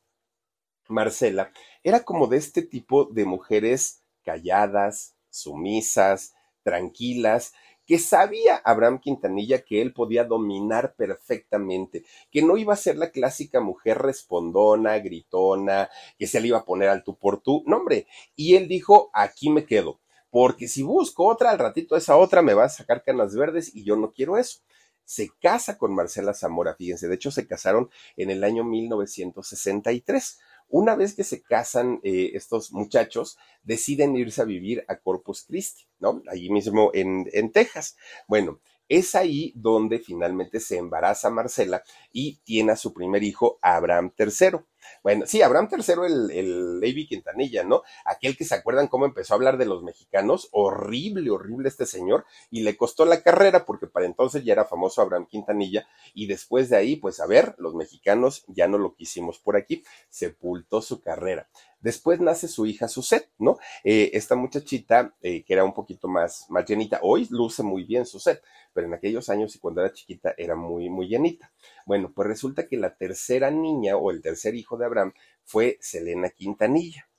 Marcela, 0.88 1.52
era 1.84 2.04
como 2.04 2.26
de 2.26 2.38
este 2.38 2.64
tipo 2.64 3.06
de 3.06 3.26
mujeres 3.26 4.02
calladas, 4.24 5.14
sumisas, 5.30 6.34
tranquilas, 6.64 7.54
que 7.86 8.00
sabía 8.00 8.62
Abraham 8.64 9.00
Quintanilla 9.00 9.64
que 9.64 9.82
él 9.82 9.94
podía 9.94 10.24
dominar 10.24 10.96
perfectamente, 10.96 12.04
que 12.32 12.42
no 12.42 12.58
iba 12.58 12.74
a 12.74 12.78
ser 12.78 12.98
la 12.98 13.12
clásica 13.12 13.62
mujer 13.62 14.00
respondona, 14.00 15.00
gritona, 15.00 15.90
que 16.18 16.28
se 16.28 16.40
le 16.40 16.48
iba 16.50 16.60
a 16.60 16.66
poner 16.66 16.90
al 16.90 17.04
tú 17.04 17.18
por 17.18 17.42
tú, 17.42 17.64
no 17.66 17.78
hombre, 17.78 18.08
y 18.36 18.56
él 18.56 18.68
dijo, 18.68 19.10
aquí 19.14 19.50
me 19.50 19.66
quedo, 19.66 20.00
porque 20.30 20.68
si 20.68 20.84
busco 20.84 21.28
otra, 21.28 21.52
al 21.52 21.60
ratito 21.60 21.96
esa 21.96 22.18
otra 22.18 22.42
me 22.42 22.54
va 22.54 22.66
a 22.66 22.70
sacar 22.70 23.04
canas 23.04 23.36
verdes 23.36 23.76
y 23.76 23.84
yo 23.84 23.96
no 23.96 24.12
quiero 24.12 24.38
eso 24.38 24.62
se 25.06 25.30
casa 25.42 25.78
con 25.78 25.94
Marcela 25.94 26.34
Zamora, 26.34 26.76
fíjense, 26.76 27.08
de 27.08 27.16
hecho 27.16 27.32
se 27.32 27.48
casaron 27.48 27.90
en 28.16 28.30
el 28.30 28.44
año 28.44 28.64
1963. 28.64 30.40
Una 30.74 30.96
vez 30.96 31.14
que 31.14 31.24
se 31.24 31.44
casan 31.44 32.00
eh, 32.02 32.32
estos 32.34 32.72
muchachos, 32.72 33.38
deciden 33.62 34.16
irse 34.16 34.42
a 34.42 34.46
vivir 34.46 34.84
a 34.88 34.96
Corpus 34.96 35.44
Christi, 35.44 35.84
¿no? 36.00 36.24
Allí 36.28 36.50
mismo 36.50 36.90
en, 36.96 37.30
en 37.32 37.52
Texas. 37.52 37.96
Bueno, 38.28 38.60
es 38.90 39.14
ahí 39.14 39.54
donde 39.56 40.00
finalmente 40.00 40.60
se 40.60 40.78
embaraza 40.78 41.30
Marcela 41.30 41.84
y 42.12 42.38
tiene 42.44 42.72
a 42.72 42.76
su 42.76 42.92
primer 42.92 43.22
hijo, 43.22 43.60
Abraham 43.62 44.14
III. 44.18 44.62
Bueno, 45.04 45.26
sí, 45.26 45.42
Abraham 45.42 45.70
III, 45.72 46.06
el, 46.06 46.32
el 46.32 46.80
Lady 46.80 47.08
Quintanilla, 47.08 47.64
¿no? 47.64 47.84
Aquel 48.06 48.38
que 48.38 48.46
se 48.46 48.56
acuerdan 48.56 48.88
cómo 48.88 49.06
empezó 49.06 49.34
a 49.34 49.38
hablar 49.38 49.58
de 49.58 49.66
los 49.66 49.84
mexicanos. 49.84 50.50
Horrible, 50.52 51.30
horrible 51.32 51.70
este 51.70 51.86
señor. 51.86 52.26
Y 52.52 52.62
le 52.62 52.78
costó 52.78 53.06
la 53.06 53.22
carrera 53.22 53.66
porque 53.66 53.88
para 53.88 54.06
entonces 54.06 54.44
ya 54.44 54.54
era 54.54 54.66
famoso 54.66 55.02
Abraham 55.02 55.28
Quintanilla. 55.28 55.88
Y 56.14 56.28
después 56.28 56.70
de 56.70 56.78
ahí, 56.78 56.96
pues 56.96 57.20
a 57.20 57.28
ver, 57.28 57.56
los 57.58 57.76
mexicanos 57.76 58.46
ya 58.48 58.68
no 58.68 58.78
lo 58.78 58.96
quisimos 58.96 59.40
por 59.40 59.56
aquí. 59.56 59.84
Sepultó 60.10 60.82
su 60.82 61.02
carrera. 61.02 61.48
Después 61.84 62.22
nace 62.22 62.48
su 62.48 62.66
hija 62.66 62.88
Suset, 62.88 63.30
¿no? 63.38 63.58
Eh, 63.84 64.12
esta 64.14 64.36
muchachita, 64.36 65.14
eh, 65.22 65.44
que 65.44 65.54
era 65.54 65.66
un 65.66 65.74
poquito 65.74 66.08
más, 66.08 66.46
más 66.50 66.66
llenita, 66.66 67.00
hoy 67.04 67.28
luce 67.30 67.62
muy 67.62 67.84
bien 67.84 68.06
Suset, 68.06 68.42
pero 68.74 68.88
en 68.88 68.94
aquellos 68.94 69.30
años 69.30 69.54
y 69.54 69.60
cuando 69.60 69.82
era 69.82 69.92
chiquita 69.92 70.34
era 70.38 70.56
muy, 70.56 70.90
muy 70.90 71.10
llenita. 71.10 71.52
Bueno, 71.86 72.14
pues 72.16 72.28
resulta 72.28 72.68
que 72.68 72.78
la 72.78 72.96
tercera 72.96 73.52
niña 73.52 73.98
o 73.98 74.12
el 74.12 74.22
tercer 74.22 74.56
hijo 74.56 74.78
de 74.78 74.86
Abraham 74.86 75.14
fue 75.44 75.78
Selena 75.82 76.30
Quintanilla. 76.30 77.10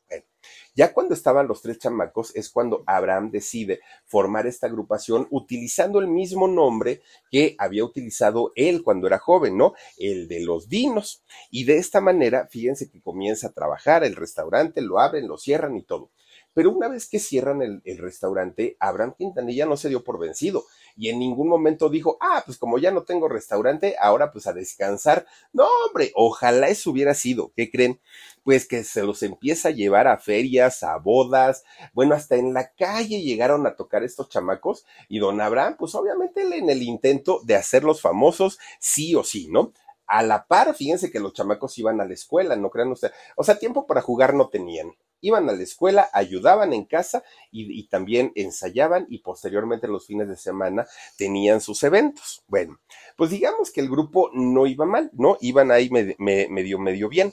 Ya 0.75 0.93
cuando 0.93 1.15
estaban 1.15 1.47
los 1.47 1.63
tres 1.63 1.79
chamacos 1.79 2.35
es 2.35 2.51
cuando 2.51 2.83
Abraham 2.87 3.31
decide 3.31 3.81
formar 4.07 4.47
esta 4.47 4.67
agrupación 4.67 5.29
utilizando 5.31 6.01
el 6.01 6.09
mismo 6.09 6.49
nombre 6.49 7.03
que 7.31 7.55
había 7.59 7.85
utilizado 7.85 8.51
él 8.57 8.83
cuando 8.83 9.07
era 9.07 9.19
joven, 9.19 9.57
¿no? 9.57 9.75
El 9.97 10.27
de 10.27 10.41
los 10.41 10.69
dinos. 10.69 11.23
Y 11.51 11.65
de 11.65 11.77
esta 11.79 12.01
manera, 12.01 12.49
fíjense 12.49 12.91
que 12.91 13.01
comienza 13.01 13.49
a 13.49 13.53
trabajar 13.53 14.03
el 14.03 14.17
restaurante, 14.17 14.81
lo 14.81 14.99
abren, 14.99 15.29
lo 15.29 15.39
cierran 15.39 15.77
y 15.77 15.83
todo. 15.83 16.11
Pero 16.55 16.71
una 16.71 16.89
vez 16.89 17.09
que 17.09 17.19
cierran 17.19 17.63
el, 17.63 17.99
restaurante, 17.99 18.77
Abraham 18.79 19.15
Quintanilla 19.19 19.67
no 19.67 19.77
se 19.77 19.89
dio 19.89 20.05
por 20.05 20.21
vencido 20.21 20.65
y 20.97 21.09
en 21.09 21.19
ningún 21.19 21.49
momento 21.49 21.89
dijo, 21.89 22.17
ah, 22.21 22.45
pues 22.47 22.59
como 22.59 22.79
ya 22.79 22.93
no 22.93 23.03
tengo 23.03 23.29
restaurante, 23.29 23.97
ahora 24.01 24.31
pues 24.31 24.47
a 24.47 24.53
descansar. 24.53 25.27
No, 25.53 25.67
hombre, 25.87 26.13
ojalá 26.15 26.69
eso 26.69 26.93
hubiera 26.93 27.15
sido. 27.15 27.53
¿Qué 27.57 27.73
creen? 27.73 28.01
Pues 28.45 28.69
que 28.69 28.85
se 28.85 29.03
los 29.03 29.23
empieza 29.23 29.69
a 29.69 29.73
llevar 29.73 30.07
a 30.07 30.19
ferias, 30.19 30.83
a 30.83 30.97
bodas, 30.99 31.65
bueno, 31.93 32.15
hasta 32.15 32.37
en 32.37 32.55
la 32.55 32.73
calle 32.75 33.23
llegaron 33.23 33.67
a 33.67 33.75
tocar 33.75 34.05
estos 34.05 34.29
chamacos 34.29 34.85
y 35.09 35.19
don 35.19 35.41
Abraham, 35.41 35.77
pues 35.79 35.95
obviamente 35.95 36.43
en 36.43 36.71
el 36.71 36.83
intento 36.83 37.41
de 37.45 37.57
hacerlos 37.57 38.01
famosos, 38.01 38.59
sí 38.79 39.15
o 39.15 39.25
sí, 39.25 39.49
¿no? 39.51 39.73
a 40.07 40.23
la 40.23 40.47
par, 40.47 40.75
fíjense 40.75 41.11
que 41.11 41.19
los 41.19 41.33
chamacos 41.33 41.79
iban 41.79 41.99
a 41.99 42.05
la 42.05 42.13
escuela, 42.13 42.57
no 42.57 42.69
crean 42.69 42.93
ustedes. 42.93 43.15
O 43.37 43.43
sea, 43.43 43.59
tiempo 43.59 43.87
para 43.87 44.03
jugar 44.03 44.35
no 44.35 44.51
tenían 44.51 44.93
iban 45.25 45.49
a 45.49 45.53
la 45.53 45.63
escuela, 45.63 46.11
ayudaban 46.13 46.73
en 46.75 46.85
casa 46.85 47.25
y, 47.51 47.89
también 47.89 48.33
ensayaban 48.35 49.07
y 49.09 49.19
posteriormente 49.19 49.89
los 49.89 50.07
fines 50.07 50.29
de 50.29 50.37
semana 50.37 50.87
tenían 51.17 51.61
sus 51.61 51.83
eventos. 51.83 52.43
Bueno, 52.47 52.79
pues 53.17 53.31
digamos 53.31 53.71
que 53.71 53.81
el 53.81 53.89
grupo 53.89 54.31
no 54.35 54.67
iba 54.67 54.85
mal, 54.85 55.11
¿no? 55.15 55.39
Iban 55.41 55.71
ahí 55.71 55.89
medio, 55.89 56.15
medio, 56.19 56.79
medio 56.79 57.09
bien. 57.09 57.33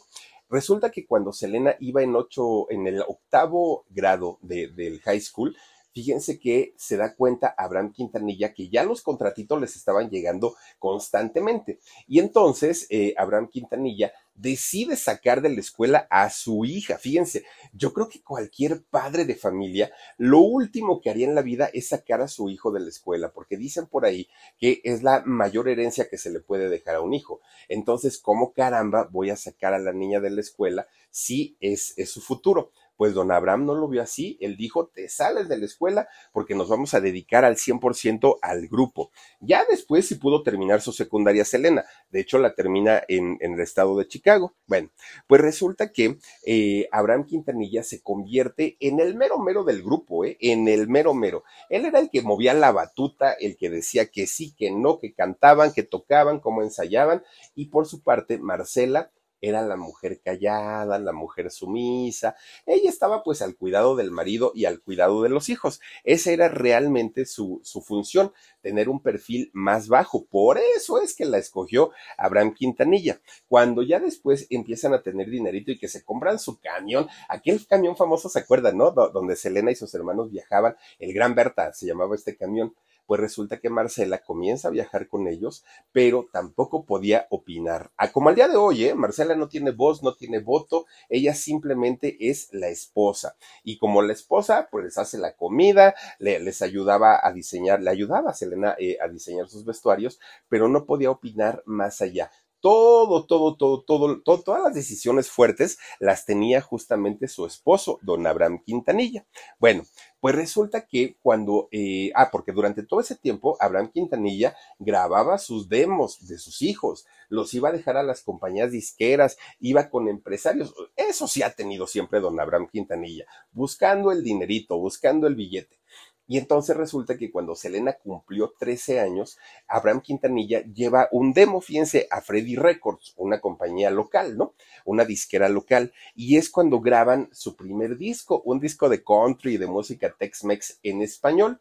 Resulta 0.52 0.92
que 0.92 1.08
cuando 1.08 1.32
Selena 1.32 1.76
iba 1.80 2.04
en 2.04 2.14
ocho, 2.14 2.70
en 2.70 2.86
el 2.86 3.02
octavo 3.02 3.86
grado 3.90 4.38
de, 4.42 4.68
del 4.68 5.00
high 5.00 5.22
school, 5.22 5.56
fíjense 5.94 6.40
que 6.40 6.74
se 6.76 6.98
da 6.98 7.16
cuenta 7.16 7.56
Abraham 7.58 7.94
Quintanilla 7.94 8.54
que 8.54 8.68
ya 8.68 8.84
los 8.84 9.02
contratitos 9.02 9.62
les 9.62 9.78
estaban 9.78 10.10
llegando 10.10 10.56
constantemente. 10.78 11.80
Y 12.06 12.20
entonces 12.20 12.86
eh, 12.90 13.14
Abraham 13.18 13.48
Quintanilla 13.50 14.12
decide 14.36 14.96
sacar 14.96 15.41
de 15.41 15.50
la 15.50 15.60
escuela 15.60 16.08
a 16.10 16.30
su 16.30 16.65
hija. 16.65 16.98
Fíjense, 16.98 17.44
yo 17.74 17.94
creo 17.94 18.10
que 18.10 18.24
cualquier 18.24 18.84
padre 18.84 19.26
de 19.26 19.36
familia, 19.36 19.91
lo 20.17 20.39
último 20.39 21.02
que 21.02 21.10
haría 21.10 21.28
en 21.28 21.36
la 21.36 21.41
vida 21.41 21.70
es 21.74 21.89
sacar 21.89 22.22
a 22.22 22.28
su 22.28 22.50
hijo 22.50 22.72
de 22.72 22.80
la 22.80 22.89
escuela, 22.89 23.32
porque 23.34 23.58
dicen 23.58 23.88
por 23.88 24.06
ahí 24.06 24.28
que 24.58 24.82
es 24.84 25.04
la 25.04 25.24
mayor 25.26 25.70
herencia 25.70 26.10
que 26.10 26.17
se 26.17 26.32
le 26.32 26.39
puede 26.39 26.70
dejar 26.70 26.96
a 26.96 27.02
un 27.02 27.13
hijo. 27.13 27.41
Entonces, 27.70 28.17
¿cómo 28.17 28.54
caramba 28.54 29.08
voy 29.12 29.30
a 29.30 29.36
sacar 29.36 29.74
a 29.74 29.80
la 29.80 29.94
niña 29.94 30.20
de 30.20 30.32
la 30.32 30.41
escuela 30.41 30.88
si 31.10 31.58
es, 31.60 31.94
es 31.98 32.10
su 32.10 32.22
futuro? 32.22 32.72
Pues 33.02 33.16
don 33.16 33.32
Abraham 33.32 33.66
no 33.66 33.74
lo 33.74 33.88
vio 33.88 34.04
así, 34.04 34.38
él 34.42 34.56
dijo, 34.58 34.86
te 34.86 35.10
sales 35.10 35.50
de 35.50 35.58
la 35.58 35.66
escuela 35.66 36.08
porque 36.32 36.54
nos 36.54 36.70
vamos 36.70 36.94
a 36.94 37.02
dedicar 37.02 37.44
al 37.44 37.56
100% 37.56 38.38
al 38.44 38.68
grupo. 38.68 39.10
Ya 39.40 39.66
después 39.68 40.08
sí 40.08 40.14
pudo 40.14 40.44
terminar 40.44 40.82
su 40.82 40.94
secundaria 40.94 41.44
Selena, 41.44 41.84
de 42.12 42.20
hecho 42.20 42.38
la 42.38 42.54
termina 42.54 43.02
en, 43.08 43.40
el 43.42 43.60
estado 43.60 43.98
de 43.98 44.08
Chicago. 44.08 44.54
Bueno, 44.68 44.92
pues 45.26 45.42
resulta 45.42 45.92
que 45.92 46.20
eh, 46.46 46.88
Abraham 46.92 47.26
Quintanilla 47.26 47.82
se 47.82 48.04
convierte 48.04 48.78
en 48.80 49.00
el 49.00 49.16
mero 49.16 49.40
mero 49.40 49.64
del 49.64 49.82
grupo, 49.82 50.24
¿eh? 50.24 50.38
en 50.40 50.68
el 50.68 50.88
mero 50.88 51.16
mero. 51.16 51.44
Él 51.70 51.86
era 51.86 51.98
el 51.98 52.12
que 52.12 52.22
movía 52.22 52.54
la 52.54 52.72
batuta, 52.72 53.34
el 53.34 53.58
que 53.58 53.72
decía 53.72 54.12
que 54.12 54.28
sí, 54.28 54.54
que 54.56 54.70
no, 54.70 55.00
que 55.00 55.16
cantaban, 55.16 55.74
que 55.74 55.82
tocaban, 55.82 56.40
cómo 56.40 56.62
ensayaban, 56.62 57.24
y 57.56 57.70
por 57.70 57.88
su 57.88 58.04
parte 58.04 58.38
Marcela, 58.38 59.10
era 59.41 59.62
la 59.63 59.75
mujer 59.75 60.21
callada, 60.23 60.99
la 60.99 61.12
mujer 61.12 61.51
sumisa. 61.51 62.36
Ella 62.65 62.89
estaba 62.89 63.23
pues 63.23 63.41
al 63.41 63.56
cuidado 63.56 63.95
del 63.95 64.12
marido 64.12 64.51
y 64.56 64.65
al 64.65 64.82
cuidado 64.82 65.23
de 65.23 65.30
los 65.30 65.49
hijos. 65.49 65.82
Esa 66.04 66.32
era 66.32 66.47
realmente 66.47 67.25
su, 67.25 67.60
su 67.63 67.82
función, 67.82 68.32
tener 68.62 68.88
un 68.88 69.01
perfil 69.01 69.49
más 69.54 69.88
bajo. 69.88 70.25
Por 70.25 70.60
eso 70.77 71.01
es 71.01 71.15
que 71.15 71.25
la 71.25 71.39
escogió 71.39 71.91
Abraham 72.17 72.54
Quintanilla. 72.54 73.19
Cuando 73.47 73.82
ya 73.82 73.99
después 73.99 74.47
empiezan 74.49 74.93
a 74.93 75.01
tener 75.01 75.30
dinerito 75.30 75.71
y 75.71 75.80
que 75.80 75.88
se 75.88 76.04
compran 76.04 76.39
su 76.39 76.60
camión, 76.60 77.08
aquel 77.27 77.65
camión 77.67 77.97
famoso, 77.97 78.30
¿se 78.30 78.39
acuerdan, 78.39 78.77
no? 78.77 78.91
donde 78.91 79.36
Selena 79.36 79.71
y 79.71 79.75
sus 79.75 79.93
hermanos 79.95 80.32
viajaban, 80.32 80.75
el 80.99 81.13
Gran 81.13 81.36
Berta 81.36 81.73
se 81.73 81.88
llamaba 81.88 82.15
este 82.15 82.36
camión 82.36 82.75
pues 83.06 83.20
resulta 83.20 83.60
que 83.60 83.70
Marcela 83.70 84.20
comienza 84.20 84.68
a 84.68 84.72
viajar 84.72 85.08
con 85.08 85.28
ellos, 85.28 85.64
pero 85.92 86.28
tampoco 86.32 86.86
podía 86.86 87.28
opinar. 87.30 87.92
Ah, 87.98 88.12
como 88.12 88.30
al 88.30 88.36
día 88.36 88.48
de 88.48 88.58
hoy, 88.58 88.86
¿eh? 88.86 88.96
Marcela 88.96 89.36
no 89.36 89.48
tiene 89.48 89.72
voz, 89.72 90.04
no 90.04 90.16
tiene 90.16 90.40
voto, 90.40 90.86
ella 91.10 91.34
simplemente 91.34 92.18
es 92.20 92.50
la 92.52 92.70
esposa. 92.70 93.36
Y 93.64 93.78
como 93.78 94.02
la 94.02 94.14
esposa, 94.14 94.68
pues 94.72 94.86
les 94.86 94.98
hace 94.98 95.18
la 95.18 95.36
comida, 95.36 95.96
le, 96.20 96.40
les 96.40 96.62
ayudaba 96.62 97.20
a 97.22 97.32
diseñar, 97.34 97.82
le 97.82 97.90
ayudaba 97.90 98.32
a 98.32 98.34
Selena 98.34 98.76
eh, 98.80 98.98
a 99.02 99.08
diseñar 99.08 99.50
sus 99.50 99.66
vestuarios, 99.66 100.20
pero 100.50 100.68
no 100.68 100.86
podía 100.86 101.12
opinar 101.12 101.64
más 101.66 102.02
allá 102.02 102.32
todo, 102.62 103.26
todo, 103.26 103.56
todo, 103.56 103.84
todo, 103.84 104.21
todas 104.21 104.63
las 104.63 104.74
decisiones 104.74 105.30
fuertes 105.30 105.78
las 106.00 106.26
tenía 106.26 106.62
justamente 106.62 107.28
su 107.28 107.45
esposo, 107.45 108.00
don 108.04 108.26
Abraham 108.28 108.62
Quintanilla. 108.63 109.26
Bueno, 109.60 109.84
pues 110.19 110.36
resulta 110.36 110.86
que 110.86 111.17
cuando, 111.21 111.67
eh, 111.71 112.12
ah, 112.15 112.30
porque 112.32 112.52
durante 112.52 112.84
todo 112.84 113.00
ese 113.02 113.15
tiempo 113.15 113.58
Abraham 113.60 113.91
Quintanilla 113.91 114.56
grababa 114.78 115.39
sus 115.39 115.67
demos 115.67 116.28
de 116.28 116.38
sus 116.38 116.62
hijos, 116.62 117.06
los 117.28 117.54
iba 117.54 117.69
a 117.69 117.74
dejar 117.74 117.97
a 117.97 118.04
las 118.04 118.21
compañías 118.21 118.71
disqueras, 118.71 119.38
iba 119.60 119.89
con 119.89 120.08
empresarios, 120.08 120.74
eso 120.95 121.28
sí 121.28 121.41
ha 121.41 121.54
tenido 121.54 121.88
siempre 121.88 122.19
don 122.19 122.39
Abraham 122.39 122.69
Quintanilla, 122.71 123.26
buscando 123.52 124.12
el 124.12 124.24
dinerito, 124.24 124.78
buscando 124.78 125.28
el 125.28 125.36
billete. 125.36 125.82
Y 126.28 126.38
entonces 126.38 126.78
resulta 126.78 127.18
que 127.18 127.32
cuando 127.32 127.56
Selena 127.56 127.94
cumplió 127.94 128.54
13 128.58 129.00
años, 129.00 129.38
Abraham 129.68 130.02
Quintanilla 130.02 130.64
lleva 130.64 131.10
un 131.12 131.34
demo, 131.34 131.60
fíjense, 131.62 132.08
a 132.10 132.22
Freddy 132.22 132.56
Records, 132.56 133.14
una 133.18 133.42
compañía 133.42 133.92
local, 133.92 134.38
¿no? 134.38 134.54
Una 134.86 135.04
disquera 135.04 135.50
local. 135.50 135.92
Y 136.16 136.38
es 136.38 136.50
cuando 136.50 136.80
graban 136.80 137.30
su 137.34 137.56
primer 137.56 137.98
disco, 137.98 138.42
un 138.46 138.60
disco 138.60 138.88
de 138.88 139.04
country 139.04 139.56
y 139.56 139.58
de 139.58 139.68
música 139.68 140.16
Tex-Mex 140.18 140.80
en 140.84 141.02
español. 141.02 141.60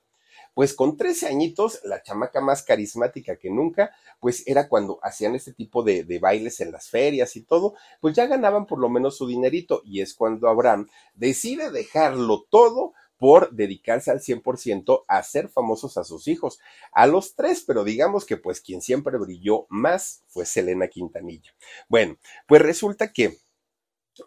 Pues 0.55 0.75
con 0.75 0.97
13 0.97 1.29
añitos, 1.29 1.81
la 1.85 2.03
chamaca 2.03 2.41
más 2.41 2.63
carismática 2.63 3.37
que 3.37 3.51
nunca, 3.51 3.93
pues 4.19 4.43
era 4.47 4.69
cuando 4.69 4.99
hacían 5.03 5.35
este 5.35 5.53
tipo 5.53 5.83
de, 5.83 6.05
de, 6.05 6.19
bailes 6.19 6.61
en 6.61 6.73
las 6.73 6.89
ferias 6.89 7.37
y 7.37 7.43
todo, 7.43 7.75
pues 8.01 8.15
ya 8.15 8.27
ganaban 8.27 8.67
por 8.67 8.79
lo 8.79 8.89
menos 8.89 9.17
su 9.17 9.27
dinerito. 9.27 9.81
Y 9.85 10.01
es 10.01 10.15
cuando 10.15 10.49
Abraham 10.49 10.89
decide 11.15 11.71
dejarlo 11.71 12.47
todo 12.51 12.95
por 13.21 13.53
dedicarse 13.53 14.11
al 14.11 14.21
100% 14.21 15.05
a 15.07 15.19
hacer 15.19 15.51
famosos 15.51 15.99
a 15.99 16.05
sus 16.05 16.27
hijos, 16.27 16.59
a 16.91 17.07
los 17.07 17.35
tres, 17.37 17.63
pero 17.67 17.85
digamos 17.85 18.25
que 18.25 18.39
pues 18.39 18.63
quien 18.63 18.81
siempre 18.81 19.19
brilló 19.19 19.67
más 19.69 20.25
fue 20.27 20.47
Selena 20.47 20.89
Quintanilla. 20.89 21.51
Bueno, 21.91 22.17
pues 22.49 22.63
resulta 22.63 23.13
que 23.13 23.37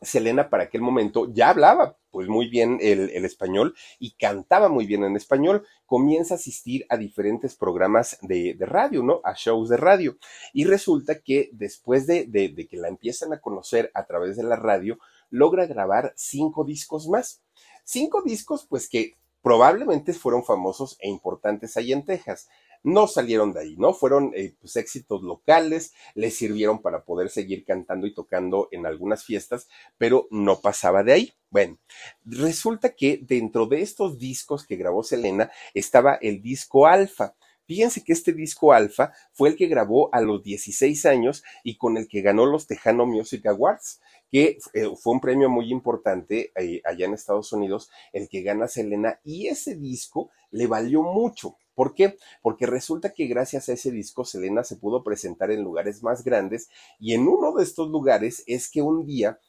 Selena 0.03 0.47
para 0.49 0.65
aquel 0.65 0.81
momento 0.81 1.27
ya 1.33 1.49
hablaba 1.49 1.97
pues 2.11 2.27
muy 2.27 2.47
bien 2.49 2.77
el, 2.81 3.09
español 3.25 3.73
y 3.97 4.11
cantaba 4.11 4.69
muy 4.69 4.85
bien 4.85 5.03
en 5.03 5.15
español. 5.15 5.65
Comienza 5.87 6.35
a 6.35 6.37
asistir 6.37 6.85
a 6.89 6.97
diferentes 6.97 7.55
programas 7.55 8.19
de, 8.21 8.53
de 8.53 8.65
radio, 8.67 9.01
¿no? 9.01 9.21
A 9.23 9.33
shows 9.33 9.69
de 9.69 9.77
radio. 9.77 10.17
Y 10.53 10.65
resulta 10.65 11.21
que 11.21 11.49
después 11.53 12.05
de, 12.05 12.25
de, 12.25 12.49
de 12.49 12.67
que 12.67 12.77
la 12.77 12.89
empiezan 12.89 13.33
a 13.33 13.41
conocer 13.41 13.89
a 13.95 14.05
través 14.05 14.37
de 14.37 14.43
la 14.43 14.55
radio, 14.55 14.99
logra 15.31 15.65
grabar 15.65 16.13
cinco 16.15 16.63
discos 16.63 17.07
más. 17.07 17.41
Cinco 17.83 18.21
discos, 18.21 18.65
pues 18.67 18.89
que 18.89 19.15
probablemente 19.41 20.13
fueron 20.13 20.43
famosos 20.43 20.97
e 20.99 21.09
importantes 21.09 21.77
ahí 21.77 21.91
en 21.91 22.05
Texas. 22.05 22.47
No 22.81 23.07
salieron 23.07 23.53
de 23.53 23.61
ahí, 23.61 23.75
¿no? 23.77 23.93
Fueron 23.93 24.31
eh, 24.35 24.55
pues, 24.59 24.75
éxitos 24.75 25.21
locales, 25.21 25.93
les 26.15 26.35
sirvieron 26.35 26.81
para 26.81 27.03
poder 27.03 27.29
seguir 27.29 27.63
cantando 27.65 28.07
y 28.07 28.13
tocando 28.13 28.67
en 28.71 28.85
algunas 28.85 29.23
fiestas, 29.23 29.67
pero 29.97 30.27
no 30.31 30.59
pasaba 30.59 31.03
de 31.03 31.13
ahí. 31.13 31.33
Bueno, 31.49 31.77
resulta 32.25 32.95
que 32.95 33.19
dentro 33.21 33.67
de 33.67 33.81
estos 33.81 34.17
discos 34.17 34.65
que 34.65 34.75
grabó 34.75 35.03
Selena 35.03 35.51
estaba 35.73 36.15
el 36.15 36.41
disco 36.41 36.87
Alfa. 36.87 37.35
Fíjense 37.65 38.03
que 38.03 38.13
este 38.13 38.33
disco 38.33 38.73
Alfa 38.73 39.13
fue 39.31 39.49
el 39.49 39.55
que 39.55 39.67
grabó 39.67 40.13
a 40.13 40.21
los 40.21 40.43
16 40.43 41.05
años 41.05 41.43
y 41.63 41.77
con 41.77 41.97
el 41.97 42.07
que 42.07 42.21
ganó 42.21 42.45
los 42.45 42.67
Tejano 42.67 43.05
Music 43.05 43.45
Awards 43.45 43.99
que 44.33 44.57
eh, 44.73 44.89
fue 44.99 45.13
un 45.13 45.21
premio 45.21 45.47
muy 45.47 45.71
importante 45.71 46.51
eh, 46.55 46.81
allá 46.85 47.05
en 47.05 47.13
Estados 47.13 47.53
Unidos, 47.53 47.91
el 48.13 48.27
que 48.27 48.41
gana 48.41 48.67
Selena, 48.67 49.19
y 49.23 49.45
ese 49.45 49.75
disco 49.75 50.31
le 50.49 50.65
valió 50.65 51.03
mucho. 51.03 51.57
¿Por 51.75 51.93
qué? 51.93 52.17
Porque 52.41 52.65
resulta 52.65 53.13
que 53.13 53.27
gracias 53.27 53.69
a 53.69 53.73
ese 53.73 53.91
disco 53.91 54.25
Selena 54.25 54.63
se 54.63 54.77
pudo 54.77 55.03
presentar 55.03 55.51
en 55.51 55.63
lugares 55.63 56.01
más 56.01 56.23
grandes 56.23 56.69
y 56.99 57.13
en 57.13 57.27
uno 57.27 57.53
de 57.53 57.63
estos 57.63 57.89
lugares 57.89 58.43
es 58.47 58.71
que 58.71 58.81
un 58.81 59.05
día 59.05 59.39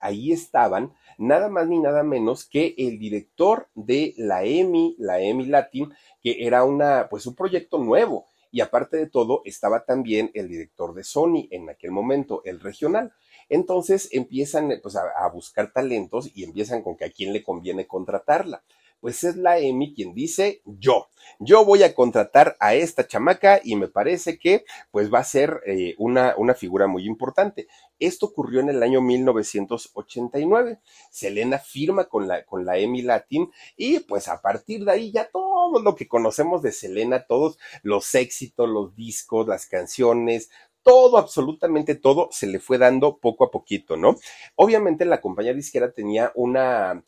ahí 0.00 0.32
estaban 0.32 0.92
nada 1.18 1.48
más 1.48 1.68
ni 1.68 1.78
nada 1.78 2.02
menos 2.02 2.44
que 2.46 2.74
el 2.78 2.98
director 2.98 3.68
de 3.74 4.14
la 4.16 4.44
EMI, 4.44 4.96
la 4.98 5.20
EMI 5.20 5.46
Latin, 5.46 5.92
que 6.22 6.46
era 6.46 6.64
una 6.64 7.08
pues 7.08 7.26
un 7.26 7.34
proyecto 7.34 7.78
nuevo 7.78 8.26
y 8.50 8.62
aparte 8.62 8.96
de 8.96 9.06
todo 9.06 9.42
estaba 9.44 9.84
también 9.84 10.30
el 10.34 10.48
director 10.48 10.94
de 10.94 11.04
Sony 11.04 11.46
en 11.50 11.70
aquel 11.70 11.92
momento, 11.92 12.42
el 12.44 12.58
regional. 12.58 13.12
Entonces 13.48 14.08
empiezan 14.12 14.72
pues, 14.82 14.96
a, 14.96 15.02
a 15.16 15.28
buscar 15.28 15.72
talentos 15.72 16.30
y 16.34 16.44
empiezan 16.44 16.82
con 16.82 16.96
que 16.96 17.04
a 17.04 17.10
quién 17.10 17.32
le 17.32 17.42
conviene 17.42 17.86
contratarla 17.86 18.62
pues 19.00 19.24
es 19.24 19.36
la 19.36 19.58
Emi 19.58 19.94
quien 19.94 20.14
dice 20.14 20.62
yo. 20.64 21.08
Yo 21.38 21.64
voy 21.64 21.82
a 21.82 21.94
contratar 21.94 22.56
a 22.60 22.74
esta 22.74 23.06
chamaca 23.06 23.60
y 23.62 23.76
me 23.76 23.88
parece 23.88 24.38
que 24.38 24.64
pues 24.90 25.12
va 25.12 25.20
a 25.20 25.24
ser 25.24 25.60
eh, 25.66 25.94
una, 25.98 26.34
una 26.36 26.54
figura 26.54 26.86
muy 26.86 27.06
importante. 27.06 27.68
Esto 27.98 28.26
ocurrió 28.26 28.60
en 28.60 28.70
el 28.70 28.82
año 28.82 29.00
1989. 29.00 30.80
Selena 31.10 31.58
firma 31.58 32.04
con 32.04 32.28
la, 32.28 32.44
con 32.44 32.64
la 32.64 32.78
Emi 32.78 33.02
Latin 33.02 33.50
y 33.76 34.00
pues 34.00 34.28
a 34.28 34.40
partir 34.40 34.84
de 34.84 34.92
ahí 34.92 35.12
ya 35.12 35.28
todo 35.30 35.80
lo 35.82 35.94
que 35.94 36.08
conocemos 36.08 36.62
de 36.62 36.72
Selena, 36.72 37.26
todos 37.26 37.58
los 37.82 38.14
éxitos, 38.14 38.68
los 38.68 38.94
discos, 38.94 39.46
las 39.46 39.66
canciones, 39.66 40.50
todo, 40.82 41.18
absolutamente 41.18 41.94
todo 41.94 42.28
se 42.32 42.46
le 42.46 42.58
fue 42.58 42.78
dando 42.78 43.18
poco 43.18 43.44
a 43.44 43.50
poquito, 43.50 43.96
¿no? 43.96 44.16
Obviamente 44.56 45.04
la 45.04 45.20
compañía 45.20 45.52
disquera 45.52 45.92
tenía 45.92 46.32
una, 46.34 47.04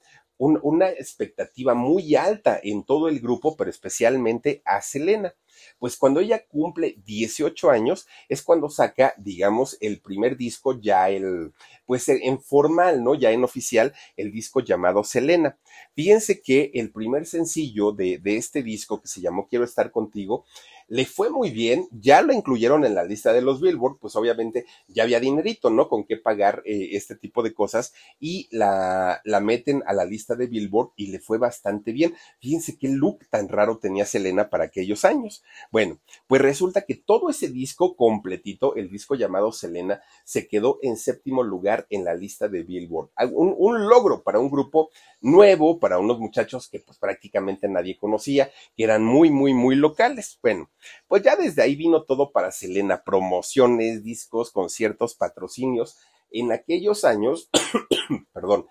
una 0.62 0.90
expectativa 0.90 1.74
muy 1.74 2.16
alta 2.16 2.58
en 2.62 2.84
todo 2.84 3.08
el 3.08 3.20
grupo, 3.20 3.56
pero 3.56 3.70
especialmente 3.70 4.62
a 4.64 4.82
Selena. 4.82 5.34
Pues 5.78 5.96
cuando 5.96 6.20
ella 6.20 6.44
cumple 6.46 6.96
18 7.04 7.70
años 7.70 8.06
es 8.28 8.42
cuando 8.42 8.68
saca, 8.68 9.14
digamos, 9.18 9.76
el 9.80 10.00
primer 10.00 10.36
disco 10.36 10.80
ya 10.80 11.10
el, 11.10 11.52
pues 11.86 12.08
en 12.08 12.40
formal, 12.40 13.04
¿no? 13.04 13.14
Ya 13.14 13.30
en 13.30 13.44
oficial, 13.44 13.92
el 14.16 14.32
disco 14.32 14.60
llamado 14.60 15.04
Selena. 15.04 15.58
Fíjense 15.94 16.40
que 16.40 16.70
el 16.74 16.90
primer 16.90 17.26
sencillo 17.26 17.92
de, 17.92 18.18
de 18.18 18.36
este 18.36 18.62
disco 18.62 19.00
que 19.00 19.08
se 19.08 19.20
llamó 19.20 19.46
Quiero 19.48 19.64
estar 19.64 19.90
contigo, 19.90 20.44
le 20.88 21.06
fue 21.06 21.30
muy 21.30 21.50
bien, 21.50 21.88
ya 21.90 22.22
lo 22.22 22.32
incluyeron 22.32 22.84
en 22.84 22.94
la 22.94 23.04
lista 23.04 23.32
de 23.32 23.42
los 23.42 23.60
Billboard, 23.60 23.98
pues 24.00 24.16
obviamente 24.16 24.66
ya 24.88 25.04
había 25.04 25.20
dinerito, 25.20 25.70
¿no? 25.70 25.88
Con 25.88 26.04
qué 26.04 26.16
pagar 26.16 26.62
eh, 26.64 26.90
este 26.92 27.16
tipo 27.16 27.42
de 27.42 27.54
cosas 27.54 27.92
y 28.20 28.48
la, 28.50 29.20
la 29.24 29.40
meten 29.40 29.82
a 29.86 29.92
la 29.92 30.04
lista 30.04 30.34
de 30.34 30.46
Billboard 30.46 30.90
y 30.96 31.08
le 31.08 31.20
fue 31.20 31.38
bastante 31.38 31.92
bien. 31.92 32.14
Fíjense 32.40 32.76
qué 32.78 32.88
look 32.88 33.26
tan 33.30 33.48
raro 33.48 33.78
tenía 33.78 34.04
Selena 34.04 34.50
para 34.50 34.64
aquellos 34.64 35.04
años. 35.04 35.42
Bueno, 35.70 35.98
pues 36.26 36.40
resulta 36.40 36.82
que 36.82 36.94
todo 36.94 37.30
ese 37.30 37.48
disco 37.48 37.96
completito, 37.96 38.74
el 38.76 38.90
disco 38.90 39.14
llamado 39.14 39.52
Selena, 39.52 40.02
se 40.24 40.48
quedó 40.48 40.78
en 40.82 40.96
séptimo 40.96 41.42
lugar 41.42 41.86
en 41.90 42.04
la 42.04 42.14
lista 42.14 42.48
de 42.48 42.62
Billboard. 42.62 43.10
Un, 43.32 43.54
un 43.56 43.88
logro 43.88 44.22
para 44.22 44.38
un 44.38 44.50
grupo 44.50 44.90
nuevo, 45.20 45.78
para 45.78 45.98
unos 45.98 46.18
muchachos 46.18 46.68
que 46.68 46.80
pues 46.80 46.98
prácticamente 46.98 47.68
nadie 47.68 47.96
conocía, 47.96 48.50
que 48.76 48.84
eran 48.84 49.04
muy, 49.04 49.30
muy, 49.30 49.54
muy 49.54 49.76
locales. 49.76 50.38
Bueno, 50.42 50.70
pues 51.08 51.22
ya 51.22 51.36
desde 51.36 51.62
ahí 51.62 51.76
vino 51.76 52.04
todo 52.04 52.32
para 52.32 52.50
Selena, 52.50 53.02
promociones, 53.04 54.02
discos, 54.02 54.50
conciertos, 54.50 55.14
patrocinios. 55.14 55.98
En 56.30 56.52
aquellos 56.52 57.04
años, 57.04 57.50
perdón, 58.32 58.66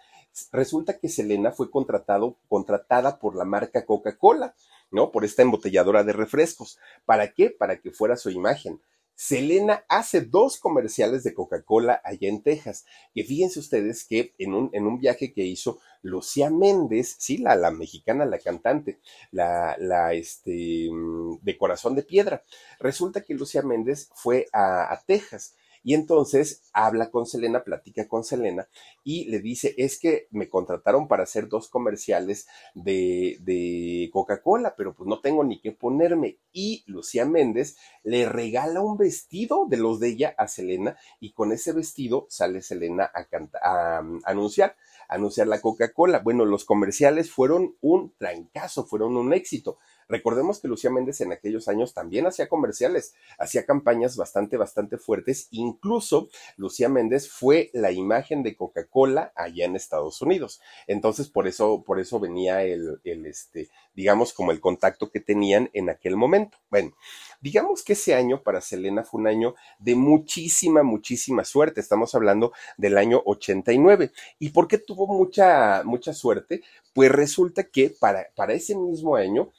resulta 0.52 1.00
que 1.00 1.10
Selena 1.10 1.52
fue 1.52 1.70
contratado, 1.70 2.38
contratada 2.48 3.20
por 3.20 3.36
la 3.36 3.46
marca 3.46 3.86
Coca-Cola, 3.86 4.56
¿no? 4.90 5.12
Por 5.12 5.26
esta 5.26 5.42
embotelladora 5.42 6.04
de 6.04 6.14
refrescos. 6.14 6.80
¿Para 7.06 7.34
qué? 7.34 7.50
Para 7.50 7.80
que 7.80 7.92
fuera 7.92 8.16
su 8.16 8.30
imagen. 8.30 8.82
Selena 9.22 9.86
hace 9.88 10.22
dos 10.22 10.58
comerciales 10.58 11.24
de 11.24 11.36
Coca-Cola 11.36 12.02
allá 12.04 12.28
en 12.28 12.42
Texas. 12.42 12.86
Que 13.14 13.24
fíjense 13.24 13.60
ustedes 13.60 14.04
que 14.04 14.34
en 14.40 14.56
un, 14.56 14.72
en 14.74 14.88
un 14.88 14.98
viaje 15.00 15.32
que 15.32 15.44
hizo 15.44 15.80
Lucía 16.02 16.50
Méndez, 16.50 17.18
sí, 17.20 17.38
la, 17.38 17.56
la 17.56 17.70
mexicana, 17.70 18.26
la 18.26 18.40
cantante, 18.40 19.00
la, 19.30 19.76
la, 19.78 20.14
este, 20.14 20.90
mm, 20.92 21.38
de 21.40 21.56
corazón 21.56 21.94
de 21.94 22.02
piedra. 22.02 22.44
Resulta 22.80 23.22
que 23.22 23.36
Lucía 23.36 23.62
Méndez 23.62 24.10
fue 24.16 24.48
a, 24.54 24.92
a 24.92 25.00
Texas 25.06 25.54
y 25.84 25.94
entonces 25.94 26.64
habla 26.74 27.10
con 27.10 27.26
Selena, 27.26 27.64
platica 27.64 28.08
con 28.08 28.24
Selena 28.24 28.68
y 29.04 29.26
le 29.26 29.40
dice, 29.40 29.74
es 29.78 30.00
que 30.00 30.28
me 30.32 30.50
contrataron 30.50 31.08
para 31.08 31.24
hacer 31.24 31.48
dos 31.48 31.70
comerciales 31.70 32.48
de, 32.76 33.38
de 33.42 34.10
Coca-Cola, 34.14 34.76
pero 34.76 34.96
pues 34.96 35.08
no 35.08 35.22
tengo 35.22 35.44
ni 35.44 35.60
qué 35.60 35.72
ponerme. 35.72 36.38
Y 36.54 36.84
Lucía 36.88 37.26
Méndez 37.26 37.78
le 38.04 38.28
regala 38.30 38.82
un 38.82 38.98
vestido 38.98 39.66
de 39.68 39.78
los 39.78 40.00
de 40.00 40.10
ella 40.10 40.36
a 40.38 40.48
Selena 40.48 40.98
y 41.20 41.34
con 41.34 41.52
ese 41.52 41.74
vestido 41.74 42.28
sale 42.30 42.62
Selena 42.62 43.12
a, 43.14 43.28
a, 43.64 43.98
a 43.98 44.04
anunciar 44.26 44.76
anunciar 45.12 45.48
la 45.48 45.60
Coca-Cola. 45.60 46.20
Bueno, 46.20 46.46
los 46.46 46.64
comerciales 46.64 47.30
fueron 47.32 47.76
un 47.82 48.14
trancazo, 48.18 48.86
fueron 48.86 49.18
un 49.18 49.34
éxito. 49.34 49.78
Recordemos 50.12 50.60
que 50.60 50.68
Lucía 50.68 50.90
Méndez 50.90 51.22
en 51.22 51.32
aquellos 51.32 51.70
años 51.70 51.94
también 51.94 52.28
hacía 52.28 52.50
comerciales, 52.50 53.16
hacía 53.40 53.66
campañas 53.66 54.18
bastante, 54.18 54.58
bastante 54.58 54.98
fuertes. 54.98 55.48
Incluso 55.52 56.28
Lucía 56.58 56.90
Méndez 56.90 57.30
fue 57.30 57.70
la 57.72 57.94
imagen 57.94 58.44
de 58.44 58.58
Coca-Cola 58.58 59.32
allá 59.38 59.64
en 59.64 59.78
Estados 59.78 60.22
Unidos. 60.22 60.60
Entonces, 60.86 61.30
por 61.30 61.48
eso, 61.48 61.86
por 61.86 61.98
eso 62.02 62.20
venía 62.20 62.62
el, 62.64 63.00
este, 63.06 63.70
digamos, 63.96 64.34
como 64.34 64.52
el 64.52 64.60
contacto 64.60 65.10
que 65.10 65.22
tenían 65.22 65.70
en 65.72 65.90
aquel 65.90 66.18
momento. 66.18 66.58
Bueno, 66.70 66.92
digamos 67.40 67.82
que 67.82 67.94
ese 67.94 68.14
año 68.14 68.44
para 68.44 68.60
Selena 68.60 69.06
fue 69.06 69.22
un 69.22 69.28
año 69.28 69.56
de 69.80 69.96
muchísima, 69.96 70.84
muchísima 70.84 71.46
suerte. 71.46 71.80
Estamos 71.80 72.14
hablando 72.16 72.52
del 72.76 72.98
año 72.98 73.22
89. 73.26 74.12
¿Y 74.40 74.50
por 74.50 74.68
qué 74.68 74.78
tuvo 74.78 75.08
mucha, 75.08 75.84
mucha 75.86 76.14
suerte? 76.14 76.64
Pues 76.94 77.10
resulta 77.10 77.64
que 77.64 77.90
para, 77.90 78.28
para 78.36 78.52
ese 78.52 78.76
mismo 78.76 79.16
año, 79.16 79.54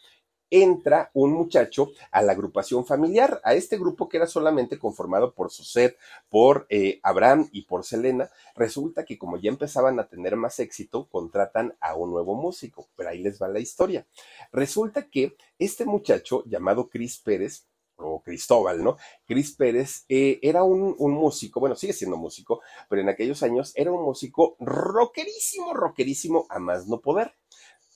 entra 0.52 1.10
un 1.14 1.32
muchacho 1.32 1.92
a 2.10 2.20
la 2.20 2.32
agrupación 2.32 2.84
familiar, 2.84 3.40
a 3.42 3.54
este 3.54 3.78
grupo 3.78 4.08
que 4.08 4.18
era 4.18 4.26
solamente 4.26 4.78
conformado 4.78 5.32
por 5.32 5.50
Suset, 5.50 5.96
por 6.28 6.66
eh, 6.68 7.00
Abraham 7.02 7.48
y 7.52 7.62
por 7.62 7.84
Selena. 7.84 8.30
Resulta 8.54 9.06
que 9.06 9.16
como 9.16 9.38
ya 9.38 9.48
empezaban 9.48 9.98
a 9.98 10.08
tener 10.08 10.36
más 10.36 10.60
éxito, 10.60 11.08
contratan 11.08 11.74
a 11.80 11.96
un 11.96 12.10
nuevo 12.10 12.34
músico, 12.34 12.90
pero 12.94 13.08
ahí 13.08 13.22
les 13.22 13.40
va 13.40 13.48
la 13.48 13.60
historia. 13.60 14.06
Resulta 14.52 15.08
que 15.08 15.36
este 15.58 15.86
muchacho 15.86 16.44
llamado 16.44 16.90
Chris 16.90 17.18
Pérez, 17.18 17.66
o 17.96 18.22
Cristóbal, 18.22 18.82
¿no? 18.82 18.96
Chris 19.26 19.54
Pérez 19.54 20.04
eh, 20.08 20.38
era 20.42 20.64
un, 20.64 20.94
un, 20.98 21.12
músico, 21.12 21.60
bueno, 21.60 21.76
sigue 21.76 21.92
siendo 21.92 22.16
músico, 22.16 22.60
pero 22.88 23.00
en 23.00 23.08
aquellos 23.08 23.42
años 23.42 23.72
era 23.74 23.92
un 23.92 24.02
músico 24.02 24.56
rockerísimo, 24.60 25.72
rockerísimo 25.72 26.46
a 26.50 26.58
más 26.58 26.88
no 26.88 27.00
poder. 27.00 27.34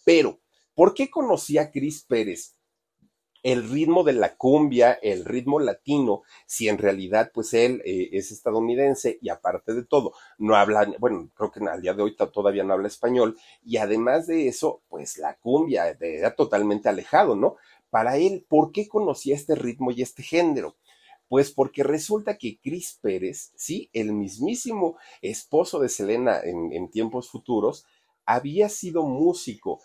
Pero 0.05 0.39
¿Por 0.77 0.95
qué 0.95 1.11
conocía 1.11 1.63
a 1.63 1.71
Cris 1.73 2.05
Pérez? 2.05 2.55
el 3.47 3.71
ritmo 3.71 4.03
de 4.03 4.13
la 4.13 4.37
cumbia, 4.37 4.95
el 4.95 5.25
ritmo 5.25 5.61
latino, 5.61 6.23
si 6.47 6.69
en 6.69 6.79
realidad 6.79 7.31
pues 7.33 7.55
él 7.55 7.81
eh, 7.85 8.09
es 8.11 8.33
estadounidense 8.33 9.21
y 9.23 9.29
aparte 9.29 9.73
de 9.73 9.85
todo, 9.85 10.15
no 10.37 10.57
habla, 10.57 10.93
bueno, 10.99 11.31
creo 11.33 11.53
que 11.53 11.61
al 11.65 11.81
día 11.81 11.95
de 11.95 12.03
hoy 12.03 12.17
todavía 12.17 12.65
no 12.65 12.73
habla 12.73 12.89
español 12.89 13.39
y 13.65 13.77
además 13.77 14.27
de 14.27 14.49
eso, 14.49 14.83
pues 14.89 15.17
la 15.19 15.37
cumbia 15.37 15.97
era 16.01 16.35
totalmente 16.35 16.89
alejado, 16.89 17.37
¿no? 17.37 17.55
Para 17.89 18.17
él, 18.17 18.45
¿por 18.49 18.73
qué 18.73 18.89
conocía 18.89 19.37
este 19.37 19.55
ritmo 19.55 19.93
y 19.93 20.03
este 20.03 20.25
género? 20.25 20.75
Pues 21.29 21.53
porque 21.53 21.85
resulta 21.85 22.39
que 22.39 22.59
Cris 22.61 22.99
Pérez, 23.01 23.53
sí, 23.55 23.91
el 23.93 24.13
mismísimo 24.13 24.97
esposo 25.23 25.79
de 25.79 25.89
Selena 25.89 26.41
en, 26.41 26.73
en 26.73 26.91
tiempos 26.91 27.31
futuros, 27.31 27.87
había 28.25 28.69
sido 28.69 29.05
músico, 29.05 29.81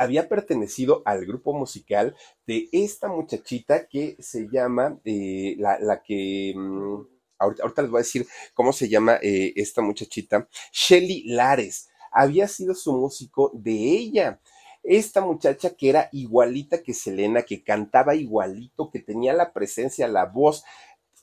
había 0.00 0.30
pertenecido 0.30 1.02
al 1.04 1.26
grupo 1.26 1.52
musical 1.52 2.16
de 2.46 2.70
esta 2.72 3.06
muchachita 3.08 3.86
que 3.86 4.16
se 4.18 4.48
llama, 4.50 4.98
eh, 5.04 5.56
la, 5.58 5.78
la, 5.78 6.02
que... 6.02 6.54
mmm, 6.56 7.02
ahorita, 7.38 7.82
les 7.82 7.90
voy 7.90 7.98
a 7.98 8.06
decir 8.06 8.26
cómo 8.54 8.72
se 8.72 8.88
llama 8.88 9.18
eh, 9.20 9.52
esta 9.56 9.82
muchachita, 9.82 10.48
Shelly 10.72 11.24
Lares. 11.26 11.90
Había 12.12 12.48
sido 12.48 12.74
su 12.74 12.94
músico 12.94 13.50
de 13.52 13.72
ella. 13.72 14.40
Esta 14.82 15.20
muchacha 15.20 15.76
que 15.76 15.90
era 15.90 16.08
igualita 16.12 16.82
que 16.82 16.94
Selena, 16.94 17.42
que 17.42 17.62
cantaba 17.62 18.14
igualito, 18.14 18.90
que 18.90 19.00
tenía 19.00 19.34
la 19.34 19.52
presencia, 19.52 20.08
la 20.08 20.24
voz, 20.24 20.64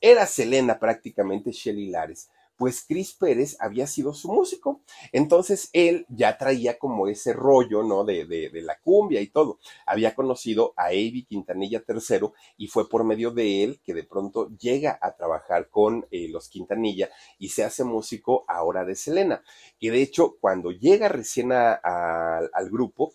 era 0.02 0.28
Selena 0.28 0.78
prácticamente, 0.78 1.52
Shelly 1.52 1.90
Lares 1.90 2.30
pues 2.58 2.84
Chris 2.88 3.14
Pérez 3.14 3.56
había 3.60 3.88
sido 3.88 4.14
su 4.14 4.32
músico. 4.32 4.82
Entonces 5.12 5.70
él 5.74 6.06
ya 6.10 6.38
traía 6.38 6.78
como 6.78 7.08
ese 7.08 7.34
rollo, 7.34 7.84
¿no? 7.84 8.04
De, 8.04 8.26
de, 8.26 8.50
de 8.50 8.62
la 8.62 8.80
cumbia 8.80 9.22
y 9.22 9.28
todo. 9.28 9.60
Había 9.86 10.16
conocido 10.16 10.74
a 10.76 10.88
Avi 10.88 11.26
Quintanilla 11.26 11.84
III 11.88 12.30
y 12.58 12.68
fue 12.68 12.90
por 12.90 13.04
medio 13.04 13.32
de 13.32 13.64
él 13.64 13.80
que 13.84 13.94
de 13.94 14.04
pronto 14.04 14.50
llega 14.58 14.98
a 15.02 15.16
trabajar 15.16 15.70
con 15.70 16.06
eh, 16.12 16.28
los 16.30 16.50
Quintanilla 16.50 17.10
y 17.40 17.50
se 17.50 17.64
hace 17.64 17.84
músico 17.84 18.46
ahora 18.48 18.86
de 18.86 18.96
Selena. 18.96 19.44
Y 19.80 19.90
de 19.90 20.02
hecho, 20.02 20.38
cuando 20.40 20.72
llega 20.72 21.08
recién 21.10 21.52
a, 21.52 21.74
al 21.74 22.70
grupo, 22.70 23.14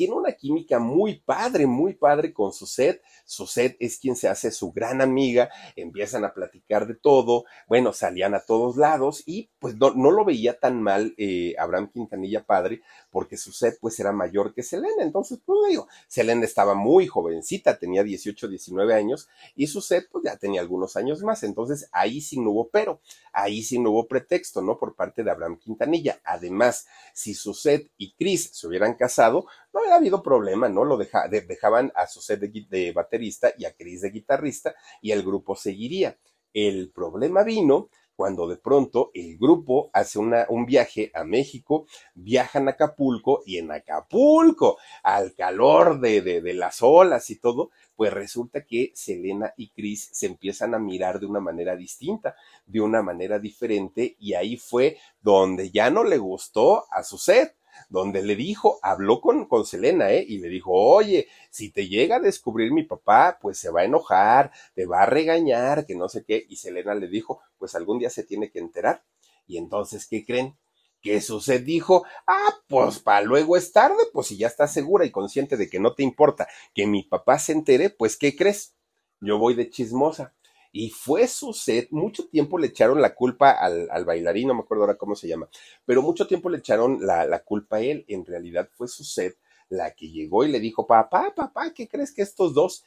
tiene 0.00 0.14
una 0.14 0.32
química 0.32 0.78
muy 0.78 1.20
padre, 1.20 1.66
muy 1.66 1.92
padre 1.92 2.32
con 2.32 2.54
Suset. 2.54 3.02
Suset 3.26 3.76
es 3.80 3.98
quien 3.98 4.16
se 4.16 4.28
hace 4.28 4.50
su 4.50 4.72
gran 4.72 5.02
amiga, 5.02 5.50
empiezan 5.76 6.24
a 6.24 6.32
platicar 6.32 6.86
de 6.86 6.94
todo, 6.94 7.44
bueno, 7.68 7.92
salían 7.92 8.34
a 8.34 8.40
todos 8.40 8.78
lados 8.78 9.22
y 9.26 9.50
pues 9.58 9.76
no, 9.76 9.92
no 9.92 10.10
lo 10.10 10.24
veía 10.24 10.58
tan 10.58 10.80
mal 10.82 11.12
eh, 11.18 11.54
Abraham 11.58 11.90
Quintanilla 11.92 12.46
padre, 12.46 12.80
porque 13.10 13.36
Suset 13.36 13.76
pues 13.78 14.00
era 14.00 14.10
mayor 14.10 14.54
que 14.54 14.62
Selena, 14.62 15.02
entonces 15.02 15.38
pues 15.44 15.58
digo, 15.68 15.86
Selena 16.08 16.46
estaba 16.46 16.72
muy 16.72 17.06
jovencita, 17.06 17.78
tenía 17.78 18.02
18, 18.02 18.48
19 18.48 18.94
años 18.94 19.28
y 19.54 19.66
Suset 19.66 20.08
pues 20.10 20.24
ya 20.24 20.38
tenía 20.38 20.62
algunos 20.62 20.96
años 20.96 21.22
más, 21.22 21.42
entonces 21.42 21.90
ahí 21.92 22.22
sí 22.22 22.40
no 22.40 22.52
hubo 22.52 22.70
pero, 22.70 23.02
ahí 23.34 23.62
sí 23.62 23.78
no 23.78 23.90
hubo 23.90 24.08
pretexto, 24.08 24.62
¿no? 24.62 24.78
Por 24.78 24.94
parte 24.94 25.22
de 25.22 25.30
Abraham 25.30 25.58
Quintanilla. 25.58 26.20
Además, 26.24 26.86
si 27.12 27.34
Suset 27.34 27.90
y 27.98 28.14
Chris 28.14 28.50
se 28.54 28.66
hubieran 28.66 28.94
casado, 28.94 29.46
no 29.72 29.80
había 29.80 29.96
habido 29.96 30.22
problema, 30.22 30.68
¿no? 30.68 30.84
Lo 30.84 30.96
dejaban 30.96 31.92
a 31.94 32.06
su 32.06 32.20
de, 32.26 32.66
de 32.68 32.92
baterista 32.92 33.52
y 33.56 33.64
a 33.64 33.72
Chris 33.72 34.02
de 34.02 34.10
guitarrista 34.10 34.74
y 35.00 35.12
el 35.12 35.22
grupo 35.22 35.56
seguiría. 35.56 36.18
El 36.52 36.90
problema 36.90 37.44
vino 37.44 37.88
cuando 38.20 38.46
de 38.46 38.58
pronto 38.58 39.10
el 39.14 39.38
grupo 39.38 39.88
hace 39.94 40.18
un 40.18 40.66
viaje 40.66 41.10
a 41.14 41.24
México, 41.24 41.86
viajan 42.12 42.68
a 42.68 42.72
Acapulco 42.72 43.40
y 43.46 43.56
en 43.56 43.72
Acapulco, 43.72 44.76
al 45.02 45.34
calor 45.34 46.00
de, 46.00 46.20
de, 46.20 46.42
de, 46.42 46.52
las 46.52 46.82
olas 46.82 47.30
y 47.30 47.36
todo, 47.36 47.70
pues 47.96 48.12
resulta 48.12 48.66
que 48.66 48.92
Selena 48.94 49.54
y 49.56 49.70
Chris 49.70 50.10
se 50.12 50.26
empiezan 50.26 50.74
a 50.74 50.78
mirar 50.78 51.18
de 51.18 51.24
una 51.24 51.40
manera 51.40 51.74
distinta, 51.76 52.36
de 52.66 52.82
una 52.82 53.00
manera 53.00 53.38
diferente 53.38 54.16
y 54.18 54.34
ahí 54.34 54.58
fue 54.58 54.98
donde 55.22 55.70
ya 55.70 55.88
no 55.88 56.04
le 56.04 56.18
gustó 56.18 56.84
a 56.92 57.02
su 57.02 57.16
set 57.16 57.56
donde 57.88 58.22
le 58.22 58.36
dijo, 58.36 58.78
habló 58.82 59.20
con, 59.20 59.46
con 59.46 59.66
Selena, 59.66 60.10
¿eh? 60.12 60.24
Y 60.26 60.38
le 60.38 60.48
dijo, 60.48 60.72
oye, 60.72 61.28
si 61.50 61.70
te 61.70 61.88
llega 61.88 62.16
a 62.16 62.20
descubrir 62.20 62.72
mi 62.72 62.82
papá, 62.84 63.38
pues 63.40 63.58
se 63.58 63.70
va 63.70 63.80
a 63.82 63.84
enojar, 63.84 64.52
te 64.74 64.86
va 64.86 65.02
a 65.02 65.06
regañar, 65.06 65.86
que 65.86 65.94
no 65.94 66.08
sé 66.08 66.24
qué. 66.24 66.44
Y 66.48 66.56
Selena 66.56 66.94
le 66.94 67.08
dijo, 67.08 67.40
pues 67.58 67.74
algún 67.74 67.98
día 67.98 68.10
se 68.10 68.24
tiene 68.24 68.50
que 68.50 68.58
enterar. 68.58 69.02
Y 69.46 69.58
entonces, 69.58 70.06
¿qué 70.06 70.24
creen? 70.24 70.56
Que 71.02 71.20
sucede 71.20 71.60
dijo, 71.60 72.04
ah, 72.26 72.54
pues 72.68 72.98
para 72.98 73.22
luego 73.22 73.56
es 73.56 73.72
tarde, 73.72 74.02
pues 74.12 74.28
si 74.28 74.36
ya 74.36 74.46
estás 74.46 74.72
segura 74.72 75.04
y 75.06 75.10
consciente 75.10 75.56
de 75.56 75.68
que 75.68 75.80
no 75.80 75.94
te 75.94 76.02
importa 76.02 76.46
que 76.74 76.86
mi 76.86 77.02
papá 77.02 77.38
se 77.38 77.52
entere, 77.52 77.90
pues 77.90 78.16
¿qué 78.16 78.36
crees? 78.36 78.74
Yo 79.20 79.38
voy 79.38 79.54
de 79.54 79.70
chismosa 79.70 80.34
y 80.72 80.90
fue 80.90 81.26
su 81.26 81.52
set, 81.52 81.88
mucho 81.90 82.28
tiempo 82.28 82.58
le 82.58 82.68
echaron 82.68 83.00
la 83.00 83.14
culpa 83.14 83.50
al, 83.50 83.88
al, 83.90 84.04
bailarín, 84.04 84.48
no 84.48 84.54
me 84.54 84.60
acuerdo 84.60 84.84
ahora 84.84 84.96
cómo 84.98 85.14
se 85.14 85.28
llama, 85.28 85.48
pero 85.84 86.02
mucho 86.02 86.26
tiempo 86.26 86.48
le 86.48 86.58
echaron 86.58 87.04
la, 87.04 87.26
la 87.26 87.42
culpa 87.42 87.76
a 87.76 87.80
él, 87.80 88.04
en 88.08 88.24
realidad 88.24 88.68
fue 88.72 88.88
su 88.88 89.04
set 89.04 89.36
la 89.68 89.92
que 89.94 90.10
llegó 90.10 90.44
y 90.44 90.50
le 90.50 90.60
dijo, 90.60 90.86
papá, 90.86 91.32
papá, 91.34 91.72
¿qué 91.72 91.88
crees 91.88 92.12
que 92.12 92.22
estos 92.22 92.54
dos... 92.54 92.84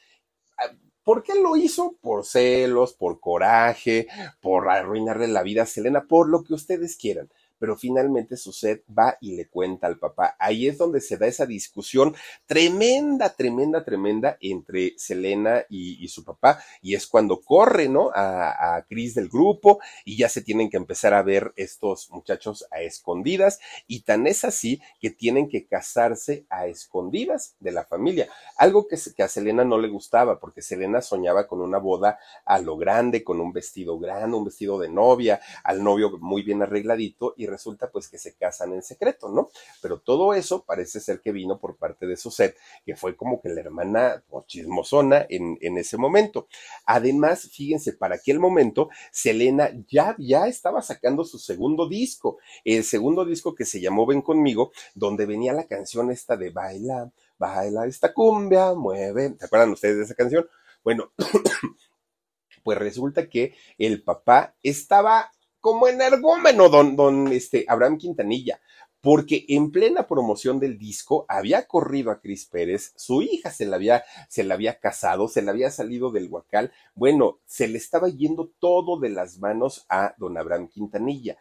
Ah, 0.58 0.72
¿Por 1.04 1.22
qué 1.22 1.34
lo 1.36 1.58
hizo? 1.58 1.98
Por 2.00 2.26
celos, 2.26 2.94
por 2.94 3.20
coraje, 3.20 4.08
por 4.42 4.70
arruinarle 4.70 5.28
la 5.28 5.44
vida 5.44 5.64
a 5.64 5.66
Selena, 5.66 6.06
por 6.08 6.30
lo 6.30 6.46
que 6.46 6.54
ustedes 6.54 6.96
quieran 6.96 7.30
pero 7.64 7.78
finalmente 7.78 8.36
Suset 8.36 8.84
va 8.90 9.18
y 9.22 9.38
le 9.38 9.48
cuenta 9.48 9.88
al 9.88 9.98
papá. 9.98 10.36
Ahí 10.38 10.68
es 10.68 10.78
donde 10.78 11.00
se 11.00 11.16
da 11.16 11.28
esa 11.28 11.46
discusión 11.46 12.14
tremenda, 12.46 13.30
tremenda, 13.30 13.86
tremenda 13.86 14.36
entre 14.42 14.96
Selena 14.98 15.64
y, 15.70 16.04
y 16.04 16.10
su 16.10 16.26
papá, 16.26 16.62
y 16.82 16.94
es 16.94 17.08
cuando 17.08 17.40
corre, 17.40 17.88
¿no? 17.88 18.12
A, 18.14 18.76
a 18.76 18.86
Chris 18.86 19.16
del 19.16 19.30
grupo 19.30 19.80
y 20.04 20.18
ya 20.18 20.28
se 20.28 20.42
tienen 20.42 20.70
que 20.70 20.76
empezar 20.76 21.14
a 21.14 21.24
ver 21.24 21.54
estos 21.56 22.12
muchachos 22.12 22.68
a 22.70 22.82
escondidas, 22.82 23.62
y 23.88 24.02
tan 24.02 24.28
es 24.28 24.44
así 24.44 24.82
que 25.00 25.10
tienen 25.10 25.48
que 25.48 25.66
casarse 25.66 26.46
a 26.50 26.68
escondidas 26.68 27.56
de 27.62 27.72
la 27.72 27.86
familia, 27.86 28.28
algo 28.58 28.90
que, 28.90 28.98
que 29.16 29.24
a 29.24 29.30
Selena 29.30 29.64
no 29.64 29.78
le 29.78 29.88
gustaba, 29.88 30.42
porque 30.42 30.62
Selena 30.62 31.02
soñaba 31.02 31.48
con 31.48 31.62
una 31.62 31.78
boda 31.78 32.20
a 32.44 32.60
lo 32.60 32.76
grande, 32.76 33.24
con 33.24 33.40
un 33.40 33.54
vestido 33.54 33.98
grande, 34.00 34.36
un 34.36 34.44
vestido 34.44 34.78
de 34.80 34.90
novia, 34.90 35.40
al 35.64 35.82
novio 35.82 36.18
muy 36.20 36.42
bien 36.42 36.62
arregladito, 36.62 37.36
y 37.38 37.53
resulta 37.54 37.90
pues 37.92 38.10
que 38.10 38.18
se 38.18 38.34
casan 38.36 38.74
en 38.74 38.82
secreto, 38.84 39.30
¿no? 39.30 39.50
Pero 39.82 40.00
todo 40.00 40.34
eso 40.34 40.64
parece 40.66 41.00
ser 41.00 41.22
que 41.22 41.32
vino 41.32 41.60
por 41.60 41.78
parte 41.78 42.08
de 42.08 42.18
Suset, 42.18 42.58
que 42.86 42.96
fue 42.96 43.16
como 43.16 43.40
que 43.42 43.50
la 43.50 43.62
hermana 43.62 44.24
o 44.30 44.44
chismosona 44.44 45.26
en, 45.30 45.58
en 45.62 45.78
ese 45.78 45.98
momento. 45.98 46.48
Además, 46.86 47.50
fíjense, 47.52 47.94
para 47.94 48.16
aquel 48.16 48.40
momento, 48.40 48.90
Selena 49.12 49.70
ya, 49.88 50.16
ya 50.18 50.48
estaba 50.48 50.82
sacando 50.82 51.24
su 51.24 51.38
segundo 51.40 51.88
disco, 51.88 52.38
el 52.66 52.84
segundo 52.84 53.24
disco 53.26 53.54
que 53.56 53.66
se 53.66 53.80
llamó 53.80 54.06
Ven 54.06 54.22
conmigo, 54.22 54.72
donde 54.96 55.26
venía 55.26 55.54
la 55.54 55.68
canción 55.68 56.12
esta 56.12 56.36
de 56.36 56.50
baila, 56.50 57.12
baila 57.38 57.86
esta 57.86 58.14
cumbia, 58.14 58.74
mueve, 58.74 59.36
¿se 59.40 59.46
acuerdan 59.46 59.72
ustedes 59.72 59.98
de 59.98 60.04
esa 60.04 60.16
canción? 60.16 60.48
Bueno, 60.84 61.12
pues 62.64 62.78
resulta 62.78 63.30
que 63.30 63.56
el 63.78 64.04
papá 64.04 64.56
estaba 64.64 65.32
como 65.64 65.88
energúmeno 65.88 66.68
don, 66.68 66.98
don 66.98 67.30
este, 67.30 67.64
Abraham 67.70 67.98
Quintanilla, 67.98 68.60
porque 69.00 69.46
en 69.48 69.72
plena 69.72 70.08
promoción 70.08 70.60
del 70.60 70.78
disco 70.78 71.26
había 71.30 71.68
corrido 71.68 72.12
a 72.12 72.20
Cris 72.20 72.48
Pérez, 72.48 72.92
su 72.98 73.22
hija 73.22 73.50
se 73.50 73.66
la 73.66 73.78
había, 73.78 74.04
se 74.28 74.44
la 74.44 74.56
había 74.56 74.78
casado, 74.82 75.30
se 75.30 75.42
la 75.42 75.52
había 75.52 75.72
salido 75.72 76.12
del 76.12 76.30
huacal, 76.30 76.74
bueno, 76.96 77.40
se 77.46 77.70
le 77.70 77.78
estaba 77.78 78.10
yendo 78.10 78.52
todo 78.60 79.00
de 79.00 79.08
las 79.08 79.38
manos 79.38 79.86
a 79.88 80.14
don 80.18 80.38
Abraham 80.38 80.68
Quintanilla. 80.68 81.38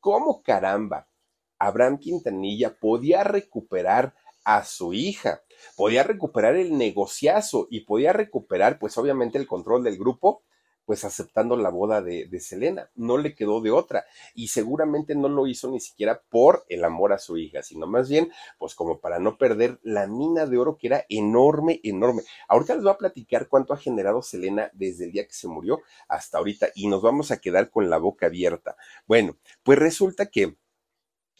¿Cómo 0.00 0.42
caramba? 0.42 1.10
Abraham 1.58 1.98
Quintanilla 1.98 2.78
podía 2.78 3.24
recuperar 3.24 4.14
a 4.42 4.64
su 4.64 4.94
hija, 4.94 5.42
podía 5.76 6.02
recuperar 6.02 6.56
el 6.56 6.78
negociazo 6.78 7.68
y 7.70 7.80
podía 7.80 8.14
recuperar, 8.14 8.78
pues 8.78 8.96
obviamente, 8.96 9.36
el 9.36 9.46
control 9.46 9.84
del 9.84 9.98
grupo 9.98 10.44
pues 10.86 11.04
aceptando 11.04 11.56
la 11.56 11.68
boda 11.68 12.00
de, 12.00 12.26
de, 12.26 12.40
Selena. 12.40 12.88
No 12.94 13.18
le 13.18 13.34
quedó 13.34 13.60
de 13.60 13.72
otra. 13.72 14.06
Y 14.34 14.48
seguramente 14.48 15.14
no 15.14 15.28
lo 15.28 15.46
hizo 15.46 15.70
ni 15.70 15.80
siquiera 15.80 16.22
por 16.30 16.64
el 16.68 16.84
amor 16.84 17.12
a 17.12 17.18
su 17.18 17.36
hija, 17.36 17.62
sino 17.62 17.86
más 17.86 18.08
bien, 18.08 18.32
pues 18.58 18.74
como 18.74 19.00
para 19.00 19.18
no 19.18 19.36
perder 19.36 19.78
la 19.82 20.06
mina 20.06 20.46
de 20.46 20.56
oro 20.56 20.78
que 20.78 20.86
era 20.86 21.04
enorme, 21.08 21.80
enorme. 21.82 22.22
Ahorita 22.48 22.74
les 22.74 22.84
voy 22.84 22.92
a 22.92 22.98
platicar 22.98 23.48
cuánto 23.48 23.74
ha 23.74 23.78
generado 23.78 24.22
Selena 24.22 24.70
desde 24.72 25.06
el 25.06 25.12
día 25.12 25.26
que 25.26 25.34
se 25.34 25.48
murió 25.48 25.80
hasta 26.08 26.38
ahorita 26.38 26.68
y 26.74 26.86
nos 26.86 27.02
vamos 27.02 27.30
a 27.30 27.38
quedar 27.38 27.70
con 27.70 27.90
la 27.90 27.98
boca 27.98 28.26
abierta. 28.26 28.76
Bueno, 29.06 29.36
pues 29.62 29.78
resulta 29.78 30.26
que 30.26 30.56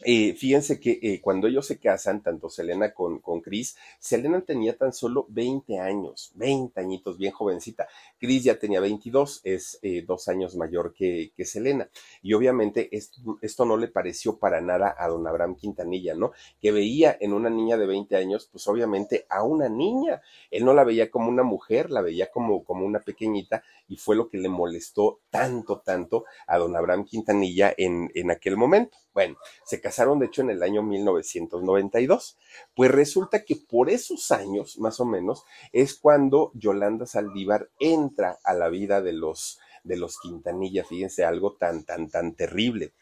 eh, 0.01 0.35
fíjense 0.35 0.79
que 0.79 0.99
eh, 1.01 1.21
cuando 1.21 1.47
ellos 1.47 1.65
se 1.65 1.79
casan, 1.79 2.21
tanto 2.21 2.49
Selena 2.49 2.93
con, 2.93 3.19
con 3.19 3.41
Chris, 3.41 3.77
Selena 3.97 4.41
tenía 4.41 4.77
tan 4.77 4.93
solo 4.93 5.25
20 5.29 5.79
años, 5.79 6.31
20 6.35 6.79
añitos, 6.79 7.17
bien 7.17 7.31
jovencita. 7.31 7.87
Chris 8.19 8.43
ya 8.43 8.59
tenía 8.59 8.79
22, 8.79 9.41
es 9.43 9.79
eh, 9.81 10.03
dos 10.05 10.27
años 10.27 10.55
mayor 10.55 10.93
que, 10.93 11.31
que 11.35 11.45
Selena. 11.45 11.89
Y 12.21 12.33
obviamente 12.33 12.95
esto, 12.95 13.39
esto, 13.41 13.65
no 13.65 13.75
le 13.75 13.87
pareció 13.87 14.37
para 14.37 14.61
nada 14.61 14.95
a 14.97 15.07
don 15.07 15.25
Abraham 15.25 15.55
Quintanilla, 15.55 16.13
¿no? 16.13 16.31
Que 16.61 16.71
veía 16.71 17.17
en 17.19 17.33
una 17.33 17.49
niña 17.49 17.75
de 17.75 17.87
20 17.87 18.15
años, 18.17 18.47
pues 18.51 18.67
obviamente 18.67 19.25
a 19.29 19.41
una 19.43 19.67
niña. 19.67 20.21
Él 20.51 20.63
no 20.63 20.75
la 20.75 20.83
veía 20.83 21.09
como 21.09 21.29
una 21.29 21.43
mujer, 21.43 21.89
la 21.89 22.01
veía 22.01 22.29
como, 22.31 22.63
como 22.63 22.85
una 22.85 22.99
pequeñita 22.99 23.63
y 23.87 23.97
fue 23.97 24.15
lo 24.15 24.29
que 24.29 24.37
le 24.37 24.49
molestó 24.49 25.21
tanto, 25.31 25.79
tanto 25.79 26.25
a 26.45 26.57
don 26.59 26.75
Abraham 26.75 27.05
Quintanilla 27.05 27.73
en, 27.75 28.11
en 28.13 28.29
aquel 28.29 28.57
momento. 28.57 28.97
Bueno, 29.17 29.37
se 29.63 29.81
casaron 29.81 30.19
de 30.19 30.27
hecho 30.27 30.43
en 30.43 30.51
el 30.51 30.61
año 30.61 30.83
1992. 30.83 32.37
Pues 32.75 32.91
resulta 32.91 33.43
que 33.43 33.55
por 33.55 33.89
esos 33.89 34.29
años, 34.29 34.77
más 34.77 34.99
o 34.99 35.05
menos, 35.05 35.43
es 35.71 35.95
cuando 35.95 36.51
Yolanda 36.53 37.07
Saldívar 37.07 37.67
entra 37.79 38.37
a 38.43 38.53
la 38.53 38.69
vida 38.69 39.01
de 39.01 39.13
los, 39.13 39.57
de 39.83 39.97
los 39.97 40.19
Quintanilla. 40.19 40.85
Fíjense, 40.85 41.25
algo 41.25 41.53
tan, 41.53 41.83
tan, 41.83 42.11
tan 42.11 42.35
terrible. 42.35 42.93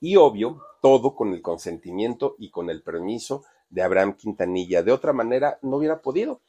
Y 0.00 0.16
obvio, 0.16 0.62
todo 0.80 1.14
con 1.14 1.34
el 1.34 1.42
consentimiento 1.42 2.34
y 2.38 2.50
con 2.50 2.70
el 2.70 2.82
permiso 2.82 3.44
de 3.68 3.82
Abraham 3.82 4.16
Quintanilla. 4.16 4.82
De 4.82 4.92
otra 4.92 5.12
manera, 5.12 5.58
no 5.60 5.76
hubiera 5.76 6.00
podido. 6.00 6.40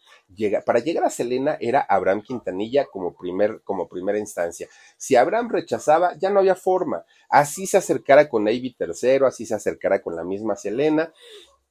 Para 0.66 0.80
llegar 0.80 1.04
a 1.04 1.10
Selena 1.10 1.58
era 1.60 1.82
Abraham 1.82 2.22
Quintanilla 2.22 2.86
como, 2.86 3.16
primer, 3.16 3.62
como 3.64 3.88
primera 3.88 4.18
instancia. 4.18 4.68
Si 4.98 5.16
Abraham 5.16 5.50
rechazaba, 5.50 6.18
ya 6.18 6.30
no 6.30 6.40
había 6.40 6.56
forma. 6.56 7.06
Así 7.30 7.68
se 7.68 7.78
acercara 7.78 8.28
con 8.28 8.48
Avi 8.48 8.76
III, 8.80 9.26
así 9.26 9.46
se 9.46 9.56
acercara 9.56 10.02
con 10.02 10.16
la 10.16 10.24
misma 10.24 10.56
Selena. 10.56 11.14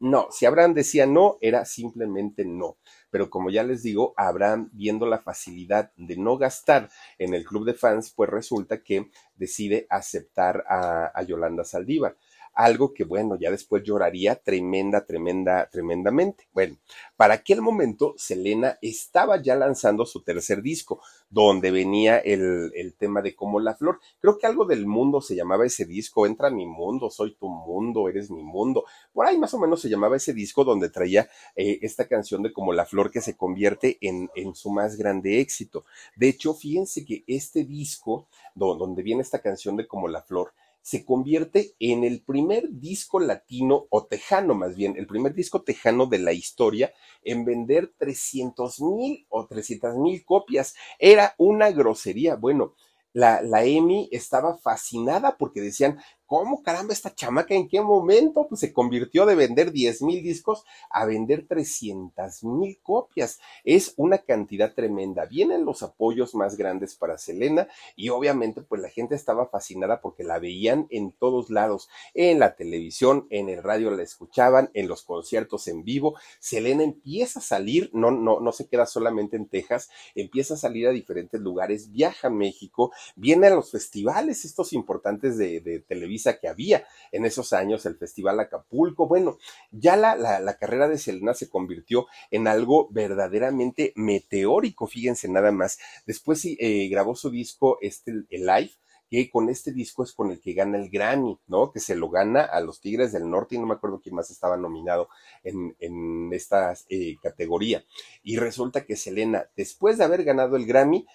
No, 0.01 0.29
si 0.31 0.45
Abraham 0.45 0.75
decía 0.75 1.07
no, 1.07 1.38
era 1.40 1.64
simplemente 1.64 2.45
no. 2.45 2.79
Pero 3.11 3.31
como 3.31 3.51
ya 3.51 3.62
les 3.62 3.83
digo, 3.83 4.12
Abraham, 4.17 4.71
viendo 4.73 5.07
la 5.07 5.21
facilidad 5.21 5.93
de 5.97 6.17
no 6.17 6.37
gastar 6.37 6.90
en 7.19 7.33
el 7.33 7.45
club 7.45 7.64
de 7.64 7.75
fans, 7.75 8.12
pues 8.14 8.29
resulta 8.29 8.83
que 8.83 9.11
decide 9.37 9.87
aceptar 9.88 10.64
a, 10.69 11.12
a 11.14 11.23
Yolanda 11.23 11.64
Saldívar. 11.64 12.17
Algo 12.55 12.95
que 12.95 13.05
bueno, 13.05 13.37
ya 13.38 13.51
después 13.51 13.83
lloraría 13.83 14.37
tremenda, 14.37 15.05
tremenda, 15.05 15.69
tremendamente. 15.71 16.49
Bueno, 16.53 16.77
para 17.17 17.35
aquel 17.35 17.61
momento 17.61 18.14
Selena 18.17 18.79
estaba 18.81 19.43
ya 19.43 19.57
lanzando 19.57 20.07
su 20.07 20.23
tercer 20.23 20.62
disco, 20.62 21.01
donde 21.29 21.71
venía 21.71 22.19
el, 22.19 22.71
el 22.75 22.95
tema 22.95 23.23
de 23.23 23.35
Como 23.35 23.61
la 23.61 23.75
Flor. 23.75 23.99
Creo 24.21 24.38
que 24.38 24.47
algo 24.47 24.64
del 24.64 24.87
mundo 24.87 25.21
se 25.21 25.35
llamaba 25.35 25.67
ese 25.67 25.85
disco, 25.85 26.27
Entra 26.27 26.51
mi 26.51 26.67
mundo, 26.67 27.11
soy 27.11 27.35
tu 27.35 27.49
mundo, 27.49 28.09
eres 28.09 28.31
mi 28.31 28.43
mundo. 28.43 28.85
Por 29.12 29.27
ahí 29.27 29.37
más 29.37 29.53
o 29.55 29.59
menos 29.59 29.81
se 29.81 29.88
llamaba 29.88 30.17
ese 30.17 30.33
disco 30.33 30.64
donde 30.64 30.90
traía 30.90 31.29
eh, 31.57 31.79
esta 31.83 32.07
canción 32.07 32.43
de 32.43 32.53
Como 32.53 32.73
la 32.73 32.87
Flor 32.87 33.11
que 33.11 33.21
se 33.21 33.37
convierte 33.37 33.99
en, 34.01 34.31
en 34.35 34.55
su 34.55 34.71
más 34.71 34.97
grande 34.97 35.40
éxito. 35.40 35.85
De 36.17 36.29
hecho, 36.29 36.55
fíjense 36.55 37.05
que 37.05 37.25
este 37.27 37.64
disco, 37.64 38.29
donde 38.55 39.03
viene 39.03 39.23
esta 39.23 39.40
canción 39.40 39.77
de 39.77 39.87
Como 39.87 40.09
la 40.09 40.23
Flor, 40.23 40.52
se 40.85 41.06
convierte 41.06 41.74
en 41.78 42.04
el 42.04 42.22
primer 42.22 42.68
disco 42.70 43.18
latino 43.18 43.87
o 43.88 44.04
tejano 44.04 44.54
más 44.54 44.76
bien, 44.76 44.96
el 44.98 45.06
primer 45.06 45.32
disco 45.35 45.62
tejano 45.62 46.04
de 46.04 46.18
la 46.18 46.35
historia 46.35 46.92
en 47.22 47.46
vender 47.46 47.94
300 47.96 48.82
mil 48.82 49.24
o 49.30 49.46
300 49.46 49.96
mil 49.96 50.22
copias. 50.26 50.74
Era 50.98 51.35
una 51.38 51.70
grosería. 51.70 52.37
Bueno, 52.37 52.74
la, 53.14 53.40
la 53.40 53.64
Emi 53.64 54.10
estaba 54.12 54.58
fascinada 54.58 55.38
porque 55.38 55.62
decían, 55.62 56.00
¿Cómo 56.27 56.62
caramba 56.62 56.94
esta 56.94 57.14
chamaca 57.14 57.54
en 57.54 57.68
qué 57.68 57.83
momento? 57.83 58.46
Pues 58.48 58.58
se 58.62 58.72
convirtió 58.72 59.27
de 59.27 59.35
vender 59.35 59.72
10 59.72 60.00
mil 60.00 60.22
discos 60.22 60.64
a 60.88 61.04
vender 61.04 61.46
300 61.46 62.44
mil 62.44 62.79
copias. 62.83 63.40
Es 63.62 63.92
una 63.98 64.16
cantidad 64.16 64.72
tremenda. 64.72 65.27
Vienen 65.27 65.66
los 65.66 65.83
apoyos 65.83 66.35
más 66.35 66.56
grandes 66.56 66.94
para 66.94 67.18
Selena 67.18 67.68
y 67.94 68.08
obviamente 68.08 68.62
pues 68.62 68.81
la 68.81 68.88
gente 68.88 69.14
estaba 69.14 69.48
fascinada 69.48 70.00
porque 70.00 70.25
la 70.25 70.38
veían 70.38 70.87
en 70.88 71.12
todos 71.12 71.50
lados, 71.50 71.90
en 72.14 72.38
la 72.38 72.56
televisión, 72.56 73.27
en 73.29 73.50
el 73.50 73.62
radio 73.62 73.90
la 73.90 74.02
escuchaban, 74.02 74.70
en 74.72 74.88
los 74.88 75.02
conciertos 75.02 75.68
en 75.68 75.85
vivo. 75.85 76.16
Selena 76.40 76.85
empieza 76.85 77.40
a 77.40 77.42
salir, 77.42 77.90
no, 77.92 78.10
no, 78.10 78.40
no 78.40 78.52
se 78.52 78.66
queda 78.66 78.87
solamente 78.87 79.37
en 79.37 79.46
Texas, 79.46 79.90
empieza 80.14 80.54
a 80.54 80.56
salir 80.56 80.88
a 80.88 80.92
diferentes 80.92 81.38
lugares, 81.38 81.92
viaja 81.92 82.29
a 82.29 82.31
México, 82.31 82.92
viene 83.14 83.48
a 83.48 83.54
los 83.54 83.70
festivales 83.70 84.46
estos 84.46 84.72
importantes 84.72 85.37
de, 85.37 85.60
de 85.60 85.81
televisión 85.81 86.13
que 86.40 86.48
había 86.48 86.87
en 87.12 87.25
esos 87.25 87.52
años, 87.52 87.87
el 87.87 87.96
Festival 87.96 88.40
Acapulco. 88.40 89.06
Bueno, 89.06 89.38
ya 89.71 89.96
la, 89.96 90.17
la, 90.17 90.56
carrera 90.56 90.88
de 90.88 90.98
Selena 90.98 91.35
se 91.35 91.48
convirtió 91.48 92.06
en 92.31 92.48
algo 92.48 92.88
verdaderamente 92.90 93.92
meteórico, 93.96 94.87
fíjense 94.87 95.29
nada 95.29 95.52
más. 95.52 95.79
Después 96.06 96.44
eh, 96.44 96.88
grabó 96.88 97.15
su 97.17 97.31
disco, 97.31 97.79
este, 97.81 98.12
el 98.31 98.46
Live, 98.46 98.71
que 99.10 99.31
con 99.31 99.48
este 99.48 99.73
disco 99.73 100.02
es 100.02 100.12
con 100.12 100.31
el 100.31 100.40
que 100.40 100.54
gana 100.54 100.79
el 100.79 100.90
Grammy, 100.90 101.38
¿no? 101.46 101.71
Que 101.71 101.81
se 101.81 101.94
lo 101.94 102.08
gana 102.08 102.42
a 102.42 102.60
los 102.60 102.81
Tigres 102.81 103.12
del 103.12 103.29
Norte 103.29 103.54
y 103.54 103.58
no 103.58 103.67
me 103.67 103.75
acuerdo 103.75 104.00
quién 104.00 104.15
más 104.15 104.31
estaba 104.31 104.56
nominado 104.56 105.08
en, 105.42 105.77
en 105.79 106.33
esta 106.33 106.75
eh, 106.88 107.17
categoría. 107.23 107.85
Y 108.23 108.38
resulta 108.38 108.85
que 108.85 108.96
Selena, 108.96 109.46
después 109.56 109.98
de 109.98 110.04
haber 110.04 110.25
ganado 110.25 110.56
el 110.56 110.67
Grammy, 110.67 111.06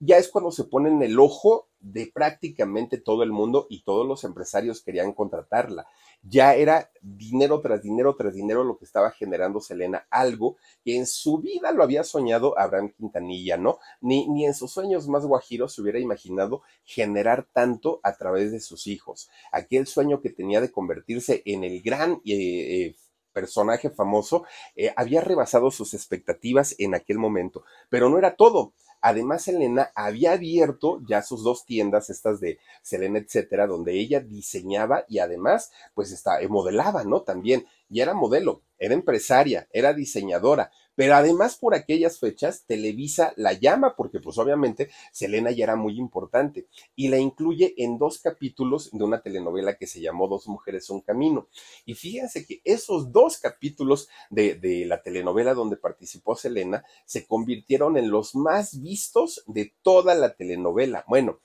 ya 0.00 0.18
es 0.18 0.28
cuando 0.28 0.50
se 0.50 0.64
pone 0.64 0.90
en 0.90 1.02
el 1.02 1.18
ojo 1.18 1.68
de 1.80 2.10
prácticamente 2.12 2.98
todo 2.98 3.22
el 3.22 3.30
mundo 3.30 3.66
y 3.68 3.82
todos 3.84 4.06
los 4.06 4.24
empresarios 4.24 4.82
querían 4.82 5.12
contratarla. 5.12 5.86
Ya 6.22 6.54
era 6.54 6.90
dinero 7.02 7.60
tras 7.60 7.82
dinero 7.82 8.16
tras 8.16 8.34
dinero 8.34 8.64
lo 8.64 8.78
que 8.78 8.86
estaba 8.86 9.10
generando 9.10 9.60
Selena, 9.60 10.06
algo 10.10 10.56
que 10.82 10.96
en 10.96 11.06
su 11.06 11.38
vida 11.38 11.72
lo 11.72 11.82
había 11.82 12.02
soñado 12.02 12.58
Abraham 12.58 12.92
Quintanilla, 12.96 13.58
¿no? 13.58 13.78
Ni, 14.00 14.26
ni 14.28 14.46
en 14.46 14.54
sus 14.54 14.72
sueños 14.72 15.08
más 15.08 15.26
guajiros 15.26 15.74
se 15.74 15.82
hubiera 15.82 15.98
imaginado 15.98 16.62
generar 16.84 17.46
tanto 17.52 18.00
a 18.02 18.16
través 18.16 18.52
de 18.52 18.60
sus 18.60 18.86
hijos. 18.86 19.28
Aquel 19.52 19.86
sueño 19.86 20.22
que 20.22 20.30
tenía 20.30 20.62
de 20.62 20.72
convertirse 20.72 21.42
en 21.44 21.64
el 21.64 21.82
gran 21.82 22.14
eh, 22.24 22.32
eh, 22.32 22.96
personaje 23.34 23.90
famoso, 23.90 24.44
eh, 24.76 24.94
había 24.96 25.20
rebasado 25.20 25.70
sus 25.70 25.92
expectativas 25.92 26.74
en 26.78 26.94
aquel 26.94 27.18
momento, 27.18 27.64
pero 27.90 28.08
no 28.08 28.16
era 28.16 28.36
todo. 28.36 28.72
Además, 29.06 29.42
Selena 29.42 29.90
había 29.94 30.32
abierto 30.32 31.02
ya 31.06 31.20
sus 31.20 31.44
dos 31.44 31.66
tiendas, 31.66 32.08
estas 32.08 32.40
de 32.40 32.58
Selena, 32.80 33.18
etcétera, 33.18 33.66
donde 33.66 33.92
ella 33.92 34.20
diseñaba 34.20 35.04
y 35.10 35.18
además, 35.18 35.70
pues, 35.92 36.10
está, 36.10 36.38
modelaba, 36.48 37.04
¿no? 37.04 37.20
También, 37.20 37.66
y 37.94 38.00
era 38.00 38.12
modelo, 38.12 38.64
era 38.76 38.92
empresaria, 38.92 39.68
era 39.70 39.94
diseñadora, 39.94 40.72
pero 40.96 41.14
además 41.14 41.56
por 41.56 41.76
aquellas 41.76 42.18
fechas 42.18 42.64
Televisa 42.66 43.32
la 43.36 43.52
llama 43.52 43.94
porque 43.96 44.18
pues 44.18 44.36
obviamente 44.36 44.90
Selena 45.12 45.52
ya 45.52 45.62
era 45.62 45.76
muy 45.76 45.96
importante 45.96 46.66
y 46.96 47.06
la 47.06 47.18
incluye 47.18 47.72
en 47.76 47.96
dos 47.96 48.18
capítulos 48.18 48.90
de 48.90 49.04
una 49.04 49.22
telenovela 49.22 49.76
que 49.76 49.86
se 49.86 50.00
llamó 50.00 50.26
Dos 50.26 50.48
mujeres 50.48 50.90
un 50.90 51.02
camino. 51.02 51.46
Y 51.84 51.94
fíjense 51.94 52.44
que 52.44 52.60
esos 52.64 53.12
dos 53.12 53.38
capítulos 53.38 54.08
de, 54.28 54.56
de 54.56 54.86
la 54.86 55.00
telenovela 55.00 55.54
donde 55.54 55.76
participó 55.76 56.34
Selena 56.34 56.84
se 57.04 57.28
convirtieron 57.28 57.96
en 57.96 58.10
los 58.10 58.34
más 58.34 58.80
vistos 58.80 59.44
de 59.46 59.72
toda 59.82 60.16
la 60.16 60.34
telenovela. 60.34 61.04
Bueno, 61.06 61.38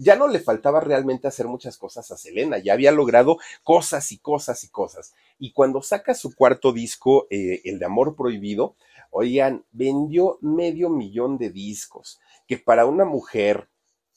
ya 0.00 0.16
no 0.16 0.28
le 0.28 0.40
faltaba 0.40 0.80
realmente 0.80 1.28
hacer 1.28 1.46
muchas 1.46 1.76
cosas 1.76 2.10
a 2.10 2.16
Selena, 2.16 2.58
ya 2.58 2.72
había 2.72 2.90
logrado 2.90 3.36
cosas 3.62 4.10
y 4.12 4.18
cosas 4.18 4.64
y 4.64 4.68
cosas. 4.70 5.14
Y 5.38 5.52
cuando 5.52 5.82
saca 5.82 6.14
su 6.14 6.34
cuarto 6.34 6.72
disco, 6.72 7.26
eh, 7.30 7.60
el 7.64 7.78
de 7.78 7.84
Amor 7.84 8.16
Prohibido, 8.16 8.76
oigan, 9.10 9.64
vendió 9.72 10.38
medio 10.40 10.88
millón 10.88 11.36
de 11.36 11.50
discos, 11.50 12.18
que 12.46 12.56
para 12.56 12.86
una 12.86 13.04
mujer, 13.04 13.68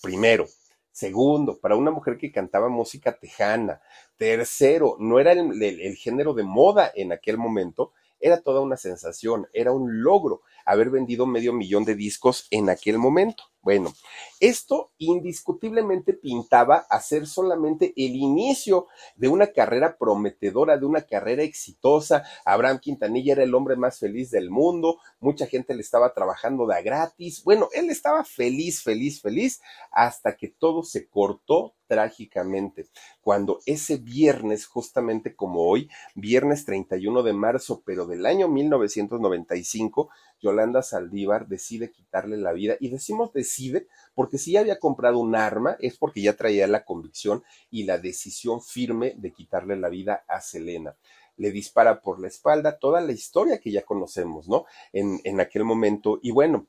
primero, 0.02 0.48
Segundo, 0.94 1.58
para 1.58 1.76
una 1.76 1.90
mujer 1.90 2.20
que 2.20 2.32
cantaba 2.32 2.70
música 2.70 3.18
tejana. 3.18 3.82
Tercero, 4.16 4.96
no 5.00 5.20
era 5.20 5.32
el, 5.32 5.96
género 5.96 6.36
de 6.36 6.44
moda 6.44 6.92
en 6.94 7.12
aquel 7.12 7.40
momento, 7.40 7.94
era 8.20 8.42
toda 8.42 8.62
una 8.62 8.78
sensación, 8.78 9.48
era 9.54 9.72
un 9.72 10.04
logro 10.04 10.44
haber 10.66 10.90
vendido 10.90 11.26
medio 11.26 11.54
millón 11.54 11.86
de 11.86 11.96
discos 11.96 12.48
en 12.52 12.70
aquel 12.70 12.98
momento. 12.98 13.44
Bueno, 13.64 13.94
esto 14.42 14.92
indiscutiblemente 14.98 16.12
pintaba 16.12 16.86
a 16.90 17.00
ser 17.00 17.26
solamente 17.26 17.94
el 17.96 18.14
inicio 18.14 18.88
de 19.16 19.30
una 19.30 19.48
carrera 19.48 19.96
prometedora, 19.98 20.78
de 20.78 20.86
una 20.86 21.04
carrera 21.04 21.44
exitosa. 21.44 22.26
Abraham 22.44 22.80
Quintanilla 22.80 23.32
era 23.32 23.44
el 23.44 23.56
hombre 23.56 23.78
más 23.78 24.00
feliz 24.00 24.32
del 24.32 24.50
mundo, 24.50 25.00
mucha 25.22 25.48
gente 25.48 25.76
le 25.76 25.82
estaba 25.82 26.14
trabajando 26.14 26.68
de 26.68 26.84
gratis. 26.84 27.42
Bueno, 27.46 27.70
él 27.74 27.90
estaba 27.90 28.26
feliz, 28.26 28.84
feliz, 28.84 29.22
feliz, 29.22 29.62
hasta 29.94 30.36
que 30.36 30.50
todo 30.50 30.84
se 30.84 31.08
cortó 31.08 31.74
trágicamente, 31.88 32.88
cuando 33.22 33.60
ese 33.66 33.98
viernes, 33.98 34.66
justamente 34.66 35.36
como 35.36 35.62
hoy, 35.70 35.90
viernes 36.16 36.66
31 36.66 37.22
de 37.22 37.34
marzo, 37.34 37.84
pero 37.86 38.08
del 38.08 38.26
año 38.26 38.48
1995, 38.48 40.10
Yolanda 40.44 40.84
Saldívar 40.84 41.48
decide 41.48 41.90
quitarle 41.90 42.38
la 42.38 42.52
vida. 42.52 42.76
Y 42.80 42.90
decimos 42.90 43.32
decide 43.34 43.88
porque 44.14 44.38
si 44.38 44.52
ya 44.52 44.60
había 44.60 44.78
comprado 44.78 45.18
un 45.20 45.36
arma 45.36 45.78
es 45.80 45.98
porque 45.98 46.22
ya 46.22 46.36
traía 46.36 46.68
la 46.68 46.84
convicción 46.84 47.44
y 47.72 47.86
la 47.86 47.98
decisión 47.98 48.62
firme 48.62 49.16
de 49.18 49.32
quitarle 49.32 49.78
la 49.78 49.90
vida 49.90 50.26
a 50.28 50.42
Selena. 50.42 50.96
Le 51.38 51.52
dispara 51.52 52.02
por 52.02 52.20
la 52.20 52.28
espalda 52.28 52.78
toda 52.78 53.02
la 53.02 53.14
historia 53.14 53.60
que 53.60 53.72
ya 53.72 53.84
conocemos, 53.84 54.48
¿no? 54.48 54.66
En, 54.92 55.20
en 55.24 55.40
aquel 55.40 55.64
momento. 55.64 56.20
Y 56.22 56.32
bueno, 56.32 56.68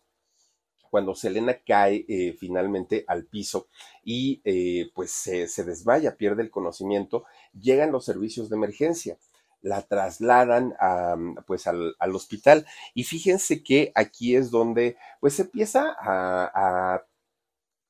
cuando 0.88 1.16
Selena 1.16 1.58
cae 1.66 2.04
eh, 2.08 2.36
finalmente 2.38 3.04
al 3.08 3.26
piso 3.26 3.66
y 4.04 4.40
eh, 4.44 4.92
pues 4.94 5.10
se, 5.10 5.48
se, 5.48 5.64
pierde 6.16 6.42
el 6.42 6.52
conocimiento, 6.52 7.24
llegan 7.52 7.90
los 7.90 8.04
servicios 8.04 8.48
de 8.48 8.54
emergencia 8.54 9.18
la 9.64 9.82
trasladan 9.82 10.74
a, 10.78 11.16
pues 11.46 11.66
al, 11.66 11.96
al, 11.98 12.14
hospital. 12.14 12.66
Y 12.92 13.04
fíjense 13.04 13.62
que 13.62 13.92
aquí 13.94 14.36
es 14.36 14.50
donde 14.50 14.96
pues 15.20 15.40
empieza 15.40 15.96
a, 15.98 16.94
a 16.94 17.06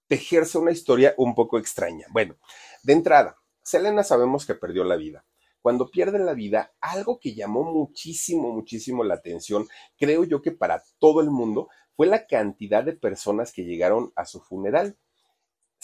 tejerse 0.06 0.56
una 0.56 0.70
historia 0.70 1.14
un 1.16 1.34
poco 1.34 1.58
extraña. 1.58 2.06
Bueno, 2.10 2.36
de 2.84 2.92
entrada, 2.92 3.36
Selena 3.62 4.04
sabemos 4.04 4.46
que 4.46 4.54
perdió 4.54 4.84
la 4.84 4.96
vida. 4.96 5.26
Cuando 5.60 5.90
pierde 5.90 6.18
la 6.18 6.34
vida, 6.34 6.74
algo 6.80 7.18
que 7.18 7.34
llamó 7.34 7.64
muchísimo, 7.64 8.52
muchísimo 8.52 9.02
la 9.02 9.14
atención, 9.14 9.66
creo 9.98 10.24
yo 10.24 10.42
que 10.42 10.52
para 10.52 10.84
todo 10.98 11.20
el 11.20 11.30
mundo, 11.30 11.68
fue 11.96 12.06
la 12.06 12.26
cantidad 12.26 12.84
de 12.84 12.92
personas 12.92 13.52
que 13.52 13.64
llegaron 13.64 14.12
a 14.14 14.26
su 14.26 14.40
funeral. 14.40 14.96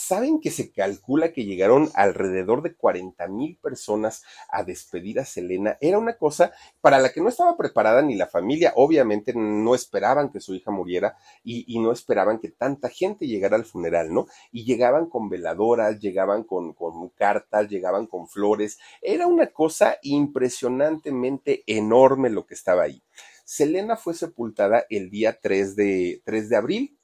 ¿Saben 0.01 0.41
que 0.41 0.51
se 0.51 0.73
calcula 0.73 1.31
que 1.31 1.45
llegaron 1.45 1.91
alrededor 1.93 2.63
de 2.63 2.75
40 2.75 3.29
mil 3.29 3.59
personas 3.59 4.23
a 4.49 4.65
despedir 4.65 5.21
a 5.21 5.27
Selena? 5.27 5.77
Era 5.79 5.99
una 5.99 6.17
cosa 6.17 6.53
para 6.81 6.99
la 6.99 7.13
que 7.13 7.21
no 7.21 7.29
estaba 7.29 7.55
preparada 7.59 8.01
ni 8.01 8.15
la 8.15 8.27
familia. 8.27 8.73
Obviamente 8.77 9.35
no 9.35 9.75
esperaban 9.75 10.33
que 10.33 10.41
su 10.41 10.55
hija 10.55 10.71
muriera 10.71 11.19
y, 11.45 11.79
no 11.79 11.93
esperaban 11.93 12.39
que 12.39 12.49
tanta 12.49 12.89
gente 12.89 13.27
llegara 13.27 13.57
al 13.57 13.67
funeral, 13.67 14.11
¿no? 14.11 14.27
Y 14.51 14.65
llegaban 14.65 15.05
con 15.05 15.29
veladoras, 15.29 16.01
llegaban 16.01 16.45
con, 16.45 16.73
con 16.73 17.11
cartas, 17.11 17.69
llegaban 17.69 18.07
con 18.07 18.27
flores. 18.27 18.79
Era 19.03 19.27
una 19.27 19.49
cosa 19.49 19.99
impresionantemente 20.01 21.63
enorme 21.67 22.31
lo 22.31 22.47
que 22.47 22.55
estaba 22.55 22.85
ahí. 22.85 23.03
Selena 23.45 23.97
fue 23.97 24.15
sepultada 24.15 24.87
el 24.89 25.11
día 25.11 25.39
3 25.39 25.77
de, 25.77 26.23
3 26.25 26.49
de 26.49 26.57
abril 26.57 27.00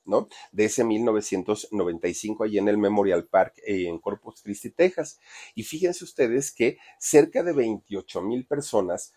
De 0.52 0.64
ese 0.64 0.84
1995 0.84 2.44
allí 2.44 2.58
en 2.58 2.68
el 2.68 2.78
Memorial 2.78 3.26
Park 3.26 3.54
eh, 3.66 3.88
en 3.88 3.98
Corpus 3.98 4.42
Christi, 4.42 4.70
Texas. 4.70 5.18
Y 5.54 5.64
fíjense 5.64 6.04
ustedes 6.04 6.52
que 6.52 6.78
cerca 6.98 7.42
de 7.42 7.52
28 7.52 8.22
mil 8.22 8.46
personas 8.46 9.12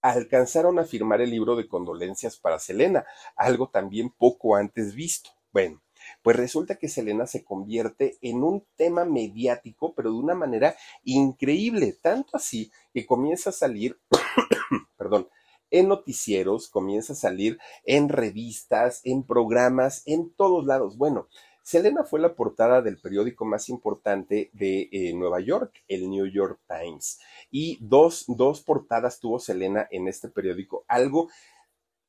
alcanzaron 0.00 0.78
a 0.78 0.84
firmar 0.84 1.20
el 1.20 1.30
libro 1.30 1.54
de 1.54 1.68
condolencias 1.68 2.36
para 2.36 2.58
Selena, 2.58 3.06
algo 3.36 3.68
también 3.68 4.10
poco 4.10 4.56
antes 4.56 4.94
visto. 4.94 5.30
Bueno, 5.52 5.82
pues 6.22 6.36
resulta 6.36 6.76
que 6.76 6.88
Selena 6.88 7.26
se 7.26 7.44
convierte 7.44 8.18
en 8.20 8.42
un 8.42 8.66
tema 8.74 9.04
mediático, 9.04 9.94
pero 9.94 10.10
de 10.10 10.18
una 10.18 10.34
manera 10.34 10.74
increíble, 11.04 11.96
tanto 12.00 12.36
así 12.36 12.72
que 12.92 13.06
comienza 13.06 13.50
a 13.50 13.52
salir, 13.52 14.00
perdón, 14.96 15.28
en 15.72 15.88
noticieros, 15.88 16.68
comienza 16.68 17.14
a 17.14 17.16
salir 17.16 17.58
en 17.84 18.08
revistas, 18.08 19.00
en 19.02 19.24
programas, 19.24 20.02
en 20.06 20.30
todos 20.30 20.64
lados. 20.64 20.96
Bueno, 20.96 21.26
Selena 21.62 22.04
fue 22.04 22.20
la 22.20 22.34
portada 22.34 22.82
del 22.82 22.98
periódico 22.98 23.44
más 23.44 23.68
importante 23.68 24.50
de 24.52 24.88
eh, 24.92 25.12
Nueva 25.14 25.40
York, 25.40 25.82
el 25.88 26.10
New 26.10 26.26
York 26.26 26.60
Times. 26.68 27.20
Y 27.50 27.78
dos, 27.80 28.24
dos 28.26 28.60
portadas 28.60 29.20
tuvo 29.20 29.38
Selena 29.38 29.86
en 29.90 30.08
este 30.08 30.28
periódico, 30.28 30.84
algo 30.88 31.28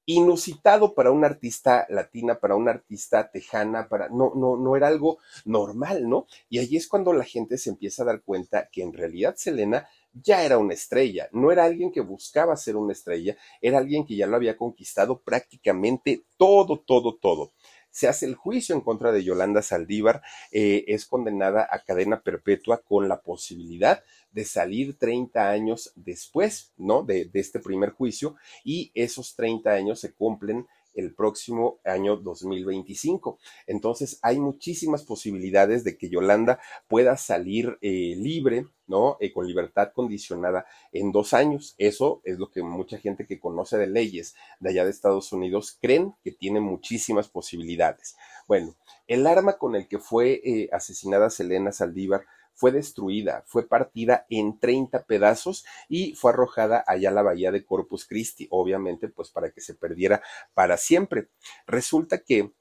inusitado 0.06 0.94
para 0.96 1.12
una 1.12 1.28
artista 1.28 1.86
latina, 1.90 2.40
para 2.40 2.56
una 2.56 2.72
artista 2.72 3.32
tejana, 3.32 3.88
para 3.88 4.10
no, 4.10 4.34
no, 4.36 4.58
no 4.58 4.76
era 4.76 4.88
algo 4.88 5.20
normal, 5.46 6.10
¿no? 6.10 6.28
Y 6.50 6.60
allí 6.60 6.76
es 6.76 6.88
cuando 6.88 7.14
la 7.14 7.24
gente 7.24 7.58
se 7.58 7.70
empieza 7.70 8.04
a 8.04 8.08
dar 8.08 8.22
cuenta 8.22 8.68
que 8.70 8.82
en 8.82 8.92
realidad 8.92 9.36
Selena 9.38 9.88
ya 10.14 10.44
era 10.44 10.58
una 10.58 10.74
estrella, 10.74 11.28
no 11.32 11.52
era 11.52 11.66
alguien 11.66 11.92
que 11.92 12.02
buscaba 12.02 12.56
ser 12.56 12.76
una 12.76 12.94
estrella, 12.94 13.36
era 13.62 13.80
alguien 13.80 14.06
que 14.06 14.16
ya 14.16 14.28
lo 14.28 14.36
había 14.36 14.58
conquistado 14.58 15.22
prácticamente 15.22 16.26
todo, 16.38 16.80
todo, 16.80 17.16
todo 17.16 17.52
se 17.94 18.08
hace 18.08 18.26
el 18.26 18.34
juicio 18.34 18.74
en 18.74 18.82
contra 18.82 19.12
de 19.12 19.24
Yolanda 19.24 19.62
Saldívar, 19.62 20.24
eh, 20.52 20.84
es 20.88 21.06
condenada 21.06 21.68
a 21.70 21.84
cadena 21.84 22.24
perpetua 22.24 22.82
con 22.82 23.08
la 23.08 23.22
posibilidad 23.22 24.04
de 24.32 24.46
salir 24.46 24.98
30 24.98 25.48
años 25.48 25.94
después, 25.96 26.74
¿no? 26.76 27.04
De, 27.04 27.26
de 27.26 27.40
este 27.40 27.60
primer 27.60 27.92
juicio 27.92 28.36
y 28.64 28.92
esos 28.96 29.36
30 29.36 29.72
años 29.72 30.00
se 30.00 30.12
cumplen 30.12 30.66
el 30.94 31.14
próximo 31.14 31.80
año 31.84 32.18
2025. 32.18 33.40
Entonces 33.68 34.20
hay 34.22 34.40
muchísimas 34.40 35.04
posibilidades 35.04 35.84
de 35.84 35.98
que 35.98 36.10
Yolanda 36.10 36.60
pueda 36.88 37.18
salir 37.18 37.78
eh, 37.82 38.16
libre, 38.18 38.68
¿no? 38.88 39.18
Eh, 39.20 39.32
con 39.32 39.48
libertad 39.48 39.92
condicionada 39.94 40.66
en 40.92 41.12
dos 41.12 41.34
años. 41.34 41.76
Eso 41.78 42.22
es 42.24 42.38
lo 42.38 42.52
que 42.52 42.64
mucha 42.64 42.98
gente 42.98 43.26
que 43.26 43.40
conoce 43.40 43.78
de 43.78 43.88
leyes 43.88 44.36
de 44.60 44.70
allá 44.70 44.84
de 44.84 44.92
Estados 44.92 45.32
Unidos 45.32 45.78
creen 45.82 46.14
que 46.24 46.32
tiene 46.32 46.60
muchísimas 46.60 47.30
posibilidades. 47.30 48.16
Bueno, 48.48 48.76
el 49.08 49.26
arma 49.28 49.58
con 49.58 49.76
el 49.76 49.88
que 49.88 50.00
fue 50.00 50.42
eh, 50.44 50.70
asesinada 50.72 51.30
Selena 51.30 51.72
Saldívar 51.72 52.26
fue 52.54 52.72
destruida, 52.72 53.44
fue 53.48 53.68
partida 53.68 54.26
en 54.30 54.60
30 54.60 55.04
pedazos 55.06 55.66
y 55.90 56.16
fue 56.16 56.32
arrojada 56.32 56.84
allá 56.88 57.10
a 57.10 57.14
la 57.14 57.22
bahía 57.22 57.52
de 57.52 57.66
Corpus 57.66 58.06
Christi, 58.06 58.48
obviamente 58.52 59.08
pues 59.08 59.30
para 59.30 59.52
que 59.52 59.62
se 59.62 59.76
perdiera 59.76 60.22
para 60.54 60.78
siempre. 60.78 61.30
Resulta 61.68 62.20
que 62.20 62.52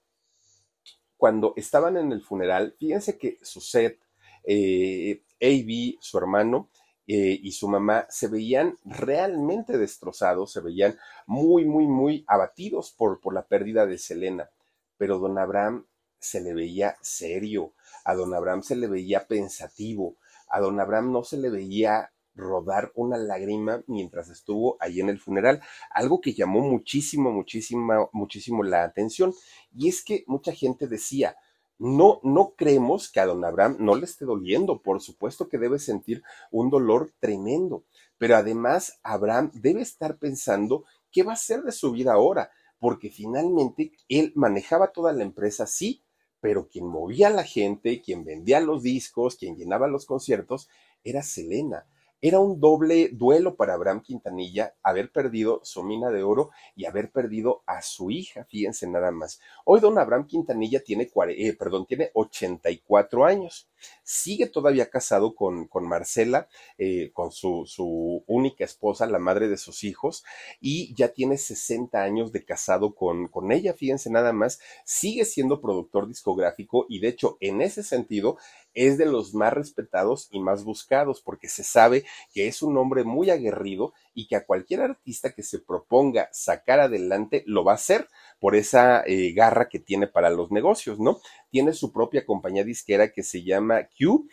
cuando 1.17 1.53
estaban 1.57 1.97
en 1.97 2.13
el 2.13 2.23
funeral, 2.23 2.75
fíjense 2.79 3.17
que 3.17 3.39
su 3.43 3.61
set, 3.61 4.01
eh, 4.45 5.23
AB, 5.41 5.99
su 6.01 6.19
hermano, 6.19 6.69
eh, 7.07 7.39
y 7.43 7.53
su 7.53 7.69
mamá 7.69 8.07
se 8.09 8.29
veían 8.29 8.79
realmente 8.85 9.77
destrozados, 9.77 10.53
se 10.53 10.61
veían 10.61 10.97
muy, 11.27 11.65
muy, 11.65 11.87
muy 11.87 12.25
abatidos 12.29 12.93
por, 12.93 13.21
por 13.21 13.35
la 13.35 13.47
pérdida 13.47 13.87
de 13.87 13.99
Selena. 13.99 14.51
Pero 14.97 15.19
don 15.19 15.37
Abraham 15.37 15.85
se 16.23 16.41
le 16.41 16.55
veía 16.55 16.97
serio, 17.03 17.75
a 18.05 18.15
don 18.15 18.33
Abraham 18.33 18.63
se 18.63 18.77
le 18.77 18.87
veía 18.87 19.27
pensativo, 19.27 20.17
a 20.49 20.61
don 20.61 20.79
Abraham 20.81 21.13
no 21.13 21.25
se 21.25 21.37
le 21.37 21.51
veía 21.51 22.13
rodar 22.35 22.93
una 22.95 23.19
lágrima 23.19 23.83
mientras 23.89 24.31
estuvo 24.31 24.77
ahí 24.81 25.01
en 25.01 25.09
el 25.09 25.19
funeral, 25.19 25.61
algo 25.91 26.21
que 26.21 26.33
llamó 26.33 26.61
muchísimo, 26.61 27.31
muchísimo, 27.33 28.09
muchísimo 28.13 28.63
la 28.63 28.85
atención. 28.85 29.35
Y 29.77 29.89
es 29.89 30.03
que 30.05 30.25
mucha 30.27 30.53
gente 30.53 30.87
decía, 30.87 31.37
no, 31.79 32.21
no 32.23 32.55
creemos 32.57 33.11
que 33.11 33.21
a 33.21 33.27
don 33.27 33.45
Abraham 33.45 33.77
no 33.81 33.97
le 33.97 34.05
esté 34.05 34.25
doliendo, 34.25 34.81
por 34.81 35.01
supuesto 35.01 35.49
que 35.49 35.59
debe 35.59 35.81
sentir 35.81 36.23
un 36.53 36.71
dolor 36.71 37.13
tremendo, 37.19 37.85
pero 38.17 38.37
además 38.37 39.01
Abraham 39.03 39.51
debe 39.55 39.83
estar 39.83 40.19
pensando 40.19 40.85
qué 41.11 41.25
va 41.25 41.33
a 41.33 41.35
hacer 41.35 41.63
de 41.63 41.73
su 41.73 41.91
vida 41.91 42.13
ahora, 42.13 42.51
porque 42.79 43.11
finalmente 43.11 43.93
él 44.09 44.33
manejaba 44.35 44.93
toda 44.93 45.13
la 45.13 45.23
empresa, 45.23 45.67
sí, 45.67 46.02
pero 46.43 46.69
quien 46.69 46.89
movía 46.89 47.29
a 47.29 47.31
la 47.31 47.45
gente, 47.45 48.03
quien 48.03 48.25
vendía 48.25 48.59
los 48.59 48.83
discos, 48.83 49.37
quien 49.37 49.57
llenaba 49.57 49.87
los 49.87 50.07
conciertos, 50.07 50.69
era 51.05 51.23
Selena. 51.23 51.87
Era 52.21 52.41
un 52.41 52.59
doble 52.59 53.11
duelo 53.13 53.55
para 53.55 53.75
Abraham 53.75 54.03
Quintanilla 54.03 54.75
haber 54.83 55.13
perdido 55.13 55.61
su 55.63 55.85
mina 55.85 56.11
de 56.11 56.25
oro 56.25 56.51
y 56.75 56.87
haber 56.87 57.13
perdido 57.13 57.63
a 57.65 57.81
su 57.81 58.11
hija, 58.11 58.45
fíjense 58.45 58.89
nada 58.89 59.13
más. 59.13 59.41
Hoy 59.65 59.79
don 59.79 59.99
Abraham 59.99 60.27
Quintanilla 60.27 60.81
tiene, 60.81 61.09
eh, 61.29 61.53
perdón, 61.57 61.87
tiene 61.87 62.11
84 62.15 63.25
años. 63.25 63.69
Sigue 64.03 64.47
todavía 64.47 64.91
casado 64.91 65.35
con, 65.35 65.67
con 65.69 65.89
Marcela, 65.89 66.49
eh, 66.79 67.11
con 67.13 67.33
su, 67.33 67.65
su, 67.67 68.25
única 68.27 68.65
esposa, 68.65 69.07
la 69.07 69.19
madre 69.19 69.49
de 69.49 69.57
sus 69.57 69.85
hijos, 69.85 70.25
y 70.61 70.95
ya 70.95 71.09
tiene 71.09 71.39
60 71.39 72.03
años 72.03 72.33
de 72.33 72.45
casado 72.45 72.95
con, 72.95 73.29
con 73.29 73.53
ella, 73.53 73.75
fíjense 73.75 74.11
nada 74.11 74.33
más. 74.33 74.61
Sigue 74.85 75.25
siendo 75.25 75.61
productor 75.61 76.09
discográfico 76.09 76.87
y 76.89 77.01
de 77.01 77.09
hecho 77.09 77.37
en 77.41 77.61
ese 77.63 77.83
sentido 77.83 78.37
es 78.75 78.99
de 78.99 79.07
los 79.07 79.35
más 79.35 79.53
respetados 79.53 80.29
y 80.31 80.41
más 80.41 80.65
buscados 80.65 81.21
porque 81.21 81.49
se 81.49 81.65
sabe 81.65 82.05
que 82.33 82.49
es 82.49 82.63
un 82.63 82.77
hombre 82.77 83.05
muy 83.05 83.31
aguerrido 83.31 83.93
y 84.15 84.27
que 84.27 84.37
a 84.37 84.45
cualquier 84.47 84.81
artista 84.81 85.33
que 85.33 85.43
se 85.43 85.59
proponga 85.59 86.29
sacar 86.33 86.81
adelante 86.81 87.43
lo 87.47 87.65
va 87.65 87.73
a 87.73 87.77
hacer 87.77 88.09
por 88.41 88.57
esa 88.57 89.03
eh, 89.07 89.33
garra 89.33 89.69
que 89.69 89.79
tiene 89.79 90.07
para 90.07 90.31
los 90.31 90.51
negocios, 90.51 90.99
¿no? 90.99 91.21
Tiene 91.51 91.73
su 91.73 91.93
propia 91.93 92.27
compañía 92.27 92.65
disquera 92.65 93.13
que 93.13 93.23
se 93.23 93.43
llama 93.43 93.89
Q, 93.99 94.29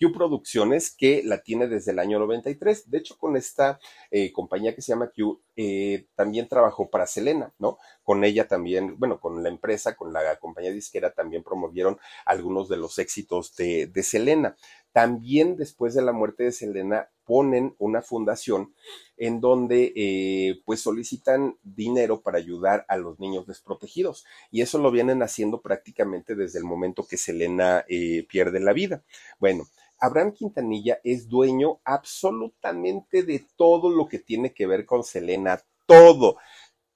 Q 0.00 0.12
Producciones, 0.12 0.94
que 0.94 1.22
la 1.24 1.42
tiene 1.42 1.68
desde 1.68 1.92
el 1.92 1.98
año 1.98 2.18
93. 2.18 2.90
De 2.90 2.98
hecho, 2.98 3.16
con 3.16 3.36
esta 3.36 3.78
eh, 4.10 4.32
compañía 4.32 4.74
que 4.74 4.82
se 4.82 4.92
llama 4.92 5.10
Q, 5.14 5.40
eh, 5.56 6.06
también 6.14 6.48
trabajó 6.48 6.90
para 6.90 7.06
Selena, 7.06 7.54
¿no? 7.58 7.78
Con 8.02 8.24
ella 8.24 8.48
también, 8.48 8.98
bueno, 8.98 9.20
con 9.20 9.42
la 9.42 9.48
empresa, 9.48 9.94
con 9.94 10.12
la 10.12 10.36
compañía 10.40 10.72
disquera, 10.72 11.12
también 11.12 11.42
promovieron 11.42 11.98
algunos 12.26 12.68
de 12.68 12.76
los 12.76 12.98
éxitos 12.98 13.54
de, 13.56 13.86
de 13.86 14.02
Selena. 14.02 14.56
También 14.92 15.56
después 15.56 15.94
de 15.94 16.02
la 16.02 16.12
muerte 16.12 16.44
de 16.44 16.52
Selena 16.52 17.08
ponen 17.24 17.74
una 17.78 18.02
fundación 18.02 18.74
en 19.16 19.40
donde 19.40 19.92
eh, 19.96 20.60
pues 20.64 20.80
solicitan 20.80 21.56
dinero 21.62 22.22
para 22.22 22.38
ayudar 22.38 22.84
a 22.88 22.96
los 22.96 23.20
niños 23.20 23.46
desprotegidos 23.46 24.24
y 24.50 24.62
eso 24.62 24.78
lo 24.78 24.90
vienen 24.90 25.22
haciendo 25.22 25.60
prácticamente 25.60 26.34
desde 26.34 26.58
el 26.58 26.64
momento 26.64 27.06
que 27.06 27.16
Selena 27.16 27.84
eh, 27.88 28.26
pierde 28.28 28.60
la 28.60 28.72
vida. 28.72 29.02
Bueno, 29.38 29.68
Abraham 29.98 30.32
Quintanilla 30.32 31.00
es 31.04 31.28
dueño 31.28 31.80
absolutamente 31.84 33.22
de 33.22 33.44
todo 33.56 33.90
lo 33.90 34.08
que 34.08 34.18
tiene 34.18 34.52
que 34.52 34.66
ver 34.66 34.84
con 34.84 35.04
Selena, 35.04 35.62
todo. 35.86 36.36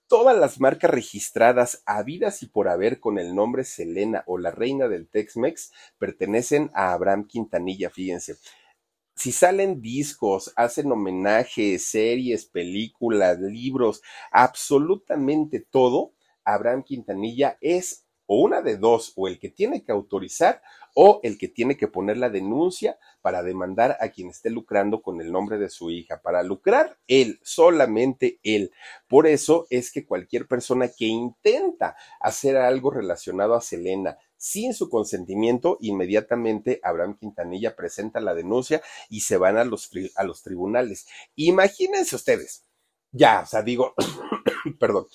Todas 0.08 0.38
las 0.38 0.58
marcas 0.58 0.90
registradas 0.90 1.82
habidas 1.84 2.42
y 2.42 2.46
por 2.46 2.68
haber 2.68 2.98
con 2.98 3.18
el 3.18 3.34
nombre 3.34 3.64
Selena 3.64 4.24
o 4.26 4.38
la 4.38 4.50
reina 4.50 4.88
del 4.88 5.06
Tex-Mex 5.06 5.70
pertenecen 5.98 6.70
a 6.72 6.92
Abraham 6.92 7.26
Quintanilla, 7.26 7.90
fíjense. 7.90 8.36
Si 9.18 9.32
salen 9.32 9.82
discos, 9.82 10.52
hacen 10.54 10.92
homenajes, 10.92 11.86
series, 11.86 12.46
películas, 12.46 13.40
libros, 13.40 14.00
absolutamente 14.30 15.58
todo, 15.58 16.12
Abraham 16.44 16.84
Quintanilla 16.84 17.58
es 17.60 18.06
o 18.26 18.40
una 18.42 18.62
de 18.62 18.76
dos, 18.76 19.14
o 19.16 19.26
el 19.26 19.40
que 19.40 19.48
tiene 19.48 19.82
que 19.82 19.90
autorizar 19.90 20.62
o 20.94 21.18
el 21.24 21.36
que 21.36 21.48
tiene 21.48 21.76
que 21.76 21.88
poner 21.88 22.18
la 22.18 22.30
denuncia 22.30 22.96
para 23.20 23.42
demandar 23.42 23.96
a 24.00 24.10
quien 24.10 24.28
esté 24.28 24.50
lucrando 24.50 25.02
con 25.02 25.20
el 25.20 25.32
nombre 25.32 25.58
de 25.58 25.70
su 25.70 25.90
hija. 25.90 26.20
Para 26.22 26.42
lucrar 26.42 26.98
él, 27.08 27.40
solamente 27.42 28.38
él. 28.44 28.70
Por 29.08 29.26
eso 29.26 29.66
es 29.70 29.90
que 29.90 30.06
cualquier 30.06 30.46
persona 30.46 30.88
que 30.88 31.06
intenta 31.06 31.96
hacer 32.20 32.56
algo 32.56 32.90
relacionado 32.90 33.54
a 33.54 33.62
Selena 33.62 34.16
sin 34.38 34.72
su 34.72 34.88
consentimiento, 34.88 35.76
inmediatamente 35.80 36.80
Abraham 36.82 37.18
Quintanilla 37.18 37.76
presenta 37.76 38.20
la 38.20 38.34
denuncia 38.34 38.80
y 39.10 39.20
se 39.20 39.36
van 39.36 39.58
a 39.58 39.64
los, 39.64 39.90
a 40.16 40.24
los 40.24 40.42
tribunales. 40.42 41.06
Imagínense 41.34 42.16
ustedes, 42.16 42.64
ya, 43.12 43.40
o 43.40 43.46
sea, 43.46 43.62
digo, 43.62 43.94
perdón, 44.80 45.06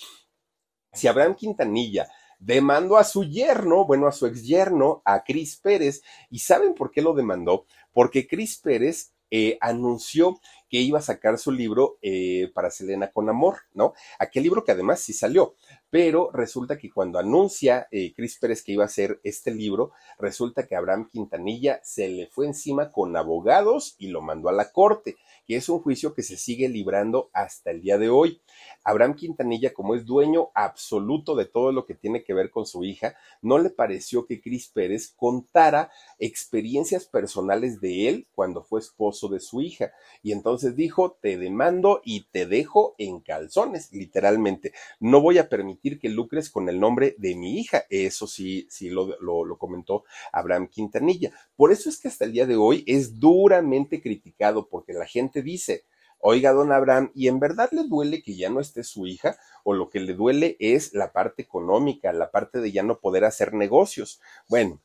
si 0.92 1.08
Abraham 1.08 1.36
Quintanilla 1.36 2.08
demandó 2.40 2.98
a 2.98 3.04
su 3.04 3.24
yerno, 3.24 3.86
bueno, 3.86 4.08
a 4.08 4.12
su 4.12 4.28
ex 4.28 4.46
yerno, 4.46 5.02
a 5.06 5.24
Cris 5.24 5.58
Pérez. 5.58 6.04
¿Y 6.30 6.40
saben 6.40 6.74
por 6.76 6.92
qué 6.92 7.02
lo 7.02 7.14
demandó? 7.14 7.66
Porque 7.92 8.28
Cris 8.28 8.58
Pérez 8.58 9.14
eh, 9.32 9.58
anunció 9.62 10.40
que 10.74 10.82
iba 10.82 10.98
a 10.98 11.04
sacar 11.04 11.38
su 11.38 11.52
libro 11.52 12.00
eh, 12.02 12.50
para 12.52 12.72
Selena 12.72 13.12
con 13.12 13.30
Amor, 13.30 13.58
¿no? 13.76 13.94
Aquel 14.18 14.42
libro 14.42 14.64
que 14.64 14.72
además 14.72 15.02
sí 15.02 15.14
salió, 15.14 15.54
pero 15.92 16.32
resulta 16.34 16.80
que 16.80 16.90
cuando 16.90 17.20
anuncia 17.20 17.88
eh, 17.92 18.12
Cris 18.16 18.40
Pérez 18.40 18.64
que 18.64 18.72
iba 18.72 18.82
a 18.82 18.88
hacer 18.88 19.20
este 19.24 19.52
libro, 19.52 19.92
resulta 20.18 20.66
que 20.66 20.76
Abraham 20.76 21.12
Quintanilla 21.12 21.80
se 21.84 22.08
le 22.10 22.26
fue 22.26 22.48
encima 22.48 22.92
con 22.92 23.16
abogados 23.16 23.94
y 24.00 24.08
lo 24.08 24.24
mandó 24.24 24.50
a 24.50 24.52
la 24.52 24.72
corte, 24.72 25.16
que 25.46 25.56
es 25.56 25.70
un 25.70 25.80
juicio 25.80 26.14
que 26.14 26.24
se 26.24 26.38
sigue 26.38 26.70
librando 26.70 27.30
hasta 27.34 27.72
el 27.72 27.82
día 27.82 27.98
de 27.98 28.10
hoy. 28.10 28.42
Abraham 28.84 29.16
Quintanilla, 29.16 29.74
como 29.74 29.96
es 29.96 30.06
dueño 30.06 30.50
absoluto 30.54 31.36
de 31.36 31.46
todo 31.46 31.72
lo 31.72 31.86
que 31.86 31.96
tiene 31.96 32.24
que 32.24 32.34
ver 32.34 32.52
con 32.52 32.66
su 32.66 32.84
hija, 32.84 33.16
no 33.42 33.58
le 33.60 33.70
pareció 33.70 34.26
que 34.26 34.42
Cris 34.42 34.70
Pérez 34.70 35.14
contara 35.16 35.92
experiencias 36.20 37.06
personales 37.06 37.80
de 37.80 38.10
él 38.10 38.28
cuando 38.34 38.64
fue 38.64 38.80
esposo 38.80 39.28
de 39.30 39.40
su 39.40 39.62
hija. 39.62 39.94
Y 40.22 40.32
entonces 40.32 40.76
dijo, 40.76 41.18
te 41.22 41.38
demando 41.38 42.02
y 42.04 42.26
te 42.32 42.46
dejo 42.46 42.96
en 42.98 43.22
calzones, 43.22 43.92
literalmente. 43.92 44.74
No 45.00 45.22
voy 45.22 45.38
a 45.38 45.50
permitir 45.50 46.00
que 46.00 46.10
lucres 46.10 46.50
con 46.50 46.70
el 46.70 46.80
nombre 46.80 47.16
de 47.18 47.36
mi 47.36 47.60
hija. 47.60 47.84
Eso 47.90 48.28
sí, 48.28 48.68
sí 48.70 48.90
lo, 48.90 49.18
lo 49.22 49.58
comentó 49.58 50.04
Abraham 50.32 50.68
Quintanilla. 50.68 51.32
Por 51.56 51.72
eso 51.72 51.90
es 51.90 52.00
que 52.00 52.08
hasta 52.08 52.26
el 52.26 52.34
día 52.34 52.46
de 52.46 52.56
hoy 52.56 52.84
es 52.88 53.20
duramente 53.20 54.02
criticado 54.02 54.68
porque 54.68 54.94
la 54.94 55.06
gente 55.06 55.33
dice, 55.42 55.86
Oiga, 56.26 56.54
don 56.54 56.72
Abraham, 56.72 57.12
¿y 57.14 57.28
en 57.28 57.42
verdad 57.42 57.70
le 57.74 57.84
duele 57.84 58.24
que 58.24 58.38
ya 58.38 58.50
no 58.50 58.62
esté 58.62 58.86
su 58.86 59.06
hija? 59.06 59.36
¿O 59.66 59.74
lo 59.74 59.90
que 59.90 60.00
le 60.00 60.14
duele 60.14 60.56
es 60.58 60.94
la 60.94 61.12
parte 61.12 61.42
económica, 61.42 62.14
la 62.14 62.32
parte 62.32 62.62
de 62.62 62.72
ya 62.72 62.82
no 62.82 63.00
poder 63.02 63.26
hacer 63.26 63.54
negocios? 63.54 64.22
Bueno, 64.48 64.80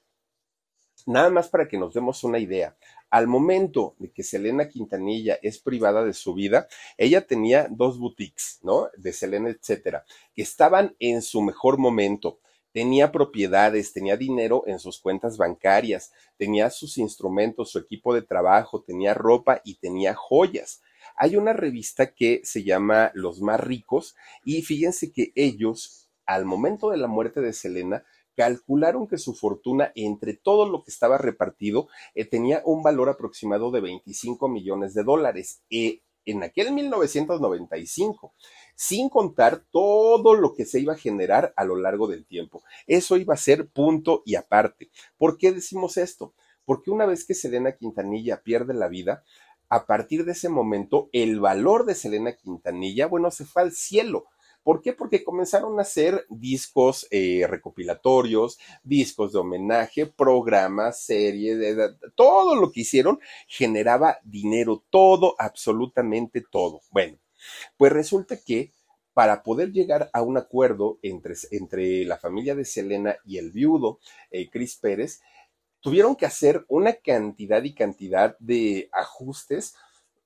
nada 1.06 1.30
más 1.30 1.48
para 1.48 1.68
que 1.68 1.78
nos 1.78 1.94
demos 1.94 2.24
una 2.24 2.40
idea. 2.40 2.76
Al 3.08 3.28
momento 3.28 3.94
de 4.00 4.10
que 4.10 4.24
Selena 4.24 4.68
Quintanilla 4.68 5.38
es 5.40 5.60
privada 5.60 6.04
de 6.04 6.12
su 6.12 6.34
vida, 6.34 6.66
ella 6.96 7.24
tenía 7.24 7.68
dos 7.70 8.00
boutiques, 8.00 8.58
¿no? 8.62 8.88
De 8.96 9.12
Selena, 9.12 9.48
etcétera, 9.48 10.04
que 10.34 10.42
estaban 10.42 10.96
en 10.98 11.22
su 11.22 11.40
mejor 11.40 11.78
momento 11.78 12.40
tenía 12.78 13.10
propiedades, 13.10 13.92
tenía 13.92 14.16
dinero 14.16 14.62
en 14.68 14.78
sus 14.78 15.00
cuentas 15.00 15.36
bancarias, 15.36 16.12
tenía 16.36 16.70
sus 16.70 16.96
instrumentos, 16.96 17.72
su 17.72 17.80
equipo 17.80 18.14
de 18.14 18.22
trabajo, 18.22 18.82
tenía 18.82 19.14
ropa 19.14 19.60
y 19.64 19.80
tenía 19.80 20.14
joyas. 20.14 20.80
Hay 21.16 21.34
una 21.34 21.52
revista 21.52 22.14
que 22.14 22.40
se 22.44 22.62
llama 22.62 23.10
Los 23.14 23.40
más 23.40 23.58
ricos 23.58 24.14
y 24.44 24.62
fíjense 24.62 25.10
que 25.10 25.32
ellos, 25.34 26.08
al 26.24 26.44
momento 26.44 26.90
de 26.90 26.98
la 26.98 27.08
muerte 27.08 27.40
de 27.40 27.52
Selena, 27.52 28.04
calcularon 28.36 29.08
que 29.08 29.18
su 29.18 29.34
fortuna 29.34 29.90
entre 29.96 30.34
todo 30.34 30.68
lo 30.68 30.84
que 30.84 30.92
estaba 30.92 31.18
repartido 31.18 31.88
eh, 32.14 32.26
tenía 32.26 32.62
un 32.64 32.84
valor 32.84 33.08
aproximado 33.08 33.72
de 33.72 33.80
25 33.80 34.48
millones 34.48 34.94
de 34.94 35.02
dólares. 35.02 35.64
Eh, 35.68 36.02
en 36.24 36.42
aquel 36.42 36.72
1995, 36.72 38.34
sin 38.74 39.08
contar 39.08 39.64
todo 39.70 40.34
lo 40.34 40.54
que 40.54 40.64
se 40.64 40.80
iba 40.80 40.92
a 40.92 40.98
generar 40.98 41.52
a 41.56 41.64
lo 41.64 41.76
largo 41.76 42.06
del 42.06 42.26
tiempo. 42.26 42.62
Eso 42.86 43.16
iba 43.16 43.34
a 43.34 43.38
ser 43.38 43.68
punto 43.68 44.22
y 44.24 44.34
aparte. 44.34 44.90
¿Por 45.16 45.38
qué 45.38 45.52
decimos 45.52 45.96
esto? 45.96 46.34
Porque 46.64 46.90
una 46.90 47.06
vez 47.06 47.26
que 47.26 47.34
Selena 47.34 47.72
Quintanilla 47.72 48.42
pierde 48.42 48.74
la 48.74 48.88
vida, 48.88 49.24
a 49.70 49.86
partir 49.86 50.24
de 50.24 50.32
ese 50.32 50.48
momento, 50.48 51.10
el 51.12 51.40
valor 51.40 51.84
de 51.84 51.94
Selena 51.94 52.34
Quintanilla, 52.34 53.06
bueno, 53.06 53.30
se 53.30 53.44
fue 53.44 53.62
al 53.62 53.72
cielo. 53.72 54.26
¿Por 54.62 54.82
qué? 54.82 54.92
Porque 54.92 55.24
comenzaron 55.24 55.78
a 55.78 55.82
hacer 55.82 56.26
discos 56.28 57.06
eh, 57.10 57.46
recopilatorios, 57.48 58.58
discos 58.82 59.32
de 59.32 59.38
homenaje, 59.38 60.06
programas, 60.06 61.00
series, 61.04 61.76
todo 62.14 62.54
lo 62.54 62.70
que 62.70 62.80
hicieron 62.80 63.18
generaba 63.46 64.18
dinero, 64.24 64.84
todo, 64.90 65.34
absolutamente 65.38 66.42
todo. 66.50 66.82
Bueno, 66.90 67.18
pues 67.76 67.92
resulta 67.92 68.36
que 68.36 68.72
para 69.14 69.42
poder 69.42 69.72
llegar 69.72 70.10
a 70.12 70.22
un 70.22 70.36
acuerdo 70.36 71.00
entre, 71.02 71.34
entre 71.50 72.04
la 72.04 72.18
familia 72.18 72.54
de 72.54 72.64
Selena 72.64 73.16
y 73.24 73.38
el 73.38 73.50
viudo, 73.50 73.98
eh, 74.30 74.48
Chris 74.48 74.76
Pérez, 74.76 75.20
tuvieron 75.80 76.14
que 76.14 76.26
hacer 76.26 76.64
una 76.68 76.92
cantidad 76.92 77.62
y 77.64 77.74
cantidad 77.74 78.36
de 78.38 78.88
ajustes 78.92 79.74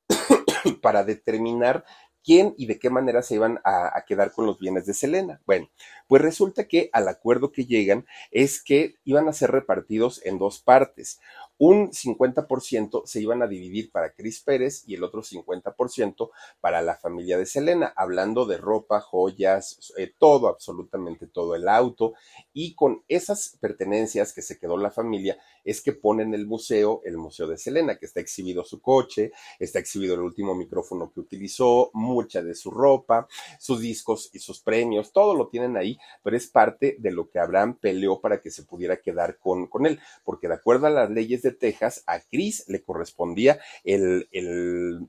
para 0.82 1.04
determinar 1.04 1.84
quién 2.24 2.54
y 2.56 2.66
de 2.66 2.78
qué 2.78 2.90
manera 2.90 3.22
se 3.22 3.34
iban 3.34 3.60
a, 3.64 3.96
a, 3.96 4.04
quedar 4.04 4.32
con 4.32 4.46
los 4.46 4.58
bienes 4.58 4.86
de 4.86 4.94
Selena. 4.94 5.40
Bueno, 5.46 5.68
pues 6.08 6.22
resulta 6.22 6.68
que 6.68 6.90
al 6.92 7.08
acuerdo 7.08 7.52
que 7.52 7.64
llegan 7.66 8.06
es 8.30 8.62
que 8.62 8.96
iban 9.04 9.28
a 9.28 9.32
ser 9.32 9.50
repartidos 9.50 10.24
en 10.24 10.38
dos 10.38 10.60
partes 10.60 11.20
un 11.64 11.92
50% 11.92 13.02
se 13.04 13.20
iban 13.20 13.40
a 13.40 13.46
dividir 13.46 13.92
para 13.92 14.14
Cris 14.14 14.40
Pérez 14.40 14.82
y 14.84 14.96
el 14.96 15.04
otro 15.04 15.22
50% 15.22 16.30
para 16.60 16.82
la 16.82 16.96
familia 16.96 17.38
de 17.38 17.46
Selena, 17.46 17.92
hablando 17.94 18.46
de 18.46 18.56
ropa, 18.56 19.00
joyas, 19.00 19.92
eh, 19.96 20.12
todo, 20.18 20.48
absolutamente 20.48 21.28
todo 21.28 21.54
el 21.54 21.68
auto. 21.68 22.14
Y 22.52 22.74
con 22.74 23.04
esas 23.06 23.56
pertenencias 23.60 24.32
que 24.32 24.42
se 24.42 24.58
quedó 24.58 24.76
la 24.76 24.90
familia, 24.90 25.38
es 25.64 25.80
que 25.80 25.92
ponen 25.92 26.34
el 26.34 26.48
museo, 26.48 27.00
el 27.04 27.16
Museo 27.16 27.46
de 27.46 27.56
Selena, 27.56 27.96
que 27.96 28.06
está 28.06 28.18
exhibido 28.18 28.64
su 28.64 28.80
coche, 28.80 29.30
está 29.60 29.78
exhibido 29.78 30.14
el 30.14 30.22
último 30.22 30.56
micrófono 30.56 31.12
que 31.12 31.20
utilizó, 31.20 31.90
mucha 31.94 32.42
de 32.42 32.56
su 32.56 32.72
ropa, 32.72 33.28
sus 33.60 33.80
discos 33.80 34.30
y 34.32 34.40
sus 34.40 34.60
premios, 34.60 35.12
todo 35.12 35.36
lo 35.36 35.46
tienen 35.46 35.76
ahí, 35.76 35.96
pero 36.24 36.36
es 36.36 36.48
parte 36.48 36.96
de 36.98 37.12
lo 37.12 37.30
que 37.30 37.38
Abraham 37.38 37.78
peleó 37.80 38.20
para 38.20 38.40
que 38.40 38.50
se 38.50 38.64
pudiera 38.64 38.96
quedar 38.96 39.38
con, 39.38 39.68
con 39.68 39.86
él, 39.86 40.00
porque 40.24 40.48
de 40.48 40.54
acuerdo 40.54 40.88
a 40.88 40.90
las 40.90 41.08
leyes 41.08 41.42
de 41.42 41.51
Texas, 41.52 42.02
a 42.06 42.20
Chris 42.20 42.64
le 42.68 42.82
correspondía 42.82 43.60
el, 43.84 44.28
el, 44.32 45.08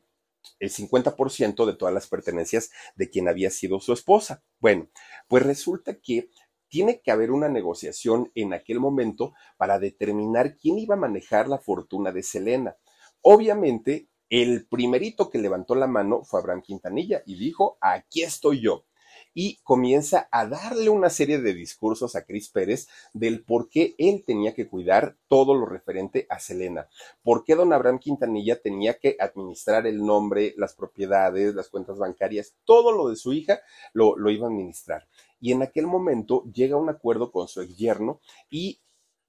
el 0.60 0.70
50% 0.70 1.66
de 1.66 1.76
todas 1.76 1.94
las 1.94 2.08
pertenencias 2.08 2.72
de 2.96 3.10
quien 3.10 3.28
había 3.28 3.50
sido 3.50 3.80
su 3.80 3.94
esposa. 3.94 4.44
Bueno, 4.60 4.90
pues 5.28 5.44
resulta 5.44 6.00
que 6.00 6.30
tiene 6.70 7.02
que 7.02 7.12
haber 7.12 7.32
una 7.32 7.50
negociación 7.50 8.32
en 8.34 8.54
aquel 8.54 8.80
momento 8.80 9.34
para 9.58 9.78
determinar 9.80 10.58
quién 10.58 10.80
iba 10.80 10.96
a 10.96 11.00
manejar 11.00 11.48
la 11.48 11.60
fortuna 11.60 12.12
de 12.12 12.24
Selena. 12.24 12.78
Obviamente, 13.22 14.10
el 14.30 14.68
primerito 14.68 15.30
que 15.30 15.38
levantó 15.38 15.76
la 15.76 15.86
mano 15.86 16.24
fue 16.24 16.40
Abraham 16.40 16.64
Quintanilla 16.64 17.22
y 17.28 17.38
dijo, 17.38 17.78
aquí 17.80 18.24
estoy 18.24 18.62
yo 18.62 18.86
y 19.34 19.58
comienza 19.64 20.28
a 20.32 20.46
darle 20.46 20.90
una 20.90 21.10
serie 21.10 21.40
de 21.40 21.54
discursos 21.54 22.16
a 22.16 22.26
Cris 22.26 22.50
Pérez 22.50 22.88
del 23.14 23.44
por 23.44 23.70
qué 23.70 23.96
él 23.98 24.24
tenía 24.26 24.54
que 24.54 24.68
cuidar 24.68 25.18
todo 25.28 25.56
lo 25.56 25.66
referente 25.66 26.28
a 26.30 26.40
Selena, 26.40 26.88
por 27.24 27.44
qué 27.44 27.56
don 27.56 27.74
Abraham 27.74 28.00
Quintanilla 28.00 28.62
tenía 28.62 28.98
que 29.00 29.18
administrar 29.20 29.88
el 29.88 30.06
nombre, 30.06 30.54
las 30.58 30.74
propiedades, 30.74 31.56
las 31.56 31.70
cuentas 31.70 31.98
bancarias, 31.98 32.56
todo 32.66 32.92
lo 32.92 33.10
de 33.10 33.16
su 33.16 33.34
hija 33.34 33.62
lo, 33.94 34.16
lo 34.18 34.30
iba 34.30 34.48
a 34.48 34.50
administrar. 34.50 35.08
Y 35.40 35.52
en 35.52 35.62
aquel 35.62 35.88
momento 35.88 36.44
llega 36.54 36.76
a 36.76 36.80
un 36.80 36.90
acuerdo 36.90 37.32
con 37.32 37.48
su 37.48 37.62
ex 37.62 37.76
yerno 37.78 38.22
y 38.50 38.80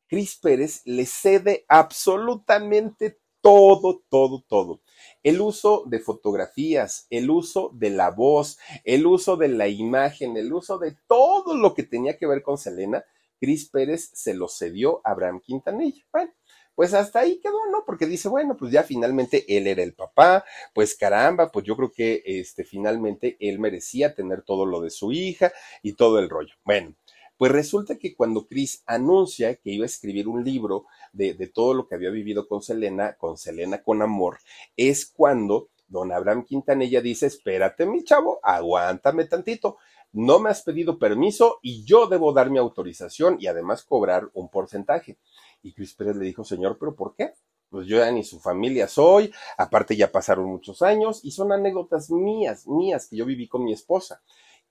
Cris 0.06 0.36
Pérez 0.36 0.82
le 0.84 1.06
cede 1.06 1.64
absolutamente 1.66 3.18
todo, 3.44 4.02
todo, 4.08 4.42
todo. 4.48 4.80
El 5.22 5.42
uso 5.42 5.84
de 5.86 5.98
fotografías, 6.00 7.06
el 7.10 7.28
uso 7.28 7.70
de 7.74 7.90
la 7.90 8.10
voz, 8.10 8.58
el 8.84 9.06
uso 9.06 9.36
de 9.36 9.48
la 9.48 9.68
imagen, 9.68 10.38
el 10.38 10.50
uso 10.50 10.78
de 10.78 10.96
todo 11.06 11.54
lo 11.54 11.74
que 11.74 11.82
tenía 11.82 12.16
que 12.16 12.26
ver 12.26 12.42
con 12.42 12.56
Selena, 12.56 13.04
Cris 13.38 13.68
Pérez 13.68 14.08
se 14.14 14.32
lo 14.32 14.48
cedió 14.48 15.02
a 15.04 15.10
Abraham 15.10 15.42
Quintanilla. 15.44 16.02
Bueno, 16.10 16.32
pues 16.74 16.94
hasta 16.94 17.20
ahí 17.20 17.38
quedó, 17.38 17.66
¿no? 17.70 17.84
Porque 17.84 18.06
dice, 18.06 18.30
bueno, 18.30 18.56
pues 18.56 18.72
ya 18.72 18.82
finalmente 18.82 19.44
él 19.54 19.66
era 19.66 19.82
el 19.82 19.92
papá, 19.92 20.46
pues 20.72 20.96
caramba, 20.96 21.52
pues 21.52 21.66
yo 21.66 21.76
creo 21.76 21.92
que 21.92 22.22
este 22.24 22.64
finalmente 22.64 23.36
él 23.40 23.58
merecía 23.58 24.14
tener 24.14 24.40
todo 24.40 24.64
lo 24.64 24.80
de 24.80 24.88
su 24.88 25.12
hija 25.12 25.52
y 25.82 25.92
todo 25.92 26.18
el 26.18 26.30
rollo. 26.30 26.54
Bueno, 26.64 26.94
pues 27.36 27.52
resulta 27.52 27.96
que 27.98 28.14
cuando 28.14 28.46
Chris 28.46 28.82
anuncia 28.86 29.56
que 29.56 29.70
iba 29.70 29.84
a 29.84 29.86
escribir 29.86 30.28
un 30.28 30.44
libro 30.44 30.86
de, 31.12 31.34
todo 31.52 31.74
lo 31.74 31.88
que 31.88 31.94
había 31.94 32.10
vivido 32.10 32.46
con 32.46 32.62
Selena, 32.62 33.14
con 33.14 33.36
Selena 33.36 33.82
con 33.82 34.02
amor, 34.02 34.38
es 34.76 35.06
cuando 35.06 35.68
don 35.86 36.12
Abraham 36.12 36.44
Quintanilla 36.44 37.00
dice, 37.00 37.26
espérate 37.26 37.86
mi 37.86 38.04
chavo, 38.04 38.40
aguántame 38.42 39.24
tantito, 39.24 39.76
no 40.12 40.38
me 40.38 40.50
has 40.50 40.62
pedido 40.62 40.98
permiso 40.98 41.58
y 41.62 41.84
yo 41.84 42.06
debo 42.06 42.32
dar 42.32 42.50
mi 42.50 42.58
autorización 42.58 43.36
y 43.40 43.48
además 43.48 43.84
cobrar 43.84 44.30
un 44.34 44.48
porcentaje. 44.48 45.18
Y 45.62 45.72
Chris 45.72 45.94
Pérez 45.94 46.16
le 46.16 46.24
dijo, 46.24 46.44
señor, 46.44 46.78
¿pero 46.78 46.94
por 46.94 47.14
qué? 47.14 47.32
Pues 47.68 47.88
yo 47.88 47.98
ya 47.98 48.10
ni 48.12 48.22
su 48.22 48.38
familia 48.38 48.86
soy, 48.86 49.32
aparte 49.58 49.96
ya 49.96 50.12
pasaron 50.12 50.46
muchos 50.46 50.82
años 50.82 51.20
y 51.24 51.32
son 51.32 51.50
anécdotas 51.50 52.10
mías, 52.10 52.68
mías 52.68 53.08
que 53.08 53.16
yo 53.16 53.26
viví 53.26 53.48
con 53.48 53.64
mi 53.64 53.72
esposa 53.72 54.22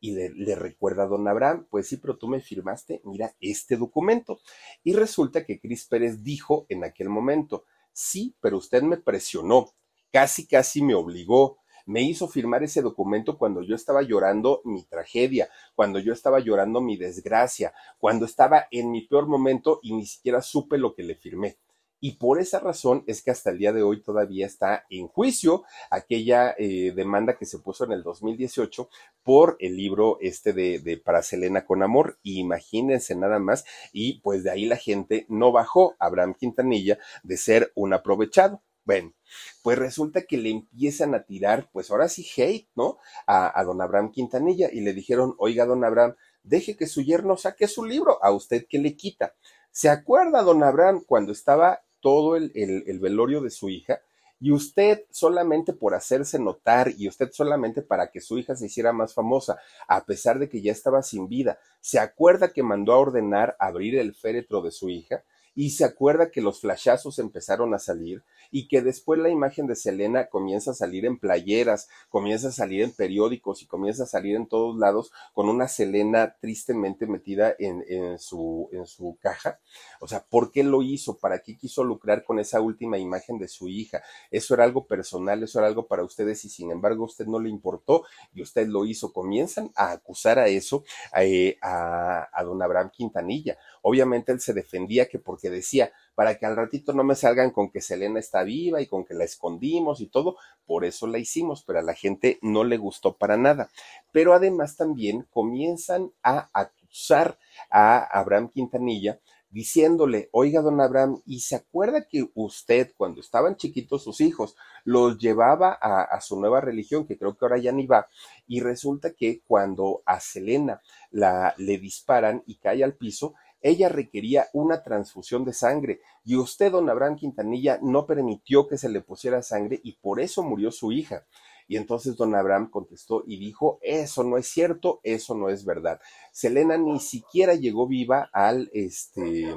y 0.04 0.12
le, 0.12 0.56
recuerda 0.56 1.04
a 1.04 1.08
don 1.08 1.30
Abraham, 1.30 1.66
pues 1.70 1.88
sí, 1.88 1.96
pero 1.96 2.18
tú 2.18 2.28
me 2.28 2.42
firmaste, 2.42 3.02
mira, 3.06 3.38
este 3.40 3.78
documento. 3.78 4.38
Y 4.84 4.92
resulta 4.92 5.46
que 5.46 5.62
Cris 5.62 5.86
Pérez 5.86 6.22
dijo 6.24 6.66
en 6.68 6.84
aquel 6.84 7.08
momento, 7.08 7.64
sí, 7.94 8.36
pero 8.42 8.58
usted 8.58 8.82
me 8.84 8.98
presionó, 8.98 9.72
casi, 10.12 10.46
casi 10.46 10.82
me 10.82 10.94
obligó, 10.94 11.60
me 11.86 12.02
hizo 12.02 12.28
firmar 12.28 12.64
ese 12.64 12.82
documento 12.82 13.38
cuando 13.38 13.62
yo 13.62 13.76
estaba 13.76 14.02
llorando 14.02 14.62
mi 14.66 14.84
tragedia, 14.84 15.48
cuando 15.74 16.00
yo 16.00 16.12
estaba 16.12 16.42
llorando 16.42 16.82
mi 16.82 16.98
desgracia, 16.98 17.74
cuando 17.98 18.26
estaba 18.26 18.68
en 18.72 18.92
mi 18.92 19.08
peor 19.08 19.30
momento 19.30 19.80
y 19.82 19.94
ni 19.94 20.06
siquiera 20.06 20.42
supe 20.42 20.78
lo 20.78 20.96
que 20.96 21.04
le 21.04 21.16
firmé. 21.16 21.60
Y 22.04 22.18
por 22.18 22.42
esa 22.42 22.60
razón 22.60 23.06
es 23.08 23.22
que 23.22 23.32
hasta 23.32 23.50
el 23.50 23.60
día 23.60 23.72
de 23.72 23.82
hoy 23.82 24.02
todavía 24.02 24.46
está 24.46 24.86
en 24.90 25.08
juicio 25.08 25.64
aquella 25.90 26.54
eh, 26.58 26.92
demanda 26.94 27.38
que 27.38 27.46
se 27.46 27.60
puso 27.60 27.86
en 27.86 27.94
el 27.94 28.04
2018 28.04 28.90
por 29.24 29.56
el 29.62 29.78
libro 29.78 30.18
este 30.20 30.52
de, 30.52 30.80
de 30.80 30.98
Para 30.98 31.24
Selena 31.24 31.66
con 31.66 31.82
Amor. 31.82 32.20
Imagínense 32.24 33.16
nada 33.16 33.40
más, 33.40 33.64
y 33.94 34.20
pues 34.20 34.44
de 34.44 34.52
ahí 34.52 34.66
la 34.66 34.76
gente 34.76 35.26
no 35.30 35.54
bajó 35.54 35.96
a 35.98 36.08
Abraham 36.08 36.34
Quintanilla 36.38 37.00
de 37.24 37.38
ser 37.38 37.72
un 37.74 37.94
aprovechado. 37.94 38.62
Bueno, 38.84 39.14
pues 39.62 39.78
resulta 39.78 40.24
que 40.24 40.36
le 40.36 40.50
empiezan 40.50 41.16
a 41.16 41.24
tirar, 41.24 41.70
pues 41.72 41.90
ahora 41.90 42.10
sí, 42.10 42.28
hate, 42.36 42.68
¿no? 42.76 42.98
A, 43.28 43.58
a 43.58 43.64
don 43.64 43.82
Abraham 43.82 44.12
Quintanilla 44.12 44.70
y 44.70 44.82
le 44.82 44.92
dijeron, 44.92 45.36
oiga, 45.38 45.66
don 45.66 45.86
Abraham, 45.86 46.16
deje 46.44 46.76
que 46.76 46.86
su 46.86 47.02
yerno 47.02 47.38
saque 47.38 47.70
su 47.70 47.86
libro, 47.86 48.22
a 48.22 48.32
usted 48.32 48.66
que 48.68 48.80
le 48.80 48.98
quita. 48.98 49.36
¿Se 49.72 49.88
acuerda, 49.90 50.44
don 50.44 50.62
Abraham, 50.64 51.04
cuando 51.08 51.32
estaba 51.32 51.82
todo 52.04 52.36
el, 52.36 52.52
el, 52.54 53.00
velorio 53.00 53.40
de 53.42 53.50
su 53.50 53.70
hija 53.70 54.02
y 54.40 54.52
usted 54.52 55.06
solamente 55.10 55.72
por 55.72 55.96
hacerse 55.96 56.38
notar 56.38 56.92
y 56.98 57.08
usted 57.08 57.32
solamente 57.32 57.82
para 57.82 58.12
que 58.12 58.20
su 58.20 58.38
hija 58.38 58.58
se 58.58 58.66
hiciera 58.66 58.92
más 58.92 59.14
famosa, 59.14 59.58
a 59.88 60.04
pesar 60.06 60.38
de 60.38 60.50
que 60.50 60.62
ya 60.62 60.74
estaba 60.74 61.02
sin 61.02 61.30
vida, 61.30 61.58
¿se 61.80 61.98
acuerda 61.98 62.50
que 62.50 62.62
mandó 62.62 62.92
a 62.92 63.00
ordenar 63.00 63.56
abrir 63.58 63.98
el 63.98 64.14
féretro 64.14 64.62
de 64.62 64.72
su 64.72 64.90
hija? 64.90 65.24
Y 65.56 65.72
se 65.72 65.86
acuerda 65.86 66.32
que 66.32 66.42
los 66.42 66.62
flashazos 66.62 67.20
empezaron 67.20 67.74
a 67.74 67.80
salir 67.80 68.24
y 68.52 68.68
que 68.68 68.82
después 68.82 69.20
la 69.20 69.30
imagen 69.30 69.68
de 69.68 69.76
Selena 69.76 70.28
comienza 70.28 70.72
a 70.72 70.76
salir 70.76 71.06
en 71.06 71.18
playeras, 71.18 71.90
comienza 72.10 72.50
a 72.50 72.52
salir 72.52 72.84
en 72.84 72.92
periódicos 72.92 73.62
y 73.62 73.66
comienza 73.66 74.04
a 74.04 74.08
salir 74.08 74.36
en 74.36 74.48
todos 74.48 74.78
lados 74.78 75.12
con 75.34 75.50
una 75.50 75.68
Selena 75.68 76.36
tristemente 76.40 77.08
metida 77.08 77.56
en, 77.58 77.84
en, 77.88 78.20
su, 78.20 78.70
en 78.72 78.86
su 78.86 79.18
caja. 79.22 79.60
O 80.00 80.08
sea, 80.08 80.24
¿por 80.24 80.52
qué 80.52 80.64
lo 80.64 80.82
hizo? 80.82 81.18
¿Para 81.18 81.40
qué 81.40 81.58
quiso 81.58 81.84
lucrar 81.84 82.24
con 82.24 82.40
esa 82.40 82.62
última 82.62 82.98
imagen 82.98 83.40
de 83.40 83.48
su 83.48 83.68
hija? 83.68 84.04
Eso 84.30 84.54
era 84.54 84.64
algo 84.64 84.86
personal, 84.86 85.42
eso 85.44 85.60
era 85.60 85.68
algo 85.68 85.88
para 85.88 86.04
ustedes 86.04 86.46
y 86.46 86.50
sin 86.50 86.72
embargo 86.72 87.04
a 87.04 87.08
usted 87.08 87.26
no 87.26 87.40
le 87.40 87.50
importó 87.50 88.04
y 88.34 88.42
usted 88.42 88.68
lo 88.68 88.86
hizo. 88.86 89.14
Comienzan 89.14 89.72
a 89.76 89.92
acusar 89.92 90.40
a 90.40 90.48
eso 90.48 90.84
eh, 91.20 91.58
a, 91.62 92.30
a 92.32 92.44
don 92.44 92.62
Abraham 92.62 92.92
Quintanilla. 92.92 93.58
Obviamente 93.82 94.32
él 94.32 94.40
se 94.40 94.54
defendía 94.54 95.08
que 95.08 95.20
porque 95.20 95.43
decía, 95.50 95.92
para 96.16 96.38
que 96.38 96.46
al 96.46 96.56
ratito 96.56 96.94
no 96.94 97.04
me 97.04 97.16
salgan 97.16 97.52
con 97.52 97.72
que 97.72 97.82
Selena 97.82 98.20
está 98.20 98.44
viva 98.44 98.82
y 98.82 98.88
con 98.88 99.06
que 99.06 99.14
la 99.14 99.24
escondimos 99.24 100.02
y 100.02 100.08
todo, 100.08 100.38
por 100.66 100.86
eso 100.86 101.08
la 101.08 101.18
hicimos, 101.18 101.64
pero 101.66 101.80
a 101.80 101.84
la 101.84 101.94
gente 101.94 102.40
no 102.42 102.64
le 102.64 102.78
gustó 102.78 103.18
para 103.18 103.38
nada. 103.38 103.70
Pero 104.12 104.34
además 104.34 104.78
también 104.78 105.28
comienzan 105.32 106.12
a 106.22 106.50
acusar 106.54 107.38
a 107.70 108.04
Abraham 108.20 108.50
Quintanilla 108.50 109.20
diciéndole, 109.54 110.30
oiga, 110.32 110.62
don 110.62 110.82
Abraham, 110.82 111.22
¿y 111.28 111.42
se 111.42 111.56
acuerda 111.56 112.08
que 112.10 112.28
usted, 112.34 112.92
cuando 112.98 113.22
estaban 113.22 113.56
chiquitos 113.56 114.04
sus 114.04 114.20
hijos, 114.20 114.56
los 114.84 115.20
llevaba 115.20 115.78
a, 115.80 116.02
a, 116.02 116.22
su 116.22 116.40
nueva 116.40 116.60
religión, 116.60 117.06
que 117.06 117.20
creo 117.20 117.38
que 117.38 117.46
ahora 117.46 117.60
ya 117.60 117.72
ni 117.72 117.86
va, 117.86 118.08
y 118.48 118.62
resulta 118.62 119.14
que 119.14 119.42
cuando 119.46 120.02
a 120.08 120.20
Selena 120.20 120.82
la, 121.12 121.54
le 121.58 121.78
disparan 121.78 122.42
y 122.48 122.56
cae 122.56 122.84
al 122.84 122.96
piso, 122.96 123.36
ella 123.64 123.90
requería 123.90 124.48
una 124.54 124.84
transfusión 124.84 125.46
de 125.46 125.54
sangre 125.54 126.02
y 126.24 126.36
usted, 126.36 126.72
don 126.72 126.90
Abraham 126.90 127.16
Quintanilla, 127.16 127.80
no 127.82 128.06
permitió 128.06 128.68
que 128.68 128.78
se 128.78 128.90
le 128.90 129.02
pusiera 129.02 129.42
sangre 129.42 129.80
y 129.84 129.94
por 129.94 130.20
eso 130.20 130.44
murió 130.44 130.70
su 130.70 130.92
hija. 130.92 131.26
Y 131.68 131.78
entonces 131.78 132.18
don 132.18 132.36
Abraham 132.36 132.70
contestó 132.70 133.24
y 133.26 133.38
dijo, 133.38 133.80
eso 133.82 134.24
no 134.24 134.38
es 134.38 134.48
cierto, 134.48 135.00
eso 135.02 135.34
no 135.34 135.50
es 135.50 135.64
verdad. 135.64 136.00
Selena 136.32 136.78
ni 136.78 137.00
siquiera 137.00 137.56
llegó 137.56 137.88
viva 137.88 138.30
al, 138.34 138.70
este, 138.74 139.56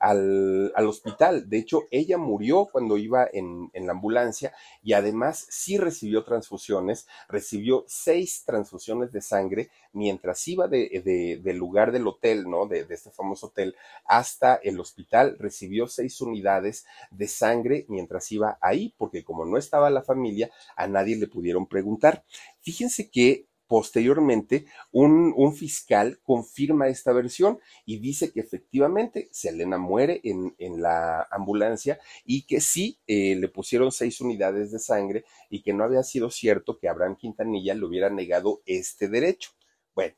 al, 0.00 0.72
al, 0.74 0.86
hospital. 0.86 1.48
De 1.48 1.58
hecho, 1.58 1.84
ella 1.90 2.18
murió 2.18 2.66
cuando 2.72 2.96
iba 2.96 3.28
en, 3.32 3.70
en, 3.74 3.86
la 3.86 3.92
ambulancia 3.92 4.52
y 4.82 4.94
además 4.94 5.46
sí 5.50 5.76
recibió 5.76 6.24
transfusiones, 6.24 7.06
recibió 7.28 7.84
seis 7.86 8.42
transfusiones 8.44 9.12
de 9.12 9.20
sangre 9.20 9.70
mientras 9.92 10.46
iba 10.48 10.66
de, 10.68 11.02
de, 11.04 11.40
del 11.42 11.56
lugar 11.58 11.92
del 11.92 12.06
hotel, 12.06 12.48
¿no? 12.48 12.66
De, 12.66 12.84
de, 12.84 12.94
este 12.94 13.10
famoso 13.10 13.48
hotel 13.48 13.76
hasta 14.06 14.54
el 14.56 14.80
hospital, 14.80 15.36
recibió 15.38 15.86
seis 15.86 16.20
unidades 16.20 16.86
de 17.10 17.28
sangre 17.28 17.84
mientras 17.88 18.32
iba 18.32 18.58
ahí, 18.62 18.94
porque 18.96 19.22
como 19.22 19.44
no 19.44 19.58
estaba 19.58 19.90
la 19.90 20.02
familia, 20.02 20.50
a 20.76 20.86
nadie 20.86 21.16
le 21.16 21.26
pudieron 21.26 21.66
preguntar. 21.66 22.24
Fíjense 22.62 23.10
que 23.10 23.49
Posteriormente, 23.70 24.66
un, 24.90 25.32
un, 25.36 25.54
fiscal 25.54 26.18
confirma 26.24 26.88
esta 26.88 27.12
versión 27.12 27.60
y 27.86 27.98
dice 27.98 28.32
que 28.32 28.40
efectivamente 28.40 29.28
Selena 29.30 29.78
muere 29.78 30.20
en, 30.24 30.56
en 30.58 30.82
la 30.82 31.28
ambulancia 31.30 32.00
y 32.24 32.48
que 32.48 32.60
sí 32.60 32.98
eh, 33.06 33.36
le 33.36 33.46
pusieron 33.46 33.92
seis 33.92 34.20
unidades 34.20 34.72
de 34.72 34.80
sangre 34.80 35.24
y 35.48 35.62
que 35.62 35.72
no 35.72 35.84
había 35.84 36.02
sido 36.02 36.30
cierto 36.30 36.80
que 36.80 36.88
Abraham 36.88 37.14
Quintanilla 37.14 37.76
le 37.76 37.84
hubiera 37.84 38.10
negado 38.10 38.60
este 38.66 39.06
derecho. 39.06 39.52
Bueno, 39.94 40.16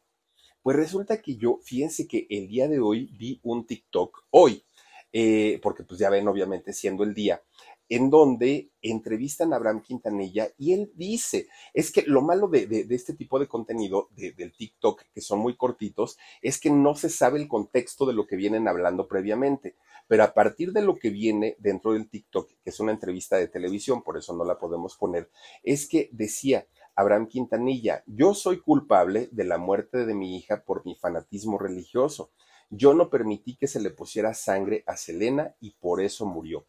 pues 0.62 0.74
resulta 0.74 1.20
que 1.20 1.36
yo, 1.36 1.60
fíjense 1.62 2.08
que 2.08 2.26
el 2.30 2.48
día 2.48 2.68
de 2.68 2.80
hoy 2.80 3.14
vi 3.18 3.38
un 3.42 3.66
TikTok, 3.66 4.28
hoy, 4.30 4.64
eh, 5.12 5.60
porque 5.62 5.84
pues 5.84 6.00
ya 6.00 6.08
ven 6.08 6.26
obviamente 6.26 6.72
siendo 6.72 7.04
el 7.04 7.12
día, 7.12 7.42
en 7.88 8.10
donde 8.10 8.70
entrevistan 8.80 9.52
a 9.52 9.56
Abraham 9.56 9.82
Quintanilla 9.82 10.48
y 10.58 10.72
él 10.72 10.90
dice, 10.94 11.48
es 11.74 11.92
que 11.92 12.02
lo 12.02 12.22
malo 12.22 12.48
de, 12.48 12.86
este 12.90 13.14
tipo 13.14 13.38
de 13.38 13.48
contenido 13.48 14.08
de, 14.16 14.32
del 14.32 14.52
TikTok, 14.52 15.02
que 15.14 15.20
son 15.20 15.40
muy 15.40 15.56
cortitos, 15.56 16.18
es 16.40 16.58
que 16.58 16.70
no 16.70 16.94
se 16.94 17.08
sabe 17.08 17.40
el 17.40 17.48
contexto 17.48 18.06
de 18.06 18.14
lo 18.14 18.26
que 18.26 18.36
vienen 18.36 18.68
hablando 18.68 19.08
previamente, 19.08 19.76
pero 20.08 20.24
a 20.24 20.34
partir 20.34 20.72
de 20.72 20.82
lo 20.82 20.96
que 20.96 21.10
viene 21.10 21.56
dentro 21.58 21.92
del 21.92 22.08
TikTok, 22.08 22.48
que 22.62 22.70
es 22.70 22.80
una 22.80 22.92
entrevista 22.92 23.36
de 23.36 23.48
televisión, 23.48 24.02
por 24.02 24.16
eso 24.16 24.34
no 24.34 24.44
la 24.44 24.58
podemos 24.58 24.96
poner, 24.96 25.30
es 25.62 25.86
que 25.86 26.08
decía, 26.12 26.66
Abraham 26.94 27.26
Quintanilla, 27.26 28.02
yo 28.06 28.34
soy 28.34 28.60
culpable 28.60 29.28
de 29.32 29.44
la 29.44 29.58
muerte 29.58 30.04
de 30.04 30.14
mi 30.14 30.36
hija 30.36 30.62
por 30.64 30.84
mi 30.84 30.94
fanatismo 30.94 31.58
religioso. 31.58 32.30
Yo 32.68 32.94
no 32.94 33.08
permití 33.08 33.56
que 33.56 33.66
se 33.66 33.80
le 33.80 33.90
pusiera 33.90 34.34
sangre 34.34 34.84
a 34.86 34.96
Selena 34.96 35.54
y 35.60 35.70
por 35.72 36.02
eso 36.02 36.26
murió. 36.26 36.66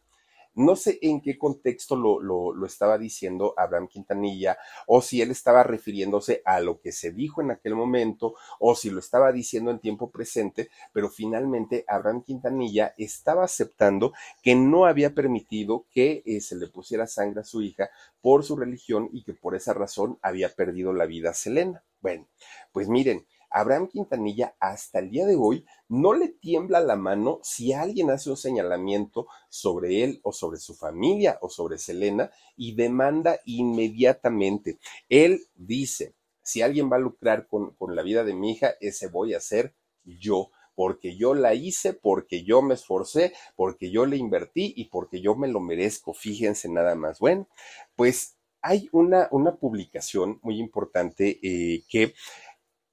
No 0.54 0.76
sé 0.76 0.98
en 1.02 1.20
qué 1.20 1.36
contexto 1.36 1.96
lo, 1.96 2.20
lo, 2.20 2.66
estaba 2.66 2.96
diciendo 2.96 3.54
Abraham 3.56 3.88
Quintanilla, 3.88 4.56
o 4.86 5.02
si 5.02 5.20
él 5.20 5.30
estaba 5.30 5.62
refiriéndose 5.62 6.42
a 6.44 6.60
lo 6.60 6.80
que 6.80 6.92
se 6.92 7.10
dijo 7.10 7.42
en 7.42 7.50
aquel 7.50 7.74
momento, 7.74 8.34
o 8.60 8.74
si 8.74 8.90
lo 8.90 9.00
estaba 9.00 9.32
diciendo 9.32 9.70
en 9.70 9.80
tiempo 9.80 10.10
presente, 10.10 10.70
pero 10.92 11.08
finalmente 11.08 11.84
Abraham 11.88 12.22
Quintanilla 12.22 12.94
estaba 12.96 13.44
aceptando 13.44 14.12
que 14.42 14.54
no 14.54 14.86
había 14.86 15.14
permitido 15.14 15.86
que 15.90 16.22
eh, 16.24 16.40
se 16.40 16.56
le 16.56 16.68
pusiera 16.68 17.06
sangre 17.06 17.40
a 17.40 17.44
su 17.44 17.62
hija 17.62 17.90
por 18.20 18.44
su 18.44 18.56
religión 18.56 19.08
y 19.12 19.24
que 19.24 19.34
por 19.34 19.54
esa 19.54 19.74
razón 19.74 20.18
había 20.22 20.48
perdido 20.48 20.92
la 20.92 21.06
vida 21.06 21.30
a 21.30 21.34
Selena. 21.34 21.82
Bueno, 22.00 22.26
pues 22.72 22.88
miren, 22.88 23.26
Abraham 23.54 23.86
Quintanilla 23.86 24.56
hasta 24.58 24.98
el 24.98 25.10
día 25.10 25.26
de 25.26 25.36
hoy 25.36 25.64
no 25.88 26.12
le 26.12 26.28
tiembla 26.28 26.80
la 26.80 26.96
mano 26.96 27.38
si 27.44 27.72
alguien 27.72 28.10
hace 28.10 28.30
un 28.30 28.36
señalamiento 28.36 29.28
sobre 29.48 30.02
él 30.02 30.20
o 30.24 30.32
sobre 30.32 30.58
su 30.58 30.74
familia 30.74 31.38
o 31.40 31.48
sobre 31.48 31.78
Selena 31.78 32.32
y 32.56 32.74
demanda 32.74 33.38
inmediatamente. 33.44 34.78
Él 35.08 35.40
dice, 35.54 36.14
si 36.42 36.62
alguien 36.62 36.90
va 36.90 36.96
a 36.96 37.00
lucrar 37.00 37.46
con, 37.46 37.70
con 37.76 37.94
la 37.94 38.02
vida 38.02 38.24
de 38.24 38.34
mi 38.34 38.50
hija, 38.50 38.74
ese 38.80 39.06
voy 39.06 39.34
a 39.34 39.40
ser 39.40 39.74
yo 40.04 40.50
porque 40.74 41.16
yo 41.16 41.34
la 41.34 41.54
hice, 41.54 41.92
porque 41.92 42.42
yo 42.42 42.60
me 42.60 42.74
esforcé, 42.74 43.32
porque 43.54 43.92
yo 43.92 44.06
le 44.06 44.16
invertí 44.16 44.74
y 44.76 44.86
porque 44.86 45.20
yo 45.20 45.36
me 45.36 45.46
lo 45.46 45.60
merezco. 45.60 46.12
Fíjense 46.12 46.68
nada 46.68 46.96
más. 46.96 47.20
Bueno, 47.20 47.48
pues 47.94 48.36
hay 48.60 48.88
una, 48.92 49.28
una 49.30 49.56
publicación 49.56 50.40
muy 50.42 50.58
importante 50.58 51.38
eh, 51.42 51.84
que 51.88 52.14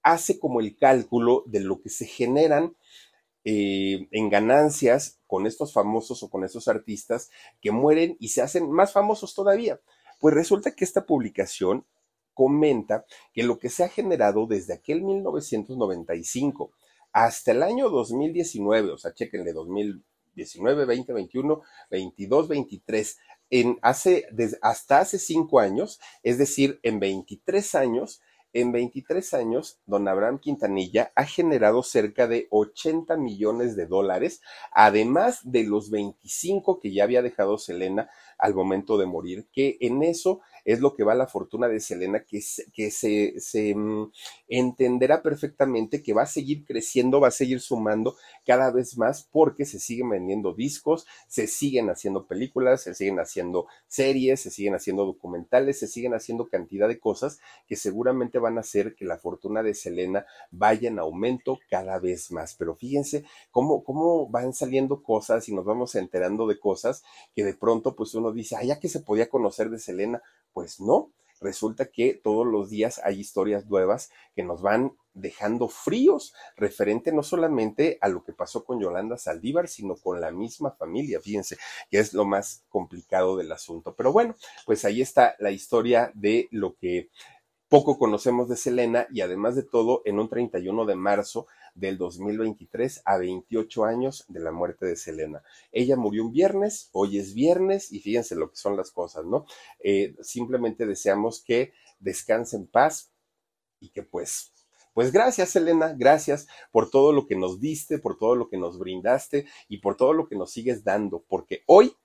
hace 0.03 0.39
como 0.39 0.59
el 0.59 0.75
cálculo 0.77 1.43
de 1.47 1.59
lo 1.59 1.81
que 1.81 1.89
se 1.89 2.05
generan 2.05 2.75
eh, 3.43 4.07
en 4.11 4.29
ganancias 4.29 5.19
con 5.25 5.47
estos 5.47 5.73
famosos 5.73 6.21
o 6.21 6.29
con 6.29 6.43
estos 6.43 6.67
artistas 6.67 7.31
que 7.59 7.71
mueren 7.71 8.17
y 8.19 8.29
se 8.29 8.41
hacen 8.41 8.69
más 8.71 8.93
famosos 8.93 9.33
todavía. 9.33 9.79
Pues 10.19 10.35
resulta 10.35 10.75
que 10.75 10.85
esta 10.85 11.05
publicación 11.05 11.85
comenta 12.33 13.05
que 13.33 13.43
lo 13.43 13.59
que 13.59 13.69
se 13.69 13.83
ha 13.83 13.89
generado 13.89 14.45
desde 14.45 14.73
aquel 14.73 15.01
1995 15.01 16.71
hasta 17.11 17.51
el 17.51 17.63
año 17.63 17.89
2019, 17.89 18.91
o 18.91 18.97
sea, 18.97 19.13
chequenle 19.13 19.53
2019, 19.53 20.85
20, 20.85 21.13
21, 21.13 21.61
22, 21.89 22.47
23, 22.47 23.17
en 23.49 23.79
hace, 23.81 24.27
desde, 24.31 24.57
hasta 24.61 24.99
hace 24.99 25.19
cinco 25.19 25.59
años, 25.59 25.99
es 26.23 26.37
decir, 26.37 26.79
en 26.83 26.99
23 26.99 27.75
años, 27.75 28.21
en 28.53 28.71
23 28.71 29.33
años, 29.33 29.79
don 29.85 30.07
Abraham 30.07 30.39
Quintanilla 30.39 31.11
ha 31.15 31.25
generado 31.25 31.83
cerca 31.83 32.27
de 32.27 32.47
80 32.49 33.17
millones 33.17 33.75
de 33.75 33.85
dólares, 33.85 34.41
además 34.71 35.39
de 35.43 35.63
los 35.63 35.89
25 35.89 36.79
que 36.79 36.91
ya 36.93 37.03
había 37.03 37.21
dejado 37.21 37.57
Selena 37.57 38.09
al 38.37 38.53
momento 38.53 38.97
de 38.97 39.05
morir, 39.05 39.47
que 39.51 39.77
en 39.81 40.03
eso 40.03 40.41
es 40.65 40.79
lo 40.79 40.93
que 40.93 41.03
va 41.03 41.13
a 41.13 41.15
la 41.15 41.27
fortuna 41.27 41.67
de 41.67 41.79
Selena, 41.79 42.23
que, 42.23 42.41
se, 42.41 42.71
que 42.71 42.91
se 42.91 43.75
mm, 43.75 44.11
entenderá 44.47 45.21
perfectamente 45.21 46.03
que 46.03 46.13
va 46.13 46.23
a 46.23 46.27
seguir 46.27 46.65
creciendo, 46.65 47.19
va 47.19 47.29
a 47.29 47.31
seguir 47.31 47.59
sumando 47.59 48.15
cada 48.45 48.71
vez 48.71 48.97
más 48.97 49.27
porque 49.31 49.65
se 49.65 49.79
siguen 49.79 50.09
vendiendo 50.09 50.53
discos, 50.53 51.05
se 51.27 51.47
siguen 51.47 51.89
haciendo 51.89 52.27
películas, 52.27 52.83
se 52.83 52.93
siguen 52.93 53.19
haciendo 53.19 53.67
series, 53.87 54.41
se 54.41 54.51
siguen 54.51 54.75
haciendo 54.75 55.05
documentales, 55.05 55.79
se 55.79 55.87
siguen 55.87 56.13
haciendo 56.13 56.49
cantidad 56.49 56.87
de 56.87 56.99
cosas 56.99 57.39
que 57.67 57.75
seguramente 57.75 58.39
van 58.39 58.57
a 58.57 58.61
hacer 58.61 58.95
que 58.95 59.05
la 59.05 59.17
fortuna 59.17 59.63
de 59.63 59.73
Selena 59.73 60.25
vaya 60.51 60.89
en 60.89 60.99
aumento 60.99 61.59
cada 61.69 61.99
vez 61.99 62.31
más. 62.31 62.55
Pero 62.55 62.75
fíjense 62.75 63.23
cómo, 63.51 63.83
cómo 63.83 64.27
van 64.27 64.53
saliendo 64.53 65.01
cosas 65.03 65.47
y 65.49 65.53
nos 65.53 65.65
vamos 65.65 65.95
enterando 65.95 66.47
de 66.47 66.59
cosas 66.59 67.03
que 67.35 67.43
de 67.43 67.53
pronto 67.53 67.95
pues 67.95 68.13
uno 68.15 68.31
dice, 68.31 68.55
ah, 68.57 68.63
ya 68.63 68.79
que 68.79 68.89
se 68.89 68.99
podía 68.99 69.29
conocer 69.29 69.69
de 69.69 69.79
Selena, 69.79 70.21
pues 70.53 70.79
no, 70.79 71.11
resulta 71.41 71.87
que 71.87 72.13
todos 72.13 72.45
los 72.45 72.69
días 72.69 73.01
hay 73.03 73.19
historias 73.19 73.65
nuevas 73.65 74.11
que 74.35 74.43
nos 74.43 74.61
van 74.61 74.93
dejando 75.13 75.67
fríos 75.67 76.33
referente 76.55 77.11
no 77.11 77.23
solamente 77.23 77.97
a 77.99 78.07
lo 78.07 78.23
que 78.23 78.31
pasó 78.31 78.63
con 78.63 78.79
Yolanda 78.79 79.17
Saldívar, 79.17 79.67
sino 79.67 79.95
con 79.95 80.21
la 80.21 80.31
misma 80.31 80.71
familia, 80.71 81.19
fíjense, 81.19 81.57
que 81.89 81.99
es 81.99 82.13
lo 82.13 82.25
más 82.25 82.63
complicado 82.69 83.35
del 83.35 83.51
asunto. 83.51 83.93
Pero 83.95 84.13
bueno, 84.13 84.35
pues 84.65 84.85
ahí 84.85 85.01
está 85.01 85.35
la 85.39 85.51
historia 85.51 86.11
de 86.13 86.47
lo 86.51 86.75
que 86.75 87.09
poco 87.71 87.97
conocemos 87.97 88.49
de 88.49 88.57
Selena 88.57 89.07
y 89.13 89.21
además 89.21 89.55
de 89.55 89.63
todo, 89.63 90.01
en 90.03 90.19
un 90.19 90.27
31 90.27 90.85
de 90.85 90.95
marzo 90.95 91.47
del 91.73 91.97
2023 91.97 93.01
a 93.05 93.17
28 93.17 93.85
años 93.85 94.25
de 94.27 94.41
la 94.41 94.51
muerte 94.51 94.85
de 94.85 94.97
Selena. 94.97 95.41
Ella 95.71 95.95
murió 95.95 96.25
un 96.25 96.33
viernes, 96.33 96.89
hoy 96.91 97.17
es 97.17 97.33
viernes 97.33 97.93
y 97.93 98.01
fíjense 98.01 98.35
lo 98.35 98.49
que 98.49 98.57
son 98.57 98.75
las 98.75 98.91
cosas, 98.91 99.23
¿no? 99.23 99.45
Eh, 99.79 100.17
simplemente 100.19 100.85
deseamos 100.85 101.41
que 101.41 101.71
descanse 102.01 102.57
en 102.57 102.67
paz 102.67 103.13
y 103.79 103.87
que 103.87 104.03
pues 104.03 104.51
pues 104.93 105.13
gracias, 105.13 105.51
Selena, 105.51 105.95
gracias 105.97 106.49
por 106.73 106.89
todo 106.89 107.13
lo 107.13 107.25
que 107.25 107.37
nos 107.37 107.61
diste, 107.61 107.99
por 107.99 108.17
todo 108.17 108.35
lo 108.35 108.49
que 108.49 108.57
nos 108.57 108.79
brindaste 108.79 109.45
y 109.69 109.77
por 109.77 109.95
todo 109.95 110.11
lo 110.11 110.27
que 110.27 110.35
nos 110.35 110.51
sigues 110.51 110.83
dando, 110.83 111.23
porque 111.25 111.63
hoy 111.67 111.95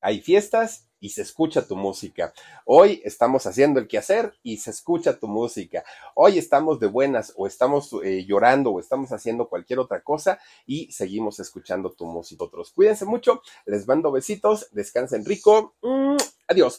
hay 0.00 0.22
fiestas 0.22 0.88
y 1.02 1.08
se 1.10 1.22
escucha 1.22 1.66
tu 1.66 1.74
música. 1.74 2.32
Hoy 2.64 3.02
estamos 3.04 3.44
haciendo 3.46 3.80
el 3.80 3.88
quehacer 3.88 4.34
y 4.44 4.58
se 4.58 4.70
escucha 4.70 5.18
tu 5.18 5.26
música. 5.26 5.84
Hoy 6.14 6.38
estamos 6.38 6.78
de 6.78 6.86
buenas 6.86 7.32
o 7.36 7.48
estamos 7.48 7.90
eh, 8.04 8.24
llorando 8.24 8.70
o 8.70 8.78
estamos 8.78 9.10
haciendo 9.10 9.48
cualquier 9.48 9.80
otra 9.80 10.00
cosa 10.00 10.38
y 10.64 10.90
seguimos 10.92 11.40
escuchando 11.40 11.90
tu 11.90 12.06
música. 12.06 12.44
Otros, 12.44 12.70
cuídense 12.70 13.04
mucho, 13.04 13.42
les 13.66 13.86
mando 13.86 14.12
besitos, 14.12 14.68
descansen 14.70 15.24
rico. 15.24 15.74
Mm, 15.82 16.16
adiós. 16.46 16.78